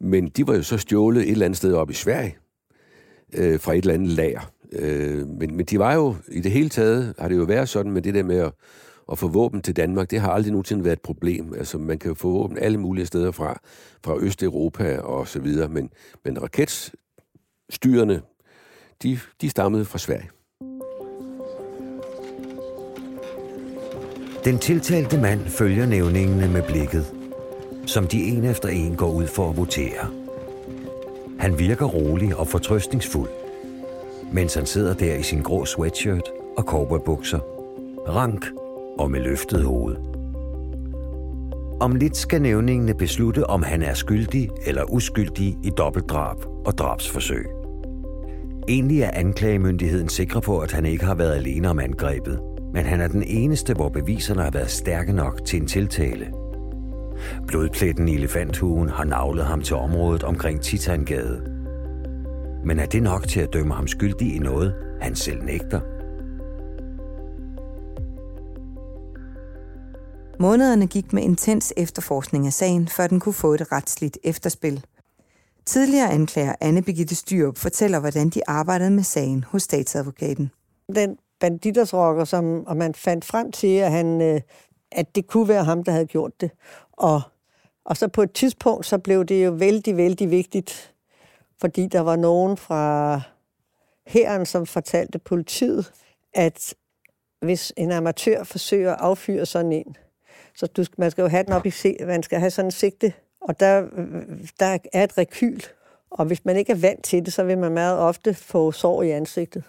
men 0.00 0.28
de 0.28 0.46
var 0.46 0.54
jo 0.54 0.62
så 0.62 0.78
stjålet 0.78 1.22
et 1.22 1.30
eller 1.30 1.44
andet 1.44 1.56
sted 1.56 1.74
op 1.74 1.90
i 1.90 1.94
Sverige, 1.94 2.36
øh, 3.34 3.60
fra 3.60 3.72
et 3.72 3.78
eller 3.78 3.94
andet 3.94 4.08
lager. 4.08 4.52
Øh, 4.72 5.28
men, 5.28 5.56
men 5.56 5.66
de 5.66 5.78
var 5.78 5.94
jo, 5.94 6.14
i 6.28 6.40
det 6.40 6.52
hele 6.52 6.68
taget, 6.68 7.14
har 7.18 7.28
det 7.28 7.36
jo 7.36 7.42
været 7.42 7.68
sådan 7.68 7.92
med 7.92 8.02
det 8.02 8.14
der 8.14 8.22
med 8.22 8.38
at, 8.38 8.52
at 9.12 9.18
få 9.18 9.28
våben 9.28 9.62
til 9.62 9.76
Danmark, 9.76 10.10
det 10.10 10.20
har 10.20 10.30
aldrig 10.30 10.52
nogensinde 10.52 10.84
været 10.84 10.96
et 10.96 11.02
problem. 11.02 11.54
Altså, 11.54 11.78
man 11.78 11.98
kan 11.98 12.08
jo 12.08 12.14
få 12.14 12.30
våben 12.30 12.58
alle 12.58 12.78
mulige 12.78 13.06
steder 13.06 13.30
fra, 13.30 13.60
fra 14.04 14.18
Østeuropa 14.20 14.98
og 14.98 15.28
så 15.28 15.40
videre, 15.40 15.68
men, 15.68 15.90
men 16.24 16.42
raketstyrene, 16.42 18.22
de, 19.02 19.18
de 19.40 19.50
stammede 19.50 19.84
fra 19.84 19.98
Sverige. 19.98 20.30
Den 24.46 24.58
tiltalte 24.58 25.20
mand 25.20 25.40
følger 25.40 25.86
nævningene 25.86 26.48
med 26.48 26.62
blikket, 26.62 27.12
som 27.86 28.06
de 28.06 28.24
en 28.24 28.44
efter 28.44 28.68
en 28.68 28.96
går 28.96 29.12
ud 29.12 29.26
for 29.26 29.50
at 29.50 29.56
votere. 29.56 30.10
Han 31.38 31.58
virker 31.58 31.86
rolig 31.86 32.36
og 32.36 32.48
fortrøstningsfuld, 32.48 33.28
mens 34.32 34.54
han 34.54 34.66
sidder 34.66 34.94
der 34.94 35.14
i 35.14 35.22
sin 35.22 35.42
grå 35.42 35.64
sweatshirt 35.64 36.22
og 36.56 36.64
cowboybukser, 36.64 37.38
rank 38.08 38.46
og 38.98 39.10
med 39.10 39.20
løftet 39.20 39.64
hoved. 39.64 39.96
Om 41.80 41.94
lidt 41.94 42.16
skal 42.16 42.42
nævningene 42.42 42.94
beslutte, 42.94 43.46
om 43.46 43.62
han 43.62 43.82
er 43.82 43.94
skyldig 43.94 44.50
eller 44.66 44.84
uskyldig 44.92 45.56
i 45.64 45.70
dobbeltdrab 45.78 46.36
og 46.66 46.78
drabsforsøg. 46.78 47.46
Egentlig 48.68 49.02
er 49.02 49.10
anklagemyndigheden 49.10 50.08
sikre 50.08 50.40
på, 50.40 50.58
at 50.58 50.72
han 50.72 50.86
ikke 50.86 51.04
har 51.04 51.14
været 51.14 51.34
alene 51.34 51.70
om 51.70 51.78
angrebet, 51.78 52.40
men 52.76 52.84
han 52.84 53.00
er 53.00 53.08
den 53.08 53.22
eneste, 53.22 53.74
hvor 53.74 53.88
beviserne 53.88 54.42
har 54.42 54.50
været 54.50 54.70
stærke 54.70 55.12
nok 55.12 55.44
til 55.44 55.60
en 55.60 55.66
tiltale. 55.66 56.32
Blodpletten 57.46 58.08
i 58.08 58.14
elefanthugen 58.14 58.88
har 58.88 59.04
navlet 59.04 59.44
ham 59.44 59.62
til 59.62 59.76
området 59.76 60.22
omkring 60.22 60.60
Titangade. 60.60 61.42
Men 62.64 62.78
er 62.78 62.86
det 62.86 63.02
nok 63.02 63.28
til 63.28 63.40
at 63.40 63.52
dømme 63.52 63.74
ham 63.74 63.86
skyldig 63.86 64.34
i 64.34 64.38
noget, 64.38 64.74
han 65.00 65.14
selv 65.14 65.44
nægter? 65.44 65.80
Månederne 70.40 70.86
gik 70.86 71.12
med 71.12 71.22
intens 71.22 71.72
efterforskning 71.76 72.46
af 72.46 72.52
sagen, 72.52 72.88
før 72.88 73.06
den 73.06 73.20
kunne 73.20 73.32
få 73.32 73.54
et 73.54 73.72
retsligt 73.72 74.18
efterspil. 74.24 74.84
Tidligere 75.66 76.10
anklager 76.10 76.54
Anne 76.60 76.82
Birgitte 76.82 77.14
Styrup 77.14 77.58
fortæller, 77.58 78.00
hvordan 78.00 78.28
de 78.28 78.40
arbejdede 78.46 78.90
med 78.90 79.02
sagen 79.02 79.44
hos 79.44 79.62
statsadvokaten. 79.62 80.50
Den 80.94 81.16
banditersrokker, 81.40 82.24
som 82.24 82.66
og 82.66 82.76
man 82.76 82.94
fandt 82.94 83.24
frem 83.24 83.52
til, 83.52 83.76
at, 83.76 83.90
han, 83.90 84.20
øh, 84.22 84.40
at 84.92 85.14
det 85.14 85.26
kunne 85.26 85.48
være 85.48 85.64
ham, 85.64 85.84
der 85.84 85.92
havde 85.92 86.06
gjort 86.06 86.40
det. 86.40 86.50
Og, 86.92 87.22
og 87.84 87.96
så 87.96 88.08
på 88.08 88.22
et 88.22 88.32
tidspunkt, 88.32 88.86
så 88.86 88.98
blev 88.98 89.24
det 89.24 89.44
jo 89.44 89.50
vældig, 89.50 89.96
vældig 89.96 90.30
vigtigt, 90.30 90.94
fordi 91.60 91.86
der 91.86 92.00
var 92.00 92.16
nogen 92.16 92.56
fra 92.56 93.20
herren, 94.06 94.46
som 94.46 94.66
fortalte 94.66 95.18
politiet, 95.18 95.92
at 96.34 96.74
hvis 97.40 97.72
en 97.76 97.92
amatør 97.92 98.44
forsøger 98.44 98.92
at 98.92 99.00
affyre 99.00 99.46
sådan 99.46 99.72
en, 99.72 99.96
så 100.54 100.66
du, 100.66 100.84
man 100.98 101.10
skal 101.10 101.22
jo 101.22 101.28
have 101.28 101.44
den 101.44 101.52
op 101.52 101.66
i 101.66 101.72
man 102.00 102.22
skal 102.22 102.38
have 102.38 102.50
sådan 102.50 102.66
en 102.66 102.70
sigte, 102.70 103.12
og 103.40 103.60
der, 103.60 103.80
der 104.60 104.78
er 104.92 105.04
et 105.04 105.18
rekyl, 105.18 105.60
og 106.10 106.24
hvis 106.24 106.44
man 106.44 106.56
ikke 106.56 106.72
er 106.72 106.76
vant 106.76 107.04
til 107.04 107.24
det, 107.24 107.32
så 107.32 107.44
vil 107.44 107.58
man 107.58 107.72
meget 107.72 107.98
ofte 107.98 108.34
få 108.34 108.72
sår 108.72 109.02
i 109.02 109.10
ansigtet. 109.10 109.64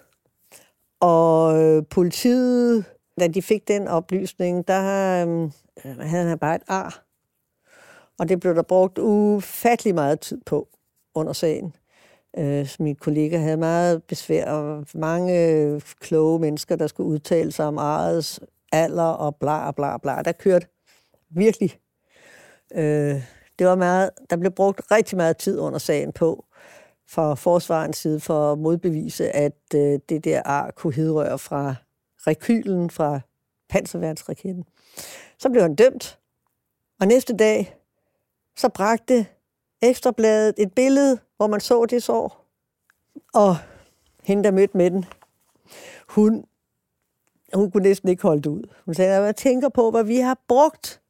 Og 0.99 1.63
øh, 1.63 1.83
politiet, 1.89 2.85
da 3.19 3.27
de 3.27 3.41
fik 3.41 3.67
den 3.67 3.87
oplysning, 3.87 4.67
der 4.67 4.81
øh, 5.27 5.49
havde 5.99 6.29
han 6.29 6.39
bare 6.39 6.55
et 6.55 6.63
ar. 6.67 7.03
Og 8.19 8.29
det 8.29 8.39
blev 8.39 8.55
der 8.55 8.61
brugt 8.61 8.97
ufattelig 8.97 9.95
meget 9.95 10.19
tid 10.19 10.41
på 10.45 10.67
under 11.15 11.33
sagen. 11.33 11.75
Øh, 12.37 12.69
min 12.79 12.95
kollega 12.95 13.37
havde 13.37 13.57
meget 13.57 14.03
besvær, 14.03 14.51
og 14.51 14.85
mange 14.95 15.51
øh, 15.51 15.81
kloge 15.99 16.39
mennesker, 16.39 16.75
der 16.75 16.87
skulle 16.87 17.09
udtale 17.09 17.51
sig 17.51 17.65
om 17.65 17.77
arets 17.77 18.39
alder 18.71 19.03
og 19.03 19.35
bla 19.35 19.71
bla 19.71 19.97
bla. 19.97 20.21
Der 20.21 20.31
kørte 20.31 20.67
virkelig. 21.29 21.79
Øh, 22.75 23.21
det 23.59 23.67
var 23.67 23.75
meget, 23.75 24.09
der 24.29 24.37
blev 24.37 24.51
brugt 24.51 24.81
rigtig 24.91 25.17
meget 25.17 25.37
tid 25.37 25.59
under 25.59 25.79
sagen 25.79 26.11
på, 26.11 26.45
fra 27.09 27.35
forsvarens 27.35 27.97
side 27.97 28.19
for 28.19 28.51
at 28.51 28.59
modbevise, 28.59 29.35
at 29.35 29.57
øh, 29.75 29.99
det 30.09 30.23
der 30.23 30.41
ar 30.45 30.71
kunne 30.71 30.93
hedrøre 30.93 31.39
fra 31.39 31.75
rekylen 32.27 32.89
fra 32.89 33.19
panserværnsraketten. 33.69 34.63
Så 35.37 35.49
blev 35.49 35.61
han 35.61 35.75
dømt, 35.75 36.19
og 36.99 37.07
næste 37.07 37.37
dag, 37.37 37.75
så 38.57 38.69
bragte 38.69 39.25
Ekstrabladet 39.81 40.55
et 40.57 40.73
billede, 40.73 41.19
hvor 41.37 41.47
man 41.47 41.59
så 41.59 41.85
det 41.85 42.03
sår. 42.03 42.45
Og 43.33 43.57
hende, 44.23 44.43
der 44.43 44.51
mødte 44.51 44.77
med 44.77 44.91
den, 44.91 45.05
hun, 46.07 46.45
hun 47.53 47.71
kunne 47.71 47.83
næsten 47.83 48.09
ikke 48.09 48.23
holde 48.23 48.41
det 48.41 48.49
ud. 48.49 48.63
Hun 48.85 48.93
sagde, 48.93 49.23
jeg 49.23 49.35
tænker 49.35 49.69
på, 49.69 49.91
hvad 49.91 50.03
vi 50.03 50.17
har 50.17 50.39
brugt 50.47 51.01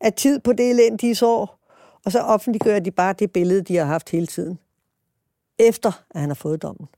af 0.00 0.12
tid 0.12 0.40
på 0.40 0.52
det 0.52 0.70
elendige 0.70 1.14
sår, 1.14 1.58
og 2.04 2.12
så 2.12 2.20
offentliggør 2.20 2.78
de 2.78 2.90
bare 2.90 3.12
det 3.12 3.32
billede, 3.32 3.62
de 3.62 3.76
har 3.76 3.84
haft 3.84 4.10
hele 4.10 4.26
tiden. 4.26 4.58
Efter 5.58 6.04
at 6.10 6.20
han 6.20 6.30
har 6.30 6.34
fået 6.34 6.62
dommen. 6.62 6.88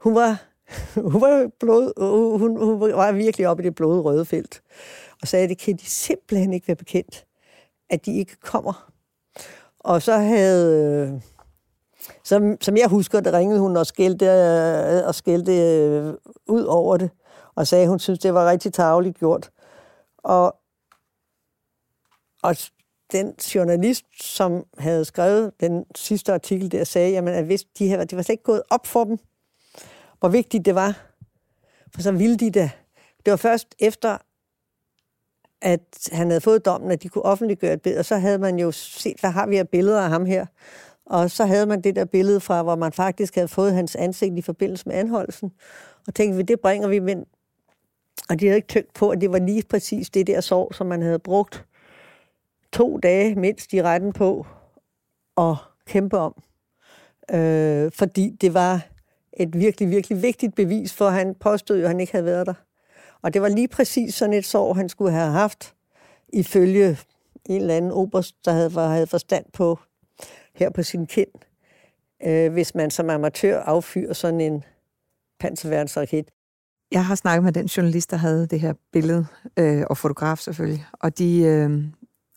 Hun 0.00 0.14
var, 0.14 0.44
hun 1.12 1.20
var, 1.20 1.50
blod, 1.60 1.92
hun, 2.38 2.56
hun 2.56 2.80
var 2.80 3.12
virkelig 3.12 3.48
oppe 3.48 3.62
i 3.62 3.66
det 3.66 3.74
blodrøde 3.74 4.24
felt, 4.24 4.62
og 5.22 5.28
sagde, 5.28 5.42
at 5.42 5.50
det 5.50 5.58
kan 5.58 5.76
de 5.76 5.86
simpelthen 5.86 6.52
ikke 6.52 6.68
være 6.68 6.76
bekendt, 6.76 7.26
at 7.90 8.06
de 8.06 8.18
ikke 8.18 8.36
kommer. 8.40 8.92
Og 9.78 10.02
så 10.02 10.16
havde, 10.16 11.10
øh, 11.14 11.20
som, 12.24 12.60
som 12.60 12.76
jeg 12.76 12.88
husker, 12.88 13.20
der 13.20 13.38
ringede 13.38 13.60
hun 13.60 13.76
og 13.76 13.86
skældte, 13.86 14.26
øh, 14.26 15.06
og 15.06 15.14
skældte 15.14 15.52
øh, 15.52 16.14
ud 16.48 16.62
over 16.62 16.96
det, 16.96 17.10
og 17.54 17.66
sagde, 17.66 17.82
at 17.82 17.88
hun 17.90 17.98
synes, 17.98 18.18
det 18.18 18.34
var 18.34 18.50
rigtig 18.50 18.72
tageligt 18.72 19.18
gjort. 19.18 19.50
Og, 20.18 20.56
og 22.42 22.56
den 23.12 23.34
journalist, 23.54 24.04
som 24.22 24.64
havde 24.78 25.04
skrevet 25.04 25.52
den 25.60 25.84
sidste 25.94 26.32
artikel 26.32 26.72
der, 26.72 26.84
sagde, 26.84 27.10
jamen, 27.10 27.34
at 27.34 27.44
hvis 27.44 27.64
de 27.78 27.88
her, 27.88 28.04
det 28.04 28.16
var 28.16 28.22
slet 28.22 28.32
ikke 28.32 28.42
gået 28.42 28.62
op 28.70 28.86
for 28.86 29.04
dem, 29.04 29.18
hvor 30.20 30.28
vigtigt 30.28 30.64
det 30.64 30.74
var. 30.74 31.06
For 31.94 32.02
så 32.02 32.12
ville 32.12 32.36
de 32.36 32.50
det. 32.50 32.70
Det 33.24 33.30
var 33.30 33.36
først 33.36 33.74
efter, 33.78 34.18
at 35.62 36.08
han 36.12 36.28
havde 36.28 36.40
fået 36.40 36.64
dommen, 36.64 36.90
at 36.90 37.02
de 37.02 37.08
kunne 37.08 37.24
offentliggøre 37.24 37.72
et 37.72 37.82
billede, 37.82 37.98
og 37.98 38.04
så 38.04 38.16
havde 38.16 38.38
man 38.38 38.58
jo 38.58 38.72
set, 38.72 39.20
hvad 39.20 39.30
har 39.30 39.46
vi 39.46 39.56
af 39.56 39.68
billeder 39.68 40.00
af 40.00 40.08
ham 40.08 40.26
her? 40.26 40.46
Og 41.06 41.30
så 41.30 41.44
havde 41.44 41.66
man 41.66 41.80
det 41.80 41.96
der 41.96 42.04
billede 42.04 42.40
fra, 42.40 42.62
hvor 42.62 42.76
man 42.76 42.92
faktisk 42.92 43.34
havde 43.34 43.48
fået 43.48 43.74
hans 43.74 43.96
ansigt 43.96 44.38
i 44.38 44.42
forbindelse 44.42 44.88
med 44.88 44.96
anholdelsen. 44.96 45.52
Og 46.06 46.14
tænkte 46.14 46.36
vi, 46.36 46.42
det 46.42 46.60
bringer 46.60 46.88
vi 46.88 46.96
ind. 46.96 47.26
Og 48.28 48.40
de 48.40 48.46
havde 48.46 48.56
ikke 48.56 48.68
tænkt 48.68 48.94
på, 48.94 49.10
at 49.10 49.20
det 49.20 49.32
var 49.32 49.38
lige 49.38 49.62
præcis 49.70 50.10
det 50.10 50.26
der 50.26 50.40
sår, 50.40 50.74
som 50.74 50.86
man 50.86 51.02
havde 51.02 51.18
brugt 51.18 51.64
to 52.76 52.98
dage 53.02 53.34
mindst 53.34 53.72
i 53.72 53.82
retten 53.82 54.12
på 54.12 54.46
at 55.36 55.56
kæmpe 55.86 56.18
om. 56.18 56.42
Øh, 57.30 57.92
fordi 57.92 58.36
det 58.40 58.54
var 58.54 58.86
et 59.32 59.58
virkelig, 59.58 59.90
virkelig 59.90 60.22
vigtigt 60.22 60.54
bevis, 60.54 60.94
for 60.94 61.08
han 61.08 61.34
påstod 61.34 61.78
jo, 61.78 61.82
at 61.82 61.88
han 61.88 62.00
ikke 62.00 62.12
havde 62.12 62.24
været 62.24 62.46
der. 62.46 62.54
Og 63.22 63.34
det 63.34 63.42
var 63.42 63.48
lige 63.48 63.68
præcis 63.68 64.14
sådan 64.14 64.34
et 64.34 64.44
sår, 64.44 64.74
han 64.74 64.88
skulle 64.88 65.12
have 65.12 65.30
haft, 65.30 65.74
ifølge 66.28 66.98
en 67.44 67.60
eller 67.60 67.76
anden 67.76 67.90
oberst, 67.90 68.44
der 68.44 68.52
havde, 68.52 68.70
havde 68.70 69.06
forstand 69.06 69.44
på 69.52 69.78
her 70.54 70.70
på 70.70 70.82
sin 70.82 71.06
kind, 71.06 71.28
øh, 72.26 72.52
hvis 72.52 72.74
man 72.74 72.90
som 72.90 73.10
amatør 73.10 73.60
affyrer 73.60 74.12
sådan 74.12 74.40
en 74.40 74.64
panserværnsraket. 75.40 76.30
Jeg 76.92 77.04
har 77.04 77.14
snakket 77.14 77.44
med 77.44 77.52
den 77.52 77.66
journalist, 77.66 78.10
der 78.10 78.16
havde 78.16 78.46
det 78.46 78.60
her 78.60 78.74
billede, 78.92 79.26
øh, 79.56 79.84
og 79.90 79.98
fotograf 79.98 80.38
selvfølgelig, 80.38 80.84
og 80.92 81.18
de, 81.18 81.38
øh, 81.42 81.84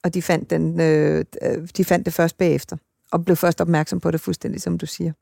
og 0.04 0.14
de, 0.14 0.22
fandt 0.22 0.50
den, 0.50 0.82
øh, 0.82 1.26
øh, 1.42 1.68
de 1.78 1.86
fandt 1.86 2.06
det 2.06 2.14
først 2.14 2.38
bagefter, 2.38 2.78
og 3.12 3.26
blev 3.26 3.38
først 3.38 3.62
opmærksom 3.62 4.00
på 4.00 4.12
det 4.12 4.22
fuldstændig, 4.22 4.62
som 4.62 4.78
du 4.78 4.86
siger. 4.86 5.14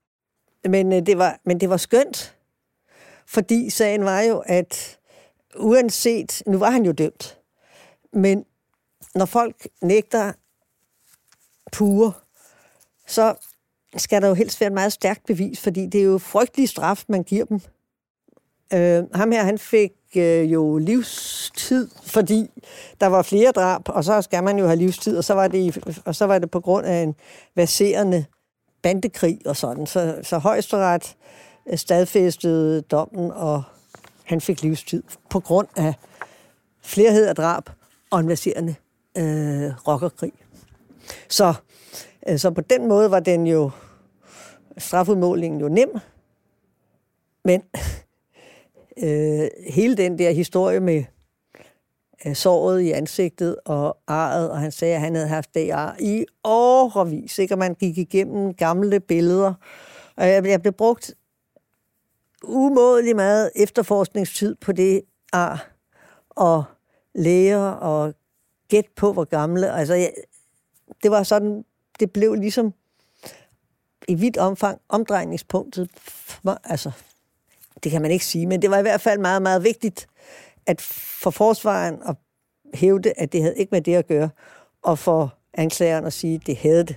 Men, 0.70 0.94
øh, 0.94 1.06
det, 1.06 1.18
var, 1.18 1.40
men 1.46 1.60
det 1.60 1.70
var 1.70 1.78
skønt, 1.78 2.36
fordi 3.28 3.70
sagen 3.70 4.06
var 4.06 4.22
jo, 4.22 4.44
at 4.46 5.00
uanset, 5.56 6.44
nu 6.46 6.58
var 6.58 6.70
han 6.70 6.86
jo 6.86 6.92
dømt, 6.92 7.40
men 8.14 8.46
når 9.16 9.26
folk 9.26 9.68
nægter 9.82 10.34
pure, 11.72 12.14
så 13.08 13.36
skal 13.98 14.22
der 14.22 14.28
jo 14.28 14.34
helst 14.34 14.62
være 14.62 14.68
et 14.68 14.74
meget 14.74 14.94
stærkt 14.94 15.26
bevis, 15.26 15.60
fordi 15.60 15.86
det 15.86 16.00
er 16.02 16.06
jo 16.06 16.18
frygtelig 16.18 16.70
straf, 16.70 17.04
man 17.08 17.24
giver 17.24 17.46
dem. 17.46 17.62
Øh, 18.74 19.04
ham 19.14 19.32
her, 19.32 19.44
han 19.44 19.58
fik 19.58 19.92
øh, 20.16 20.54
jo 20.54 20.78
livstid, 20.78 21.90
fordi 22.04 22.50
der 23.02 23.08
var 23.08 23.22
flere 23.22 23.52
drab, 23.52 23.82
og 23.90 24.04
så 24.04 24.22
skal 24.22 24.44
man 24.44 24.60
jo 24.60 24.66
have 24.66 24.76
livstid, 24.76 25.18
og 25.18 25.24
så 25.24 25.34
var 25.34 25.48
det, 25.48 26.02
og 26.06 26.16
så 26.16 26.26
var 26.26 26.40
det 26.40 26.52
på 26.52 26.60
grund 26.60 26.86
af 26.86 27.04
en 27.04 27.16
baserende 27.56 28.26
bandekrig 28.82 29.40
og 29.46 29.56
sådan. 29.56 29.88
Så, 29.88 30.16
så 30.24 30.38
højesteret 30.38 31.16
øh, 31.70 31.78
stadfæstede 31.78 32.82
dommen, 32.82 33.32
og 33.32 33.64
han 34.24 34.42
fik 34.42 34.62
livstid 34.62 35.04
på 35.30 35.40
grund 35.40 35.68
af 35.76 35.94
flerhed 36.82 37.26
af 37.28 37.36
drab 37.36 37.70
og 38.12 38.20
en 38.20 38.28
baserende 38.28 38.76
øh, 39.18 39.72
rockerkrig. 39.88 40.34
Så, 41.30 41.54
øh, 42.30 42.40
så 42.40 42.52
på 42.52 42.62
den 42.62 42.88
måde 42.88 43.12
var 43.12 43.20
den 43.20 43.48
jo 43.48 43.72
strafudmålingen 44.78 45.62
jo 45.62 45.68
nem, 45.68 45.90
men 47.46 47.62
øh, 49.04 49.48
hele 49.70 49.98
den 49.98 50.20
der 50.20 50.32
historie 50.32 50.80
med 50.80 51.04
øh, 52.26 52.36
såret 52.36 52.82
i 52.82 52.92
ansigtet 52.92 53.56
og 53.66 53.98
arret, 54.08 54.52
og 54.52 54.60
han 54.60 54.72
sagde, 54.72 54.96
at 54.96 55.02
han 55.02 55.16
havde 55.16 55.28
haft 55.28 55.54
det 55.54 55.72
ar 55.72 55.96
i 56.00 56.26
årevis, 56.44 57.40
ikke? 57.40 57.54
og 57.54 57.58
man 57.58 57.76
gik 57.76 57.98
igennem 57.98 58.54
gamle 58.54 59.00
billeder. 59.00 59.54
Og 60.16 60.28
jeg, 60.28 60.46
jeg 60.46 60.62
blev 60.62 60.74
brugt 60.74 61.14
umådelig 62.44 63.16
meget 63.16 63.52
efterforskningstid 63.56 64.56
på 64.56 64.72
det 64.72 65.02
ar, 65.34 65.72
og 66.30 66.64
læger 67.16 67.70
og 67.70 68.14
gæt 68.68 68.86
på, 68.96 69.14
hvor 69.14 69.24
gamle. 69.24 69.72
Altså, 69.72 69.94
jeg, 69.94 70.14
det 71.04 71.12
var 71.12 71.24
sådan, 71.24 71.66
det 72.00 72.12
blev 72.12 72.34
ligesom 72.34 72.74
i 74.08 74.16
vidt 74.16 74.38
omfang 74.38 74.82
omdrejningspunktet. 74.90 75.90
Altså, 76.64 76.92
det 77.84 77.92
kan 77.92 78.02
man 78.02 78.12
ikke 78.12 78.26
sige, 78.26 78.48
men 78.48 78.62
det 78.62 78.72
var 78.72 78.78
i 78.78 78.82
hvert 78.82 79.02
fald 79.02 79.20
meget, 79.20 79.42
meget 79.42 79.64
vigtigt, 79.64 80.08
at 80.68 80.82
for 81.22 81.30
forsvaren 81.30 81.96
at 82.06 82.16
hævde, 82.74 83.14
at 83.18 83.34
det 83.34 83.42
havde 83.42 83.56
ikke 83.58 83.70
med 83.72 83.82
det 83.82 83.96
at 83.96 84.08
gøre, 84.08 84.30
og 84.84 85.00
for 85.00 85.34
anklageren 85.54 86.06
at 86.06 86.14
sige, 86.14 86.36
at 86.36 86.42
det 86.48 86.58
havde 86.58 86.84
det. 86.84 86.96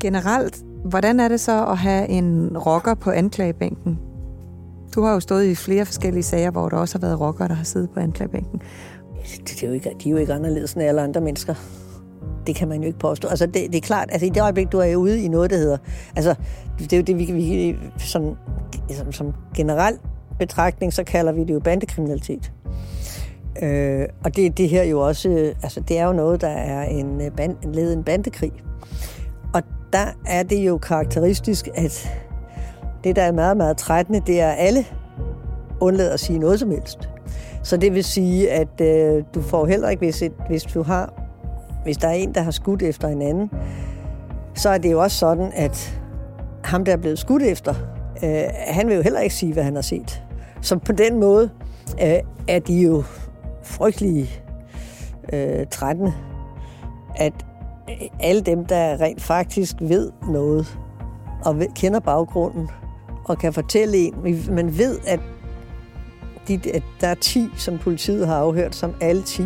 Generelt, 0.00 0.64
hvordan 0.84 1.20
er 1.20 1.28
det 1.28 1.40
så 1.40 1.66
at 1.66 1.78
have 1.78 2.08
en 2.08 2.58
rocker 2.58 2.94
på 2.94 3.10
anklagebænken? 3.10 3.98
Du 4.94 5.02
har 5.02 5.12
jo 5.12 5.20
stået 5.20 5.44
i 5.44 5.54
flere 5.54 5.86
forskellige 5.86 6.22
sager, 6.22 6.50
hvor 6.50 6.68
der 6.68 6.76
også 6.76 6.98
har 6.98 7.06
været 7.06 7.20
rockere, 7.20 7.48
der 7.48 7.54
har 7.54 7.64
siddet 7.64 7.90
på 7.90 8.00
anklagebænken. 8.00 8.62
Det, 9.22 9.48
det 9.48 9.62
er 9.62 9.68
jo 9.68 9.72
ikke, 9.72 9.90
de 10.04 10.08
er 10.08 10.10
jo 10.10 10.16
ikke 10.16 10.32
anderledes 10.32 10.72
end 10.72 10.82
alle 10.82 11.00
andre 11.00 11.20
mennesker. 11.20 11.54
Det 12.46 12.56
kan 12.56 12.68
man 12.68 12.80
jo 12.80 12.86
ikke 12.86 12.98
påstå. 12.98 13.28
Altså, 13.28 13.46
det, 13.46 13.54
det 13.54 13.74
er 13.74 13.80
klart, 13.80 14.08
altså 14.12 14.26
i 14.26 14.28
det 14.28 14.42
øjeblik, 14.42 14.72
du 14.72 14.78
er 14.78 14.96
ude 14.96 15.22
i 15.22 15.28
noget, 15.28 15.50
der 15.50 15.56
hedder... 15.56 15.78
Altså, 16.16 16.34
det 16.78 16.92
er 16.92 16.96
jo 16.96 17.02
det, 17.02 17.18
vi, 17.18 17.24
vi 17.32 17.76
sådan, 17.98 18.36
som, 18.90 19.12
som 19.12 19.34
generelt 19.56 20.00
betragtning, 20.38 20.92
så 20.92 21.04
kalder 21.04 21.32
vi 21.32 21.40
det 21.40 21.54
jo 21.54 21.60
bandekriminalitet. 21.60 22.52
Øh, 23.62 24.06
og 24.24 24.36
det, 24.36 24.58
det 24.58 24.68
her 24.68 24.82
jo 24.82 25.00
også, 25.00 25.52
altså 25.62 25.80
det 25.80 25.98
er 25.98 26.06
jo 26.06 26.12
noget, 26.12 26.40
der 26.40 26.48
er 26.48 26.84
en, 26.84 27.20
øh, 27.20 27.30
band, 27.30 27.56
en 27.64 27.72
led 27.72 27.92
en 27.92 28.04
bandekrig. 28.04 28.52
Og 29.54 29.62
der 29.92 30.06
er 30.26 30.42
det 30.42 30.66
jo 30.66 30.78
karakteristisk, 30.78 31.68
at 31.74 32.10
det, 33.04 33.16
der 33.16 33.22
er 33.22 33.32
meget, 33.32 33.56
meget 33.56 33.76
trættende, 33.76 34.22
det 34.26 34.40
er, 34.40 34.48
at 34.48 34.56
alle 34.58 34.84
undlader 35.80 36.12
at 36.12 36.20
sige 36.20 36.38
noget 36.38 36.60
som 36.60 36.70
helst. 36.70 37.08
Så 37.62 37.76
det 37.76 37.94
vil 37.94 38.04
sige, 38.04 38.50
at 38.50 38.80
øh, 38.80 39.24
du 39.34 39.42
får 39.42 39.66
heller 39.66 39.88
ikke, 39.88 40.00
hvis, 40.00 40.22
et, 40.22 40.32
hvis 40.48 40.62
du 40.62 40.82
har, 40.82 41.12
hvis 41.84 41.96
der 41.96 42.08
er 42.08 42.12
en, 42.12 42.34
der 42.34 42.40
har 42.40 42.50
skudt 42.50 42.82
efter 42.82 43.08
en 43.08 43.22
anden, 43.22 43.50
så 44.54 44.68
er 44.68 44.78
det 44.78 44.92
jo 44.92 45.02
også 45.02 45.18
sådan, 45.18 45.52
at 45.54 46.00
ham, 46.64 46.84
der 46.84 46.92
er 46.92 46.96
blevet 46.96 47.18
skudt 47.18 47.42
efter, 47.42 47.74
øh, 48.24 48.44
han 48.66 48.88
vil 48.88 48.96
jo 48.96 49.02
heller 49.02 49.20
ikke 49.20 49.34
sige, 49.34 49.52
hvad 49.52 49.62
han 49.62 49.74
har 49.74 49.82
set. 49.82 50.22
Så 50.60 50.78
på 50.78 50.92
den 50.92 51.20
måde 51.20 51.50
øh, 52.02 52.18
er 52.48 52.58
de 52.58 52.80
jo 52.80 53.04
frygtelige 53.62 54.30
øh, 55.32 55.66
trættende, 55.70 56.12
at 57.16 57.32
alle 58.20 58.40
dem, 58.42 58.64
der 58.64 59.00
rent 59.00 59.22
faktisk 59.22 59.76
ved 59.80 60.12
noget, 60.28 60.78
og 61.44 61.58
ved, 61.58 61.66
kender 61.76 62.00
baggrunden, 62.00 62.68
og 63.24 63.38
kan 63.38 63.52
fortælle 63.52 63.96
en, 63.96 64.14
man 64.50 64.78
ved, 64.78 64.98
at, 65.06 65.20
de, 66.48 66.60
at 66.74 66.82
der 67.00 67.08
er 67.08 67.14
10, 67.14 67.48
som 67.56 67.78
politiet 67.78 68.26
har 68.26 68.36
afhørt, 68.36 68.74
som 68.74 68.94
alle 69.00 69.22
10 69.22 69.42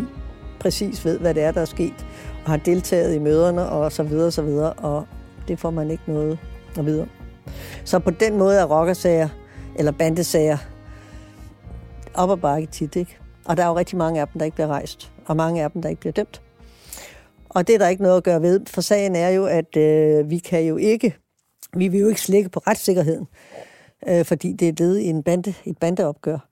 præcis 0.59 1.05
ved, 1.05 1.19
hvad 1.19 1.33
det 1.33 1.43
er, 1.43 1.51
der 1.51 1.61
er 1.61 1.65
sket, 1.65 2.05
og 2.45 2.51
har 2.51 2.57
deltaget 2.57 3.15
i 3.15 3.19
møderne, 3.19 3.69
og 3.69 3.91
så 3.91 4.03
videre, 4.03 4.27
og 4.27 4.33
så 4.33 4.41
videre, 4.41 4.73
og 4.73 5.05
det 5.47 5.59
får 5.59 5.69
man 5.69 5.91
ikke 5.91 6.03
noget 6.07 6.39
og 6.77 6.85
videre. 6.85 7.07
Så 7.85 7.99
på 7.99 8.11
den 8.11 8.37
måde 8.37 8.59
er 8.59 8.65
rockersager, 8.65 9.29
eller 9.75 9.91
bandesager, 9.91 10.57
op 12.13 12.29
og 12.29 12.41
bakke 12.41 12.67
tit, 12.67 12.95
ikke? 12.95 13.17
Og 13.45 13.57
der 13.57 13.63
er 13.63 13.67
jo 13.67 13.77
rigtig 13.77 13.97
mange 13.97 14.21
af 14.21 14.27
dem, 14.27 14.39
der 14.39 14.45
ikke 14.45 14.55
bliver 14.55 14.67
rejst, 14.67 15.11
og 15.25 15.35
mange 15.35 15.63
af 15.63 15.71
dem, 15.71 15.81
der 15.81 15.89
ikke 15.89 15.99
bliver 15.99 16.13
dømt. 16.13 16.41
Og 17.49 17.67
det 17.67 17.75
er 17.75 17.79
der 17.79 17.87
ikke 17.87 18.03
noget 18.03 18.17
at 18.17 18.23
gøre 18.23 18.41
ved, 18.41 18.65
for 18.67 18.81
sagen 18.81 19.15
er 19.15 19.29
jo, 19.29 19.45
at 19.45 19.77
øh, 19.77 20.29
vi 20.29 20.37
kan 20.37 20.63
jo 20.63 20.77
ikke, 20.77 21.15
vi 21.73 21.87
vil 21.87 21.99
jo 21.99 22.07
ikke 22.07 22.21
slække 22.21 22.49
på 22.49 22.59
retssikkerheden, 22.59 23.27
øh, 24.07 24.25
fordi 24.25 24.53
det 24.53 24.67
er 24.67 24.73
led 24.77 24.97
i 24.97 25.05
en 25.05 25.23
bande, 25.23 25.53
et 25.65 25.77
bandeopgør. 25.77 26.49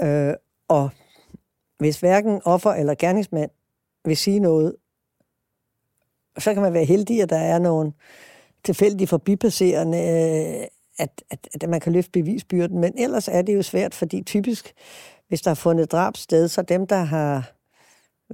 Øh, 0.00 0.34
og 0.68 0.90
hvis 1.78 2.00
hverken 2.00 2.40
offer 2.44 2.70
eller 2.70 2.94
gerningsmand 2.94 3.50
vil 4.04 4.16
sige 4.16 4.40
noget, 4.40 4.76
så 6.38 6.54
kan 6.54 6.62
man 6.62 6.72
være 6.72 6.84
heldig, 6.84 7.22
at 7.22 7.30
der 7.30 7.36
er 7.36 7.58
nogle 7.58 7.92
tilfældig 8.64 9.08
forbipasserende, 9.08 9.98
øh, 9.98 10.66
at, 10.98 11.22
at, 11.30 11.48
at 11.54 11.68
man 11.68 11.80
kan 11.80 11.92
løfte 11.92 12.10
bevisbyrden. 12.10 12.78
Men 12.78 12.92
ellers 12.98 13.28
er 13.28 13.42
det 13.42 13.54
jo 13.54 13.62
svært, 13.62 13.94
fordi 13.94 14.22
typisk, 14.22 14.72
hvis 15.28 15.42
der 15.42 15.50
er 15.50 15.54
fundet 15.54 15.92
drab 15.92 16.16
sted, 16.16 16.48
så 16.48 16.62
dem, 16.62 16.86
der 16.86 17.02
har 17.02 17.52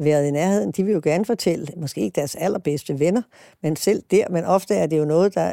været 0.01 0.27
i 0.27 0.31
nærheden, 0.31 0.73
de 0.73 0.85
vil 0.85 0.95
jo 0.95 1.01
gerne 1.05 1.25
fortælle, 1.25 1.67
måske 1.77 2.01
ikke 2.01 2.15
deres 2.15 2.35
allerbedste 2.35 2.99
venner, 2.99 3.23
men 3.63 3.77
selv 3.77 4.03
der, 4.11 4.25
men 4.31 4.45
ofte 4.45 4.75
er 4.75 4.87
det 4.87 4.99
jo 4.99 5.05
noget, 5.05 5.35
der 5.35 5.53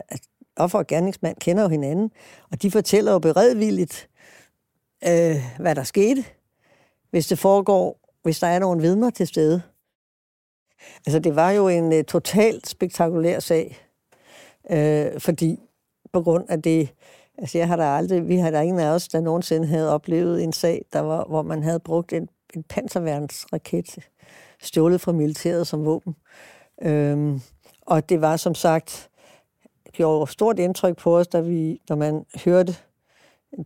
offer 0.56 0.80
og 0.80 0.88
gerningsmand 0.88 1.38
kender 1.38 1.64
jo 1.64 1.70
hinanden, 1.70 2.12
og 2.52 2.62
de 2.62 2.72
fortæller 2.72 3.12
jo 3.12 3.20
beredvilligt, 3.20 4.10
øh, 5.08 5.36
hvad 5.60 5.76
der 5.76 5.84
skete, 5.84 6.26
hvis 7.10 7.28
det 7.28 7.40
foregår, 7.40 8.00
hvis 8.24 8.40
der 8.40 8.48
er 8.48 8.60
nogen 8.60 8.82
vidner 8.82 9.10
til 9.10 9.28
stede. 9.28 9.62
Altså, 11.06 11.20
det 11.20 11.36
var 11.36 11.52
jo 11.52 11.68
en 11.68 11.94
øh, 11.94 12.04
totalt 12.04 12.68
spektakulær 12.68 13.40
sag, 13.40 13.85
øh, 14.72 15.20
fordi 15.20 15.60
på 16.14 16.22
grund 16.22 16.46
af 16.50 16.62
det, 16.62 16.90
altså 17.38 17.58
jeg 17.58 17.68
har 17.68 17.76
da 17.76 17.84
aldrig, 17.84 18.28
vi 18.28 18.38
har 18.38 18.52
da 18.52 18.62
ingen 18.62 18.80
af 18.80 18.88
os, 18.88 19.08
der 19.08 19.20
nogensinde 19.22 19.68
havde 19.68 19.94
oplevet 19.94 20.44
en 20.44 20.54
sag, 20.54 20.86
der 20.94 21.00
var, 21.00 21.26
hvor 21.26 21.42
man 21.42 21.64
havde 21.64 21.80
brugt 21.80 22.14
en, 22.14 22.30
en 22.56 22.64
panserværnsraket 22.64 23.98
stjålet 24.62 25.02
fra 25.02 25.12
militæret 25.12 25.68
som 25.68 25.86
våben. 25.86 26.16
Øhm, 26.82 27.42
og 27.82 28.10
det 28.10 28.22
var 28.22 28.38
som 28.38 28.56
sagt, 28.56 29.10
gjorde 29.92 30.32
stort 30.32 30.60
indtryk 30.60 30.98
på 30.98 31.18
os, 31.18 31.28
da 31.28 31.40
vi, 31.40 31.82
når 31.90 31.96
man 31.96 32.26
hørte 32.46 32.76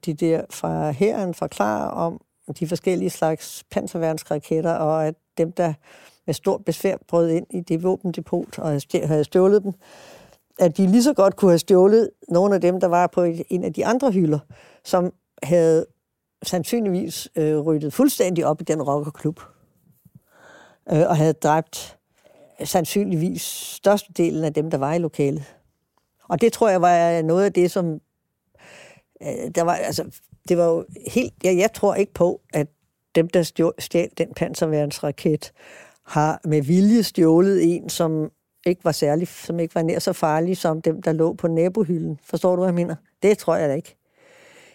de 0.06 0.14
der 0.14 0.42
fra 0.50 0.92
herren 0.92 1.34
forklare 1.34 1.92
om 1.92 2.22
de 2.60 2.68
forskellige 2.68 3.10
slags 3.10 3.64
panserværnsraketter, 3.72 4.74
og 4.74 5.08
at 5.08 5.16
dem, 5.38 5.52
der 5.52 5.74
med 6.26 6.34
stort 6.34 6.66
besvær 6.66 6.98
brød 7.08 7.30
ind 7.30 7.48
i 7.50 7.62
det 7.62 7.84
våbendepot 7.84 8.60
og 8.60 8.82
havde 8.94 9.24
stjålet 9.24 9.64
dem, 9.64 9.74
at 10.60 10.78
de 10.78 10.88
lige 10.88 11.04
så 11.04 11.14
godt 11.14 11.36
kunne 11.36 11.52
have 11.52 11.60
stjålet 11.60 12.10
nogle 12.30 12.56
af 12.56 12.62
dem, 12.62 12.80
der 12.80 12.88
var 12.88 13.08
på 13.08 13.24
en 13.50 13.64
af 13.64 13.74
de 13.74 13.86
andre 13.86 14.12
hylder, 14.12 14.40
som 14.84 15.14
havde 15.44 15.86
sandsynligvis 16.44 17.30
øh, 17.36 17.60
ryddet 17.60 17.94
fuldstændig 17.94 18.46
op 18.46 18.62
i 18.62 18.64
den 18.64 18.82
rockerklub 18.82 19.40
øh, 20.92 21.08
og 21.10 21.18
havde 21.18 21.34
dræbt 21.34 21.98
sandsynligvis 22.64 23.42
størstedelen 23.42 24.44
af 24.44 24.54
dem, 24.54 24.72
der 24.72 24.78
var 24.78 24.94
i 24.94 24.98
lokalet. 24.98 25.44
Og 26.30 26.42
det 26.42 26.54
tror 26.54 26.70
jeg 26.70 26.82
var 26.82 27.22
noget 27.22 27.46
af 27.46 27.54
det, 27.54 27.72
som... 27.72 28.00
Øh, 29.24 29.52
der 29.56 29.62
var, 29.64 29.74
altså, 29.74 30.20
det 30.50 30.58
var 30.58 30.66
jo 30.66 30.86
helt... 31.08 31.34
Jeg, 31.44 31.58
jeg 31.58 31.74
tror 31.74 31.96
ikke 31.96 32.14
på, 32.14 32.42
at 32.54 32.68
dem, 33.16 33.30
der 33.30 33.72
stjal 33.80 34.10
den 34.18 34.34
panserværnsraket, 34.36 35.52
har 36.06 36.42
med 36.46 36.62
vilje 36.62 37.04
stjålet 37.04 37.76
en, 37.76 37.90
som 37.90 38.32
ikke 38.70 38.86
var 38.86 38.92
særlig, 38.92 39.28
som 39.28 39.60
ikke 39.60 39.76
var 39.76 39.82
nær 39.82 40.00
så 40.00 40.14
farlig 40.14 40.58
som 40.58 40.82
dem, 40.82 41.02
der 41.02 41.12
lå 41.12 41.34
på 41.34 41.48
nabohylden. 41.48 42.20
Forstår 42.24 42.56
du, 42.56 42.62
hvad 42.62 42.68
jeg 42.68 42.76
mener? 42.76 42.96
Det 43.24 43.38
tror 43.38 43.56
jeg 43.56 43.70
da 43.70 43.74
ikke. 43.74 43.96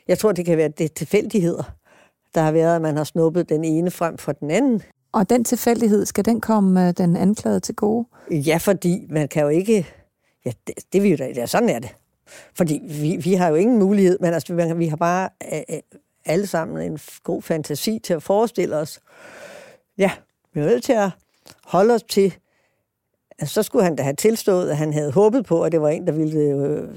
Jeg 0.09 0.18
tror, 0.18 0.32
det 0.32 0.45
kan 0.45 0.59
være 0.59 0.68
det 0.68 0.92
tilfældigheder, 0.92 1.62
der 2.34 2.40
har 2.40 2.53
været, 2.53 2.76
at 2.76 2.82
man 2.82 2.97
har 2.97 3.05
snuppet 3.05 3.49
den 3.49 3.64
ene 3.64 3.90
frem 3.90 4.18
for 4.18 4.32
den 4.32 4.51
anden. 4.51 4.82
Og 5.12 5.30
den 5.30 5.45
tilfældighed, 5.45 6.07
skal 6.07 6.24
den 6.24 6.40
komme 6.40 6.88
øh, 6.88 6.95
den 6.97 7.16
anklagede 7.16 7.61
til 7.61 7.74
gode? 7.74 8.07
Ja, 8.30 8.57
fordi 8.57 9.07
man 9.11 9.28
kan 9.28 9.42
jo 9.42 9.49
ikke... 9.49 9.86
Ja, 10.45 10.53
det, 10.66 10.74
det 10.92 11.03
vil 11.03 11.11
jo 11.11 11.16
da... 11.16 11.32
Ja, 11.36 11.47
sådan 11.47 11.68
er 11.68 11.78
det. 11.78 11.97
Fordi 12.55 12.80
vi, 12.82 13.16
vi 13.16 13.34
har 13.34 13.49
jo 13.49 13.55
ingen 13.55 13.78
mulighed, 13.78 14.18
men 14.20 14.34
altså, 14.34 14.74
vi 14.76 14.86
har 14.86 14.97
bare 14.97 15.28
øh, 15.53 15.61
øh, 15.70 15.78
alle 16.24 16.47
sammen 16.47 16.92
en 16.92 16.99
god 17.22 17.42
fantasi 17.42 17.99
til 17.99 18.14
at 18.14 18.22
forestille 18.22 18.76
os. 18.76 19.01
Ja, 19.99 20.11
vi 20.55 20.61
er 20.61 20.64
nødt 20.64 20.84
til 20.84 20.92
at 20.92 21.11
holde 21.64 21.95
os 21.95 22.03
til, 22.03 22.34
altså, 23.39 23.55
så 23.55 23.62
skulle 23.62 23.85
han 23.85 23.97
da 23.97 24.03
have 24.03 24.14
tilstået, 24.14 24.70
at 24.70 24.76
han 24.76 24.93
havde 24.93 25.12
håbet 25.12 25.47
på, 25.47 25.62
at 25.62 25.72
det 25.72 25.80
var 25.80 25.89
en, 25.89 26.07
der 26.07 26.12
ville 26.12 26.41
øh, 26.41 26.89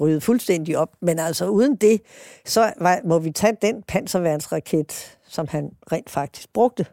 rydde 0.00 0.20
fuldstændig 0.20 0.78
op. 0.78 0.90
Men 1.00 1.18
altså 1.18 1.48
uden 1.48 1.76
det, 1.76 2.02
så 2.44 2.72
var, 2.78 3.00
må 3.04 3.18
vi 3.18 3.30
tage 3.30 3.56
den 3.62 3.82
panserværnsraket, 3.82 5.18
som 5.28 5.48
han 5.48 5.70
rent 5.92 6.10
faktisk 6.10 6.52
brugte. 6.52 6.86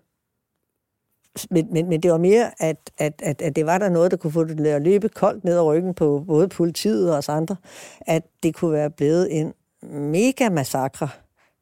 Men, 1.50 1.68
men, 1.74 1.90
men 1.90 2.04
det 2.04 2.12
var 2.12 2.18
mere, 2.18 2.52
at, 2.60 2.92
at, 2.98 3.22
at, 3.24 3.42
at 3.42 3.56
det 3.56 3.66
var 3.66 3.78
der 3.78 3.90
noget, 3.90 4.12
der 4.12 4.18
kunne 4.18 4.34
få 4.34 4.44
det 4.44 4.68
at 4.68 4.82
løbe 4.82 5.10
koldt 5.10 5.44
ned 5.44 5.54
ad 5.54 5.62
ryggen 5.62 5.94
på 5.94 6.24
både 6.28 6.48
politiet 6.48 7.12
og 7.12 7.18
os 7.18 7.30
andre, 7.30 7.56
at 8.02 8.24
det 8.44 8.56
kunne 8.56 8.72
være 8.72 8.90
blevet 8.90 9.40
en 9.40 9.54
mega 10.12 10.50
massakre, 10.50 11.10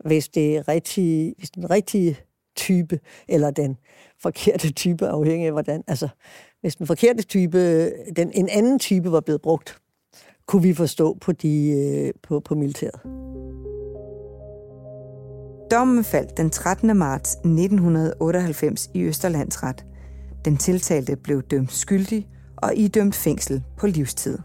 hvis 0.06 0.28
det 0.28 0.68
rigtige, 0.68 1.36
hvis 1.38 1.50
den 1.50 1.70
rigtige 1.70 2.18
type, 2.56 3.00
eller 3.28 3.52
den 3.52 3.78
forkerte 4.22 4.72
type, 4.74 5.08
afhængig 5.08 5.46
af 5.46 5.52
hvordan, 5.52 5.84
altså 5.88 6.08
hvis 6.62 6.76
den 6.76 6.88
forkerte 6.88 7.24
type, 7.24 7.86
den, 8.16 8.32
en 8.34 8.50
anden 8.50 8.80
type 8.80 9.12
var 9.12 9.20
blevet 9.20 9.42
brugt, 9.42 9.78
kunne 10.46 10.62
vi 10.62 10.74
forstå 10.74 11.18
på, 11.22 11.32
de, 11.32 11.70
øh, 11.70 12.14
på, 12.24 12.40
på 12.40 12.56
militæret. 12.56 13.02
Dommen 15.72 16.04
faldt 16.04 16.38
den 16.38 16.50
13. 16.50 16.98
marts 16.98 17.34
1998 17.34 18.90
i 18.94 19.04
Østerlandsret. 19.04 19.86
Den 20.46 20.58
tiltalte 20.58 21.16
blev 21.16 21.42
dømt 21.42 21.72
skyldig 21.72 22.28
og 22.58 22.76
idømt 22.76 23.16
fængsel 23.16 23.64
på 23.78 23.88
livstid. 23.88 24.38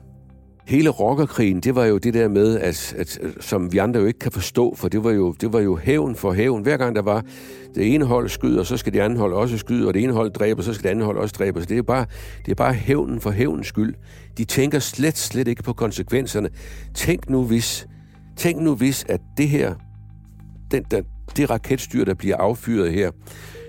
Hele 0.66 0.88
rockerkrigen, 0.88 1.60
det 1.60 1.74
var 1.74 1.84
jo 1.84 1.98
det 1.98 2.14
der 2.14 2.28
med, 2.28 2.58
at, 2.58 2.94
at, 2.98 3.20
som 3.40 3.72
vi 3.72 3.78
andre 3.78 4.00
jo 4.00 4.06
ikke 4.06 4.18
kan 4.18 4.32
forstå, 4.32 4.74
for 4.74 4.88
det 4.88 5.04
var 5.04 5.10
jo, 5.10 5.32
det 5.32 5.52
var 5.52 5.60
jo 5.60 5.76
hævn 5.76 6.16
for 6.16 6.32
hævn. 6.32 6.62
Hver 6.62 6.76
gang 6.76 6.96
der 6.96 7.02
var 7.02 7.24
det 7.74 7.94
ene 7.94 8.04
hold 8.04 8.28
skyder, 8.28 8.62
så 8.62 8.76
skal 8.76 8.92
det 8.92 9.00
andet 9.00 9.18
hold 9.18 9.32
også 9.32 9.58
skyde, 9.58 9.88
og 9.88 9.94
det 9.94 10.02
ene 10.02 10.12
hold 10.12 10.30
dræber, 10.30 10.62
så 10.62 10.74
skal 10.74 10.84
det 10.84 10.90
andet 10.90 11.04
hold 11.04 11.18
også 11.18 11.34
dræbe. 11.38 11.60
Så 11.60 11.66
det 11.66 11.78
er 11.78 11.82
bare, 11.82 12.06
det 12.44 12.50
er 12.50 12.54
bare 12.54 12.72
hævnen 12.72 13.20
for 13.20 13.30
hævnens 13.30 13.66
skyld. 13.66 13.94
De 14.38 14.44
tænker 14.44 14.78
slet, 14.78 15.18
slet 15.18 15.48
ikke 15.48 15.62
på 15.62 15.72
konsekvenserne. 15.72 16.50
Tænk 16.94 17.30
nu 17.30 17.44
hvis, 17.44 17.86
tænk 18.36 18.60
nu 18.60 18.74
hvis, 18.74 19.04
at 19.08 19.20
det 19.36 19.48
her, 19.48 19.74
den, 20.70 20.84
der, 20.90 21.02
det 21.36 21.50
raketstyr, 21.50 22.04
der 22.04 22.14
bliver 22.14 22.36
affyret 22.36 22.92
her, 22.92 23.10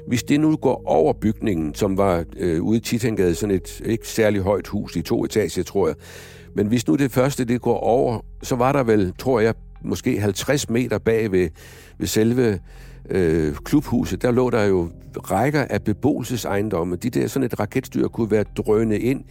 hvis 0.07 0.23
det 0.23 0.39
nu 0.39 0.55
går 0.55 0.83
over 0.85 1.13
bygningen, 1.13 1.75
som 1.75 1.97
var 1.97 2.23
øh, 2.37 2.61
ude 2.61 2.77
i 2.77 2.81
Titangade, 2.81 3.35
sådan 3.35 3.55
et 3.55 3.81
ikke 3.85 4.07
særlig 4.07 4.41
højt 4.41 4.67
hus 4.67 4.95
i 4.95 5.01
to 5.01 5.25
etager, 5.25 5.63
tror 5.63 5.87
jeg, 5.87 5.95
men 6.55 6.67
hvis 6.67 6.87
nu 6.87 6.95
det 6.95 7.11
første 7.11 7.45
det 7.45 7.61
går 7.61 7.77
over, 7.77 8.19
så 8.43 8.55
var 8.55 8.71
der 8.71 8.83
vel, 8.83 9.13
tror 9.17 9.39
jeg, 9.39 9.53
måske 9.81 10.19
50 10.19 10.69
meter 10.69 10.97
bag 10.97 11.31
ved, 11.31 11.49
ved 11.97 12.07
selve 12.07 12.59
øh, 13.09 13.55
klubhuset, 13.55 14.21
der 14.21 14.31
lå 14.31 14.49
der 14.49 14.63
jo 14.63 14.89
rækker 15.17 15.65
af 15.69 15.83
beboelsesejendomme. 15.83 16.95
De 16.95 17.09
der 17.09 17.27
sådan 17.27 17.45
et 17.45 17.59
raketstyr 17.59 18.07
kunne 18.07 18.31
være 18.31 18.43
drønet 18.57 18.97
ind 18.97 19.23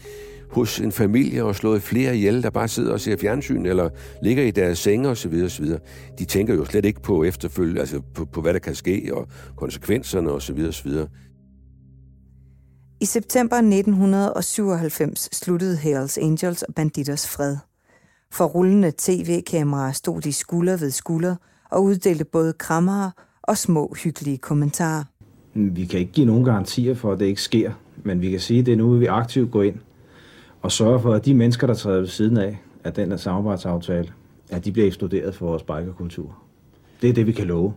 hos 0.51 0.81
en 0.81 0.93
familie 0.93 1.45
og 1.45 1.57
slået 1.57 1.83
flere 1.83 2.17
ihjel, 2.17 2.43
der 2.43 2.51
bare 2.51 2.69
sidder 2.69 2.93
og 2.93 3.01
ser 3.01 3.17
fjernsyn 3.17 3.67
eller 3.67 3.89
ligger 4.23 4.45
i 4.45 4.51
deres 4.51 4.79
senge 4.79 5.09
osv. 5.09 5.43
osv. 5.45 5.67
De 6.19 6.25
tænker 6.25 6.55
jo 6.55 6.65
slet 6.65 6.85
ikke 6.85 7.03
på 7.03 7.25
efterfølge, 7.25 7.81
altså 7.81 8.01
på, 8.15 8.25
på 8.25 8.41
hvad 8.41 8.53
der 8.53 8.59
kan 8.59 8.75
ske 8.75 9.11
og 9.13 9.29
konsekvenserne 9.57 10.31
osv. 10.31 10.67
osv. 10.69 10.91
I 13.05 13.07
september 13.07 13.57
1997 13.57 15.29
sluttede 15.33 15.77
Hells 15.77 16.19
Angels 16.19 16.63
og 16.63 16.75
Banditers 16.75 17.29
fred. 17.29 17.57
For 18.31 18.45
rullende 18.45 18.93
tv-kameraer 18.99 19.93
stod 19.93 20.21
de 20.21 20.33
skulder 20.33 20.77
ved 20.77 20.91
skulder 20.91 21.37
og 21.71 21.85
uddelte 21.85 22.25
både 22.25 22.53
krammer 22.53 23.11
og 23.43 23.59
små 23.59 23.95
hyggelige 24.05 24.39
kommentarer. 24.39 25.05
Vi 25.55 25.85
kan 25.85 26.01
ikke 26.01 26.13
give 26.13 26.27
nogen 26.27 26.45
garantier 26.45 26.95
for, 26.95 27.13
at 27.13 27.21
det 27.21 27.27
ikke 27.27 27.43
sker, 27.43 27.73
men 28.05 28.21
vi 28.21 28.31
kan 28.31 28.41
sige, 28.41 28.61
at 28.61 28.67
det 28.67 28.73
er 28.73 28.77
nu, 28.77 28.97
vi 28.97 29.07
aktivt 29.07 29.51
går 29.51 29.63
ind 29.63 29.77
og 30.63 30.73
sørger 30.73 30.99
for, 30.99 31.15
at 31.15 31.25
de 31.25 31.35
mennesker, 31.35 31.67
der 31.67 31.75
træder 31.75 32.01
ved 32.01 32.09
siden 32.09 32.37
af, 32.37 32.59
af 32.85 32.93
den 32.93 33.11
her 33.11 33.17
samarbejdsaftale, 33.17 34.13
at 34.51 34.65
de 34.65 34.73
bliver 34.73 34.87
eksploderet 34.87 35.35
for 35.35 35.47
vores 35.47 35.63
bikerkultur. 35.63 36.37
Det 37.03 37.11
er 37.11 37.15
det, 37.15 37.27
vi 37.27 37.33
kan 37.33 37.47
love. 37.47 37.75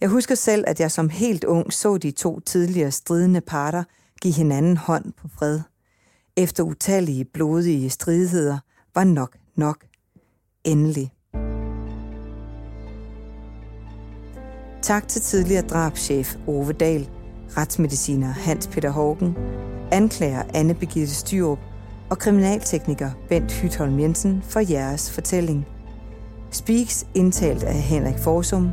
Jeg 0.00 0.08
husker 0.08 0.34
selv, 0.34 0.64
at 0.66 0.80
jeg 0.80 0.90
som 0.90 1.08
helt 1.08 1.44
ung 1.44 1.72
så 1.72 1.96
de 1.96 2.10
to 2.10 2.40
tidligere 2.40 2.90
stridende 2.90 3.40
parter 3.40 3.84
give 4.22 4.34
hinanden 4.34 4.76
hånd 4.76 5.12
på 5.12 5.28
fred. 5.38 5.60
Efter 6.36 6.62
utallige 6.62 7.24
blodige 7.24 7.90
stridigheder 7.90 8.58
var 8.94 9.04
nok 9.04 9.36
nok. 9.56 9.84
Endelig. 10.64 11.12
Tak 14.82 15.08
til 15.08 15.20
tidligere 15.20 15.66
drabschef 15.66 16.36
Ove 16.46 16.72
Dahl, 16.72 17.08
retsmediciner 17.56 18.28
Hans 18.28 18.66
Peter 18.66 18.90
Hågen, 18.90 19.36
anklager 19.92 20.42
Anne 20.54 20.74
Begitte 20.74 21.14
Styrup 21.14 21.58
og 22.10 22.18
kriminaltekniker 22.18 23.10
Bent 23.28 23.52
Hytholm 23.52 24.00
Jensen 24.00 24.42
for 24.42 24.60
jeres 24.72 25.12
fortælling. 25.12 25.66
Speaks 26.50 27.06
indtalt 27.14 27.62
af 27.62 27.74
Henrik 27.74 28.18
Forsum. 28.18 28.70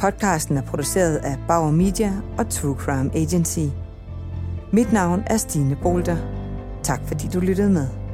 Podcasten 0.00 0.56
er 0.56 0.62
produceret 0.62 1.16
af 1.16 1.36
Bauer 1.48 1.70
Media 1.70 2.12
og 2.38 2.50
True 2.50 2.76
Crime 2.76 3.14
Agency. 3.14 3.87
Mit 4.72 4.92
navn 4.92 5.22
er 5.26 5.36
Stine 5.36 5.76
Bolter. 5.76 6.16
Tak 6.82 7.00
fordi 7.06 7.28
du 7.28 7.40
lyttede 7.40 7.70
med. 7.70 8.07